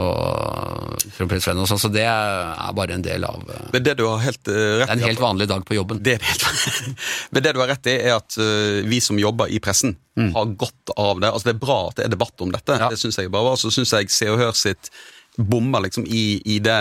og 0.05 1.09
kronprinsvenn 1.17 1.59
og 1.63 1.67
sånn, 1.71 1.81
så 1.83 1.91
det 1.93 2.05
er 2.07 2.77
bare 2.77 2.95
en 2.99 3.03
del 3.05 3.25
av 3.27 3.43
eh, 3.51 3.65
Men 3.75 3.87
det 3.87 3.97
du 3.99 4.05
har 4.07 4.23
helt 4.23 4.51
eh, 4.53 4.61
rett 4.83 4.87
Det 4.87 4.93
er 4.93 5.01
en 5.01 5.07
helt 5.09 5.25
vanlig 5.25 5.49
dag 5.51 5.65
på 5.67 5.79
jobben. 5.79 6.03
det, 6.05 6.19
er 6.19 6.29
helt- 6.29 6.95
Men 7.35 7.47
det 7.49 7.55
du 7.57 7.61
har 7.65 7.73
rett 7.75 7.91
i, 7.91 7.97
er 8.05 8.17
at 8.21 8.39
uh, 8.39 8.81
vi 8.87 9.01
som 9.03 9.19
jobber 9.19 9.51
i 9.51 9.59
pressen, 9.63 9.97
har 10.15 10.47
godt 10.61 10.93
av 11.01 11.19
det. 11.19 11.27
Altså 11.33 11.49
Det 11.49 11.55
er 11.57 11.63
bra 11.65 11.79
at 11.89 11.97
det 11.99 12.05
er 12.07 12.13
debatt 12.13 12.43
om 12.45 12.53
dette. 12.55 12.77
Ja. 12.79 12.87
Det 12.93 13.01
synes 13.01 13.19
jeg 13.19 13.33
bare 13.35 13.49
var. 13.49 13.57
Så 13.59 13.73
syns 13.75 13.91
jeg 13.97 14.13
Se 14.15 14.29
og 14.31 14.39
Hør 14.39 14.53
sitt 14.55 14.93
bommer 15.35 15.83
liksom 15.83 16.07
i, 16.07 16.39
i 16.55 16.61
det 16.63 16.77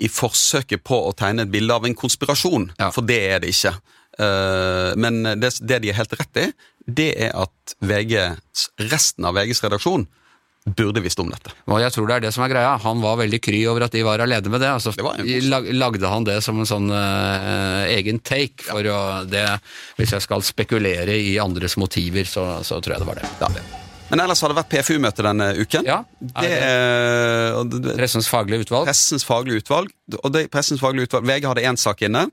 i 0.00 0.08
forsøket 0.08 0.82
på 0.86 0.96
å 1.08 1.14
tegne 1.16 1.44
et 1.44 1.52
bilde 1.52 1.74
av 1.76 1.84
en 1.86 1.96
konspirasjon, 1.96 2.70
Ja. 2.78 2.90
for 2.94 3.04
det 3.06 3.18
er 3.34 3.42
det 3.44 3.52
ikke. 3.52 3.74
Eh, 4.20 4.94
men 4.96 5.22
det, 5.40 5.52
det 5.60 5.82
de 5.84 5.90
er 5.92 5.98
helt 6.00 6.14
rett 6.18 6.40
i, 6.40 6.46
det 6.90 7.10
er 7.28 7.36
at 7.36 7.74
VGs, 7.84 8.70
resten 8.90 9.28
av 9.28 9.36
VGs 9.36 9.62
redaksjon 9.66 10.06
burde 10.76 11.00
visst 11.00 11.18
om 11.22 11.30
dette. 11.32 11.52
Og 11.72 11.80
jeg 11.80 11.92
tror 11.94 12.08
det 12.08 12.16
er 12.18 12.24
det 12.26 12.32
som 12.36 12.44
er 12.44 12.50
greia. 12.52 12.74
Han 12.84 13.00
var 13.00 13.16
veldig 13.20 13.40
kry 13.42 13.62
over 13.70 13.86
at 13.86 13.94
de 13.96 14.02
var 14.04 14.20
alene 14.20 14.52
med 14.52 14.60
det. 14.60 14.68
Altså, 14.68 14.92
Det 14.92 15.72
lagde 15.72 16.10
han 16.12 16.26
det 16.28 16.36
som 16.44 16.60
en 16.60 16.68
sånn 16.68 16.90
uh, 16.92 17.88
egen 17.88 18.20
take 18.20 18.68
for 18.68 18.84
å 18.84 19.00
det 19.24 19.46
Hvis 19.96 20.12
jeg 20.12 20.26
skal 20.26 20.44
spekulere 20.44 21.16
i 21.16 21.38
andres 21.40 21.78
motiver, 21.80 22.28
så, 22.28 22.60
så 22.62 22.80
tror 22.80 22.96
jeg 22.98 23.04
det 23.06 23.08
var 23.08 23.22
det. 23.22 23.30
Ja. 23.40 23.88
Men 24.10 24.20
ellers 24.24 24.40
har 24.42 24.50
det 24.52 24.56
vært 24.58 24.70
PFU-møte 24.74 25.22
denne 25.26 25.50
uken. 25.60 25.86
Ja, 25.86 26.00
er 26.42 27.54
det, 27.64 27.82
det- 27.84 27.96
Pressens 28.00 28.28
faglige 28.30 28.64
utvalg. 28.66 28.88
Pressens 28.90 29.24
faglige 29.26 29.62
utvalg. 29.62 29.92
Og 30.24 30.32
det, 30.34 30.48
pressens 30.50 30.80
faglige 30.82 31.06
utvalg 31.08 31.28
VG 31.30 31.46
hadde 31.50 31.64
én 31.70 31.78
sak 31.78 32.02
inne. 32.02 32.26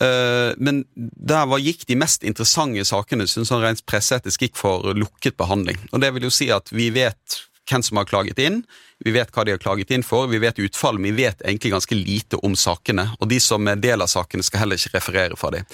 eh, 0.00 0.52
men 0.58 0.84
der 0.96 1.46
var, 1.50 1.58
gikk 1.58 1.82
de 1.88 1.96
mest 1.98 2.22
interessante 2.24 2.84
sakene 2.86 3.26
synes 3.28 3.50
han 3.50 3.60
rent 3.64 3.82
presseetisk 3.86 4.40
gikk 4.46 4.56
for 4.56 4.94
lukket 4.94 5.36
behandling. 5.36 5.76
Og 5.92 6.00
Det 6.00 6.12
vil 6.14 6.22
jo 6.22 6.30
si 6.30 6.48
at 6.54 6.70
vi 6.72 6.90
vet 6.94 7.40
hvem 7.68 7.82
som 7.82 7.96
har 7.98 8.04
klaget 8.06 8.38
inn, 8.38 8.62
vi 9.04 9.14
vet 9.14 9.32
hva 9.32 9.44
de 9.44 9.54
har 9.54 9.60
klaget 9.62 9.90
inn 9.94 10.04
for, 10.04 10.28
vi 10.28 10.40
vet 10.42 10.58
utfallet, 10.60 11.00
men 11.00 11.14
vi 11.14 11.24
vet 11.24 11.40
egentlig 11.42 11.72
ganske 11.72 11.96
lite 11.96 12.40
om 12.44 12.56
sakene. 12.58 13.08
Og 13.20 13.30
de 13.32 13.40
som 13.40 13.68
er 13.70 13.80
del 13.80 14.04
av 14.04 14.10
sakene, 14.12 14.44
skal 14.44 14.64
heller 14.64 14.80
ikke 14.80 14.98
referere 14.98 15.38
fra 15.40 15.52
dem. 15.54 15.68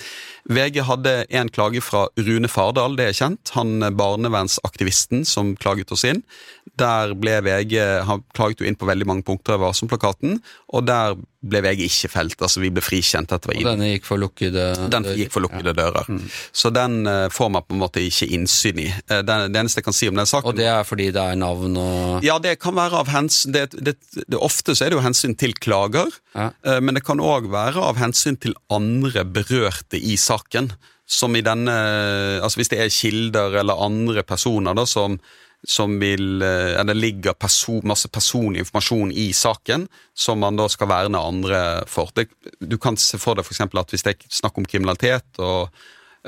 VG 0.46 0.82
hadde 0.86 1.14
en 1.34 1.50
klage 1.50 1.82
fra 1.82 2.06
Rune 2.22 2.50
Fardal, 2.50 2.94
det 2.98 3.08
er 3.10 3.18
kjent. 3.18 3.50
Han 3.56 3.82
er 3.82 3.96
barnevernsaktivisten 3.98 5.26
som 5.26 5.56
klaget 5.58 5.90
oss 5.90 6.06
inn. 6.06 6.22
Der 6.78 7.14
ble 7.18 7.38
VG 7.42 7.78
Han 8.06 8.22
klaget 8.36 8.60
jo 8.60 8.66
inn 8.68 8.76
på 8.78 8.86
veldig 8.86 9.06
mange 9.08 9.24
punkter 9.26 9.56
i 9.56 9.62
Varsom-plakaten, 9.62 10.38
og 10.74 10.86
der 10.86 11.16
ble 11.46 11.62
VG 11.62 11.82
ikke 11.86 12.10
felt. 12.10 12.38
Altså, 12.42 12.60
vi 12.62 12.70
ble 12.74 12.82
frikjent. 12.82 13.32
etter 13.32 13.50
var 13.50 13.58
Og 13.58 13.68
denne 13.68 13.90
gikk 13.92 14.06
for 14.08 14.20
lukkede 14.20 14.54
dører? 14.54 14.90
Den 14.92 15.06
gikk 15.18 15.34
for 15.34 15.44
lukkede 15.44 15.74
dører. 15.76 16.10
Så 16.52 16.72
den 16.74 17.06
eh, 17.10 17.26
får 17.32 17.52
man 17.54 17.66
på 17.66 17.76
en 17.76 17.82
måte 17.82 18.02
ikke 18.02 18.28
innsyn 18.34 18.82
i. 18.82 18.88
Eh, 18.90 19.22
det 19.26 19.36
eneste 19.50 19.82
jeg 19.82 19.86
kan 19.86 19.96
si 19.96 20.10
om 20.10 20.18
den 20.18 20.28
saken 20.28 20.50
Og 20.50 20.58
det 20.58 20.68
er 20.70 20.86
fordi 20.86 21.10
det 21.14 21.22
er 21.22 21.38
navn 21.38 21.78
og 21.80 22.24
ja, 22.26 22.38
det 22.42 22.56
kan 22.62 22.74
være 22.76 23.02
av 23.02 23.10
hensyn 23.16 23.52
det, 23.56 23.64
det, 23.74 23.96
det, 24.14 24.38
Ofte 24.38 24.74
så 24.76 24.86
er 24.86 24.92
det 24.92 24.98
jo 25.00 25.04
hensyn 25.06 25.34
til 25.40 25.54
klager, 25.58 26.12
Ja. 26.36 26.50
eh, 26.64 26.78
men 26.84 26.94
det 26.98 27.04
kan 27.06 27.18
òg 27.22 27.48
være 27.52 27.80
av 27.82 27.96
hensyn 28.00 28.36
til 28.40 28.54
andre 28.72 29.24
berørte 29.24 29.98
i 29.98 30.14
saken. 30.20 30.70
Som 31.06 31.36
i 31.38 31.42
denne 31.46 31.70
Altså 32.42 32.58
hvis 32.58 32.70
det 32.72 32.80
er 32.82 32.88
kilder 32.90 33.60
eller 33.60 33.78
andre 33.78 34.24
personer 34.26 34.74
da 34.74 34.82
som, 34.90 35.20
som 35.62 35.92
vil 36.02 36.42
eh, 36.42 36.72
Eller 36.80 36.98
ligger 36.98 37.36
person, 37.38 37.78
masse 37.86 38.08
personlig 38.10 38.64
informasjon 38.64 39.12
i 39.14 39.28
saken 39.32 39.86
som 40.18 40.40
man 40.42 40.58
da 40.58 40.66
skal 40.72 40.90
verne 40.90 41.20
andre 41.22 41.60
for. 41.86 42.10
Det, 42.16 42.26
du 42.58 42.74
kan 42.82 42.98
se 42.98 43.20
for 43.22 43.38
deg 43.38 43.46
f.eks. 43.46 43.62
at 43.62 43.94
hvis 43.94 44.02
det 44.08 44.16
er 44.16 44.34
snakk 44.40 44.58
om 44.58 44.66
kriminalitet, 44.66 45.28
og, 45.38 45.70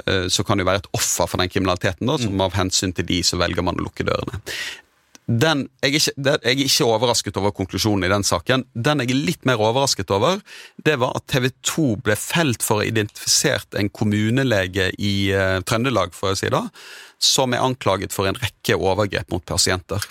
eh, 0.07 0.29
så 0.31 0.47
kan 0.47 0.59
det 0.59 0.63
jo 0.67 0.71
være 0.71 0.85
et 0.85 0.93
offer 0.95 1.27
for 1.27 1.43
den 1.43 1.51
kriminaliteten, 1.51 2.07
da, 2.07 2.15
som 2.23 2.41
av 2.47 2.55
hensyn 2.55 2.95
til 2.95 3.09
de 3.11 3.19
så 3.27 3.41
velger 3.43 3.67
man 3.67 3.81
å 3.83 3.89
lukke 3.89 4.07
dørene 4.07 4.39
den, 5.29 5.67
jeg, 5.83 5.91
er 5.91 5.97
ikke, 5.99 6.13
den, 6.17 6.39
jeg 6.41 6.55
er 6.55 6.63
ikke 6.65 6.87
overrasket 6.89 7.37
over 7.37 7.53
konklusjonen 7.53 8.07
i 8.07 8.11
den 8.11 8.25
saken. 8.25 8.65
Den 8.73 9.03
jeg 9.05 9.13
er 9.13 9.19
litt 9.29 9.45
mer 9.49 9.61
overrasket 9.61 10.09
over, 10.15 10.41
det 10.85 10.95
var 11.03 11.19
at 11.19 11.27
TV 11.29 11.51
2 11.69 11.89
ble 12.07 12.17
felt 12.17 12.65
for 12.65 12.79
å 12.79 12.83
ha 12.83 12.89
identifisert 12.89 13.77
en 13.77 13.93
kommunelege 13.93 14.89
i 14.97 15.13
uh, 15.37 15.59
Trøndelag, 15.69 16.17
får 16.17 16.33
jeg 16.33 16.41
si 16.41 16.53
da, 16.55 16.65
som 17.21 17.53
er 17.53 17.65
anklaget 17.65 18.17
for 18.17 18.31
en 18.31 18.41
rekke 18.41 18.79
overgrep 18.81 19.29
mot 19.35 19.45
pasienter. 19.45 20.09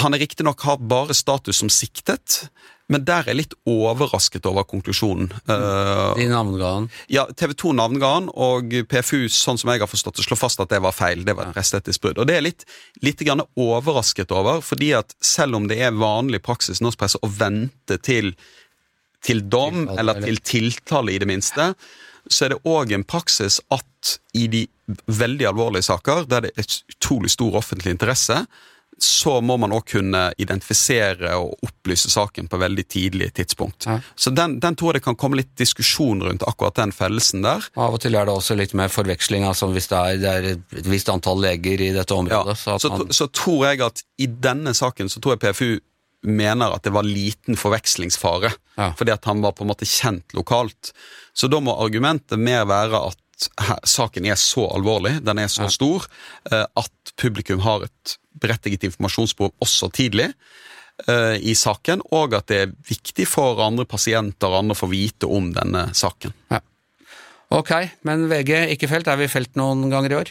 Han 0.00 0.16
er 0.16 0.24
riktignok 0.24 0.64
har 0.64 0.80
bare 0.80 1.14
status 1.14 1.60
som 1.60 1.70
siktet, 1.70 2.46
men 2.92 3.04
der 3.08 3.22
er 3.22 3.30
jeg 3.32 3.38
litt 3.38 3.54
overrasket 3.70 4.44
over 4.46 4.66
konklusjonen. 4.68 5.30
Eh, 5.48 6.14
de 6.18 6.26
navnga 6.28 6.72
han. 6.74 6.88
ja, 7.08 7.24
TV 7.32 7.54
2 7.56 7.72
navnga 7.78 8.10
han, 8.18 8.26
og 8.34 8.74
PFU, 8.90 9.24
sånn 9.32 9.56
som 9.60 9.70
jeg 9.72 9.80
har 9.80 9.88
forstått 9.88 10.18
det, 10.20 10.26
slår 10.26 10.40
fast 10.42 10.60
at 10.60 10.68
det 10.74 10.82
var 10.84 10.92
feil. 10.92 11.24
Det 11.24 11.32
var 11.38 11.48
et 11.48 11.56
restetisk 11.56 12.02
brudd. 12.04 12.20
Og 12.20 12.28
det 12.28 12.34
er 12.36 12.42
jeg 12.42 12.48
litt, 12.50 12.66
litt 13.06 13.24
grann 13.24 13.40
overrasket 13.56 14.34
over, 14.36 14.60
fordi 14.60 14.92
at 15.00 15.16
selv 15.24 15.56
om 15.56 15.68
det 15.70 15.80
er 15.80 15.96
vanlig 15.96 16.42
praksis 16.44 16.82
i 16.82 16.84
norsk 16.84 17.00
presse 17.00 17.22
å 17.24 17.30
vente 17.32 17.96
til, 18.04 18.34
til 19.24 19.40
dom, 19.48 19.86
Tiltale, 19.86 19.98
eller 20.04 20.20
eller- 20.20 20.28
til 20.28 20.42
tiltale 20.70 21.14
i 21.14 21.18
det 21.24 21.30
minste, 21.30 21.70
så 22.28 22.46
er 22.46 22.54
det 22.54 22.62
òg 22.64 22.92
en 22.96 23.04
praksis 23.04 23.60
at 23.72 24.18
i 24.36 24.46
de 24.48 24.66
veldig 25.08 25.46
alvorlige 25.48 25.84
saker, 25.88 26.24
der 26.28 26.40
det 26.46 26.52
er 26.56 26.64
utrolig 26.92 27.30
stor 27.32 27.56
offentlig 27.60 27.92
interesse, 27.96 28.46
så 28.98 29.40
må 29.44 29.56
man 29.60 29.72
òg 29.74 29.86
kunne 29.94 30.20
identifisere 30.40 31.32
og 31.40 31.54
opplyse 31.66 32.10
saken 32.12 32.46
på 32.48 32.58
veldig 32.60 32.84
tidlig 32.92 33.30
tidspunkt. 33.36 33.86
Ja. 33.88 33.98
Så 34.16 34.30
den, 34.30 34.58
den 34.62 34.76
tror 34.76 34.92
jeg 34.92 35.00
det 35.00 35.04
kan 35.08 35.16
komme 35.20 35.38
litt 35.40 35.50
diskusjon 35.58 36.22
rundt 36.22 36.44
akkurat 36.46 36.76
den 36.78 36.92
fellelsen 36.94 37.42
der. 37.44 37.64
Av 37.76 37.96
og 37.96 38.02
til 38.04 38.14
er 38.18 38.28
det 38.28 38.34
også 38.36 38.56
litt 38.58 38.74
mer 38.78 38.92
forveksling, 38.92 39.46
altså 39.48 39.68
hvis 39.72 39.88
det 39.90 39.98
er, 39.98 40.20
det 40.22 40.34
er 40.34 40.48
et 40.54 40.88
visst 40.90 41.10
antall 41.12 41.42
leger 41.44 41.82
i 41.82 41.90
dette 41.96 42.14
Ja, 42.14 42.20
området. 42.22 42.58
så 42.60 42.76
at 42.76 42.84
så, 42.84 42.92
man, 42.94 43.10
så 43.16 43.26
tror 43.34 43.66
jeg 43.70 43.82
at 43.88 44.04
i 44.22 44.28
denne 44.30 44.74
saken 44.76 45.10
så 45.12 45.20
tror 45.20 45.34
jeg 45.36 45.44
PFU 45.46 45.72
mener 46.24 46.72
at 46.72 46.86
det 46.86 46.94
var 46.94 47.04
liten 47.04 47.58
forvekslingsfare. 47.60 48.54
Ja. 48.78 48.92
Fordi 48.96 49.12
at 49.12 49.26
han 49.28 49.42
var 49.44 49.52
på 49.52 49.64
en 49.66 49.72
måte 49.74 49.84
kjent 49.88 50.32
lokalt. 50.32 50.94
Så 51.36 51.50
da 51.52 51.60
må 51.60 51.74
argumentet 51.84 52.40
mer 52.40 52.64
være 52.70 53.02
at 53.10 53.20
her, 53.60 53.80
saken 53.84 54.24
er 54.30 54.38
så 54.40 54.64
alvorlig, 54.76 55.18
den 55.26 55.40
er 55.42 55.50
så 55.52 55.66
stor, 55.72 56.06
eh, 56.52 56.62
at 56.64 57.12
publikum 57.20 57.60
har 57.66 57.84
et 57.88 58.14
berettiget 58.40 58.86
informasjonsbehov 58.90 59.54
også 59.64 59.90
tidlig 59.94 60.30
eh, 61.08 61.36
i 61.40 61.54
saken, 61.58 62.04
og 62.14 62.36
at 62.38 62.50
det 62.50 62.60
er 62.64 62.76
viktig 62.88 63.26
for 63.30 63.62
andre 63.64 63.86
pasienter 63.88 64.50
og 64.50 64.64
andre 64.64 64.76
å 64.76 64.82
få 64.84 64.90
vite 64.92 65.30
om 65.30 65.52
denne 65.54 65.88
saken. 65.96 66.34
Ok, 67.54 67.70
men 68.08 68.26
VG 68.30 68.64
ikke 68.74 68.88
felt. 68.90 69.08
Er 69.10 69.20
vi 69.20 69.30
felt 69.30 69.52
noen 69.58 69.86
ganger 69.92 70.14
i 70.14 70.16
år? 70.22 70.30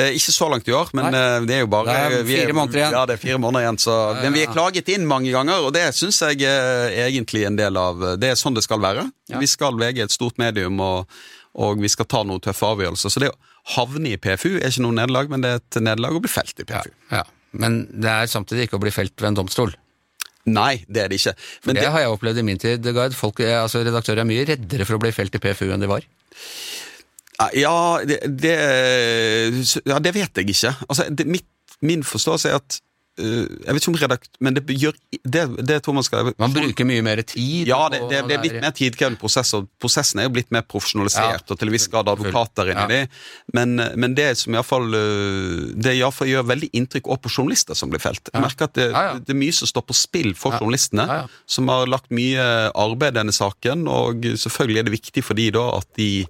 Eh, 0.00 0.16
ikke 0.16 0.32
så 0.34 0.48
langt 0.50 0.68
i 0.68 0.74
år, 0.76 0.90
men 0.96 1.08
Nei. 1.08 1.20
eh, 1.20 1.46
det 1.48 1.56
er 1.56 1.62
jo 1.64 1.70
bare 1.72 1.94
Det 1.94 2.20
er 2.20 2.28
fire 2.28 2.56
måneder 2.56 2.80
igjen. 2.80 2.96
Ja, 2.96 3.04
det 3.08 3.16
er 3.16 3.22
fire 3.22 3.40
måneder 3.42 3.66
igjen, 3.66 3.80
så, 3.82 3.96
Men 4.20 4.36
vi 4.36 4.44
er 4.44 4.52
klaget 4.52 4.88
inn 4.92 5.06
mange 5.08 5.32
ganger, 5.34 5.66
og 5.66 5.72
det 5.76 5.86
syns 5.96 6.20
jeg 6.20 6.42
er 6.46 7.08
egentlig 7.08 7.46
en 7.48 7.58
del 7.58 7.76
av 7.80 8.00
Det 8.20 8.32
er 8.32 8.40
sånn 8.40 8.56
det 8.56 8.64
skal 8.66 8.80
være. 8.82 9.08
Vi 9.40 9.48
skal 9.50 9.78
VG 9.80 10.04
et 10.04 10.14
stort 10.14 10.38
medium, 10.38 10.80
og, 10.80 11.20
og 11.54 11.80
vi 11.80 11.88
skal 11.88 12.08
ta 12.08 12.22
noen 12.24 12.42
tøffe 12.44 12.66
avgjørelser. 12.74 13.12
Så 13.12 13.24
det 13.24 13.32
å 13.32 13.38
havne 13.76 14.14
i 14.14 14.18
PFU 14.20 14.56
er 14.58 14.70
ikke 14.70 14.84
noe 14.86 14.96
nederlag, 14.96 15.30
men 15.32 15.44
det 15.44 15.52
er 15.52 15.60
et 15.60 15.78
nederlag 15.82 16.16
å 16.16 16.22
bli 16.24 16.32
felt 16.32 16.62
i 16.62 16.66
PFU. 16.68 16.90
Ja. 17.12 17.24
Men 17.60 17.82
det 17.90 18.10
er 18.10 18.30
samtidig 18.30 18.68
ikke 18.68 18.78
å 18.78 18.82
bli 18.82 18.92
felt 18.94 19.16
ved 19.18 19.32
en 19.32 19.40
domstol. 19.42 19.74
Nei, 20.50 20.82
det 20.88 21.02
er 21.02 21.10
det 21.12 21.20
ikke. 21.20 21.34
Men 21.66 21.76
det, 21.76 21.82
det, 21.82 21.92
har 21.92 22.04
jeg 22.04 22.12
opplevd 22.14 22.40
i 22.40 22.44
min 22.46 22.60
tid, 22.60 22.86
Gard. 22.96 23.14
Folk, 23.16 23.42
altså, 23.44 23.82
redaktører 23.84 24.22
er 24.22 24.28
mye 24.28 24.46
reddere 24.48 24.86
for 24.88 24.96
å 24.96 25.02
bli 25.02 25.12
felt 25.14 25.34
i 25.36 25.42
PFU 25.42 25.68
enn 25.68 25.82
de 25.82 25.90
var. 25.90 26.06
Ja, 27.56 28.00
det, 28.04 28.20
det, 28.40 28.54
ja, 29.88 29.98
det 30.02 30.14
vet 30.16 30.40
jeg 30.40 30.52
ikke. 30.52 30.74
Altså, 30.88 31.08
det, 31.12 31.26
mitt, 31.28 31.48
min 31.84 32.04
forståelse 32.06 32.50
er 32.50 32.60
at 32.60 32.80
Jeg 33.20 33.74
vet 33.76 33.80
ikke 33.82 33.92
om 33.92 33.98
redakt... 34.00 34.30
Men 34.40 34.56
det 34.56 34.62
gjør 34.80 34.96
det, 35.24 35.42
det 35.68 35.76
tror 35.84 35.96
man 35.98 36.06
skal 36.06 36.30
Man 36.40 36.54
bruker 36.54 36.86
mye 36.88 37.02
mer 37.04 37.20
tid. 37.28 37.68
Ja, 37.68 37.82
det, 37.92 38.00
det, 38.10 38.22
det 38.28 38.36
er 38.36 38.42
blitt 38.42 38.56
mer 38.62 38.74
tidkrevende 38.76 39.20
prosess, 39.20 39.52
og 39.58 39.68
prosessen 39.82 40.20
er 40.22 40.28
jo 40.28 40.32
blitt 40.36 40.50
mer 40.54 40.64
profesjonalisert, 40.68 41.44
Ja. 41.44 41.52
og 41.54 41.58
til 41.60 41.68
en 41.70 41.74
viss 41.74 41.86
grad 41.92 42.08
advokater 42.12 42.70
inni 42.72 42.80
Ja. 42.80 42.86
det. 42.90 43.00
Men, 43.56 43.76
men 44.00 44.14
det 44.18 44.28
som 44.40 44.54
iallfall 44.56 44.90
Det 44.90 45.94
i 45.96 46.02
alle 46.02 46.12
fall 46.14 46.30
gjør 46.30 46.46
veldig 46.50 46.70
inntrykk 46.80 47.08
også 47.10 47.24
på 47.26 47.32
journalister 47.38 47.78
som 47.78 47.90
blir 47.92 48.02
felt. 48.02 48.30
Jeg 48.32 48.42
merker 48.44 48.68
at 48.70 48.74
det, 48.78 48.88
Ja, 48.92 49.14
det 49.18 49.34
er 49.34 49.40
mye 49.40 49.52
som 49.56 49.68
står 49.70 49.86
på 49.90 49.96
spill 49.96 50.32
for 50.38 50.56
journalistene, 50.58 51.06
som 51.50 51.68
har 51.72 51.86
lagt 51.90 52.10
mye 52.14 52.44
arbeid 52.74 53.14
i 53.16 53.20
denne 53.20 53.34
saken, 53.34 53.86
og 53.90 54.24
selvfølgelig 54.40 54.78
er 54.82 54.88
det 54.88 54.96
viktig 54.98 55.24
for 55.26 55.38
de 55.38 55.50
da 55.54 55.66
at 55.78 55.88
de, 55.98 56.24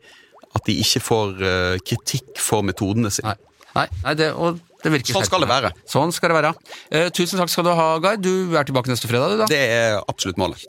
at 0.56 0.64
de 0.66 0.74
ikke 0.82 1.00
får 1.04 1.42
eh, 1.46 1.76
kritikk 1.86 2.40
for 2.40 2.64
metodene 2.66 3.10
sine. 3.14 3.34
Nei, 3.36 3.36
nei, 3.76 3.86
nei 4.04 4.14
det, 4.18 4.32
og 4.34 4.58
det 4.84 4.92
virker 4.94 5.16
Sånn 5.16 5.26
skal 5.28 5.44
det 5.44 5.50
være. 5.50 5.72
Sånn 5.88 6.12
skal 6.16 6.32
det 6.32 6.36
være. 6.40 6.52
Eh, 6.90 7.08
tusen 7.14 7.40
takk 7.40 7.52
skal 7.52 7.66
du 7.66 7.72
ha, 7.76 7.88
Geir. 8.02 8.20
Du 8.20 8.56
er 8.56 8.68
tilbake 8.68 8.92
neste 8.92 9.10
fredag, 9.10 9.34
du 9.34 9.42
da. 9.42 9.48
Det 9.50 9.60
er 9.60 9.98
absolutt 10.08 10.40
målet. 10.40 10.64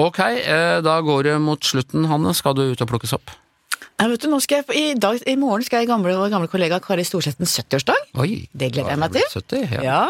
Ok, 0.00 0.18
eh, 0.20 0.80
da 0.84 1.00
går 1.04 1.28
det 1.28 1.36
mot 1.42 1.60
slutten, 1.64 2.06
Hanne. 2.08 2.34
Skal 2.36 2.56
du 2.56 2.66
ut 2.70 2.80
og 2.84 2.90
plukkes 2.92 3.14
opp? 3.16 3.32
Nei, 4.00 4.08
vet 4.08 4.22
du, 4.24 4.30
nå 4.32 4.38
skal 4.40 4.62
jeg, 4.62 4.76
i, 4.76 4.94
dag, 4.96 5.18
I 5.28 5.36
morgen 5.36 5.64
skal 5.66 5.82
jeg 5.82 5.90
gamle, 5.90 6.14
vår 6.16 6.30
gamle 6.32 6.48
kollega 6.48 6.78
Kari 6.80 7.04
Storsethens 7.04 7.52
70-årsdag. 7.60 8.06
Det 8.16 8.70
gleder 8.72 8.94
jeg 8.94 9.00
meg 9.02 9.16
til. 9.16 9.26
70, 9.34 9.74
ja. 9.76 9.82
Ja. 9.84 10.02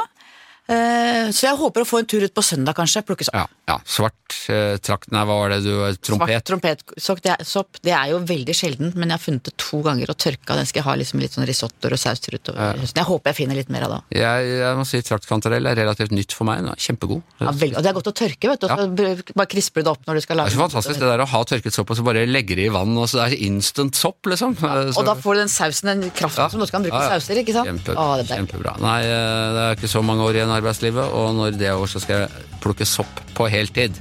Eh, 0.71 1.31
så 1.35 1.49
jeg 1.49 1.59
håper 1.59 1.83
å 1.83 1.89
få 1.89 1.99
en 2.03 2.07
tur 2.11 2.23
ut 2.23 2.35
på 2.37 2.43
søndag, 2.47 2.77
kanskje. 2.79 3.03
Plukke 3.09 3.27
sopp. 3.27 3.35
Ja, 3.35 3.47
ja. 3.66 3.77
Svart 3.91 4.37
eh, 4.53 4.77
trakt 4.83 5.11
Nei, 5.11 5.25
hva 5.27 5.37
var 5.41 5.51
det 5.51 5.61
du 5.64 5.73
Trompet? 5.99 5.99
Svart 6.31 6.47
Trompet? 6.47 6.83
trompetsopp 6.87 7.23
det, 7.25 7.33
er- 7.35 7.45
sopp, 7.49 7.81
det 7.83 7.95
er 7.97 8.12
jo 8.12 8.21
veldig 8.29 8.55
sjeldent, 8.55 8.95
men 8.95 9.11
jeg 9.11 9.16
har 9.18 9.23
funnet 9.25 9.49
det 9.51 9.55
to 9.59 9.81
ganger 9.83 10.12
og 10.12 10.18
tørka. 10.23 10.55
Den 10.61 10.68
skal 10.71 10.81
jeg 10.83 10.87
ha 10.87 10.95
liksom 11.01 11.23
litt 11.25 11.35
sånn 11.35 11.47
risottoer 11.49 11.97
og 11.97 12.01
saus 12.03 12.23
til 12.23 12.37
utover 12.39 12.79
høsten. 12.79 13.01
Jeg 13.03 13.09
håper 13.11 13.33
jeg 13.33 13.39
finner 13.41 13.59
litt 13.59 13.73
mer 13.75 13.87
av 13.89 13.95
det. 13.97 14.01
Jeg, 14.21 14.51
jeg 14.61 14.79
må 14.79 14.87
si 14.87 15.03
traktkantarell 15.11 15.66
er 15.73 15.79
relativt 15.83 16.14
nytt 16.14 16.37
for 16.37 16.47
meg. 16.47 16.62
Er 16.71 16.79
Kjempegod. 16.81 17.23
Ja, 17.43 17.51
veldig, 17.51 17.77
og 17.77 17.83
det 17.83 17.91
er 17.91 17.99
godt 17.99 18.12
å 18.12 18.14
tørke, 18.23 18.53
vet 18.55 18.62
du. 18.62 18.68
så 18.71 19.35
Bare 19.35 19.47
krisper 19.51 19.83
du 19.83 19.89
det 19.91 19.93
opp 19.97 20.07
når 20.07 20.21
du 20.21 20.25
skal 20.25 20.37
Det 20.37 20.41
lage 20.45 20.53
er 20.53 20.57
så 20.57 20.62
fantastisk 20.62 21.01
det 21.03 21.11
der 21.11 21.25
å 21.25 21.29
ha 21.35 21.43
tørket 21.51 21.75
sopp 21.75 21.91
og 21.91 21.99
så 21.99 22.05
bare 22.07 22.23
legger 22.31 22.61
det 22.61 22.68
i 22.68 22.73
vann, 22.75 22.95
og 23.01 23.09
så 23.11 23.25
er 23.25 23.35
det 23.35 23.41
instant 23.47 23.99
sopp, 23.99 24.23
liksom. 24.31 24.55
Eh, 24.61 24.93
Og 24.95 25.05
da 25.07 25.14
får 25.18 25.35
du 25.35 25.43
den 25.43 25.51
sausen, 25.53 25.91
den 25.91 26.11
kraften 26.14 26.45
Ja. 26.47 26.49
som 26.55 26.61
du 26.62 26.66
kan 26.71 26.83
bruke 26.87 26.95
Ja, 26.95 27.11
ja. 27.11 27.18
sauser, 27.18 27.43
ikke 27.43 27.55
sant? 27.59 27.66
Kjempe, 27.71 27.97
Å, 27.99 28.07
det 28.23 28.31
er 28.31 28.41
kjempebra. 28.45 28.77
Nei, 28.81 28.99
eh, 29.03 29.51
det 29.57 29.64
er 29.66 29.77
ikke 29.81 29.91
så 29.91 30.03
mange 30.07 30.23
år 30.29 30.39
igjen 30.39 30.53
i 30.57 30.60
arbeidslivet, 30.61 31.17
og 31.17 31.35
når 31.39 31.57
det 31.59 31.71
er 31.71 31.79
over, 31.79 31.91
så 31.91 32.03
skal 32.03 32.25
jeg 32.25 32.47
plukke 32.63 32.87
sopp 32.89 33.25
på 33.35 33.49
heltid. 33.51 33.99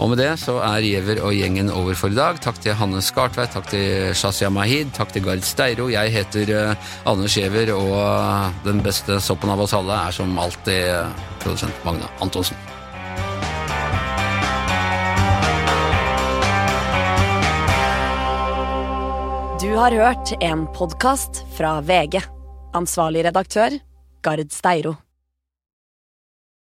Og 0.00 0.08
med 0.08 0.20
det 0.22 0.30
så 0.40 0.54
er 0.64 0.80
Giæver 0.80 1.18
og 1.20 1.34
gjengen 1.36 1.68
over 1.76 1.96
for 1.98 2.12
i 2.12 2.16
dag. 2.16 2.38
Takk 2.40 2.56
til 2.64 2.72
Hanne 2.78 3.02
Skartveit, 3.04 3.52
takk 3.52 3.66
til 3.68 4.14
Shazia 4.16 4.48
Mahid, 4.48 4.94
takk 4.96 5.12
til 5.12 5.26
Gard 5.26 5.44
Steiro. 5.44 5.90
Jeg 5.92 6.14
heter 6.14 6.52
eh, 6.56 6.88
Anders 7.04 7.36
Giæver, 7.36 7.74
og 7.76 7.92
eh, 7.98 8.62
den 8.64 8.80
beste 8.84 9.20
soppen 9.20 9.52
av 9.52 9.60
oss 9.60 9.76
alle 9.76 9.98
er 10.08 10.16
som 10.16 10.32
alltid 10.40 10.88
eh, 10.88 11.26
produsent 11.44 11.84
Magne 11.84 12.08
Antonsen. 12.24 12.56
Du 19.60 19.68
har 19.76 19.92
hørt 19.92 20.32
en 20.40 20.64
podkast 20.72 21.44
fra 21.58 21.76
VG. 21.84 22.22
Ansvarlig 22.72 23.28
redaktør, 23.28 23.76
Gard 24.24 24.48
Steiro. 24.56 24.96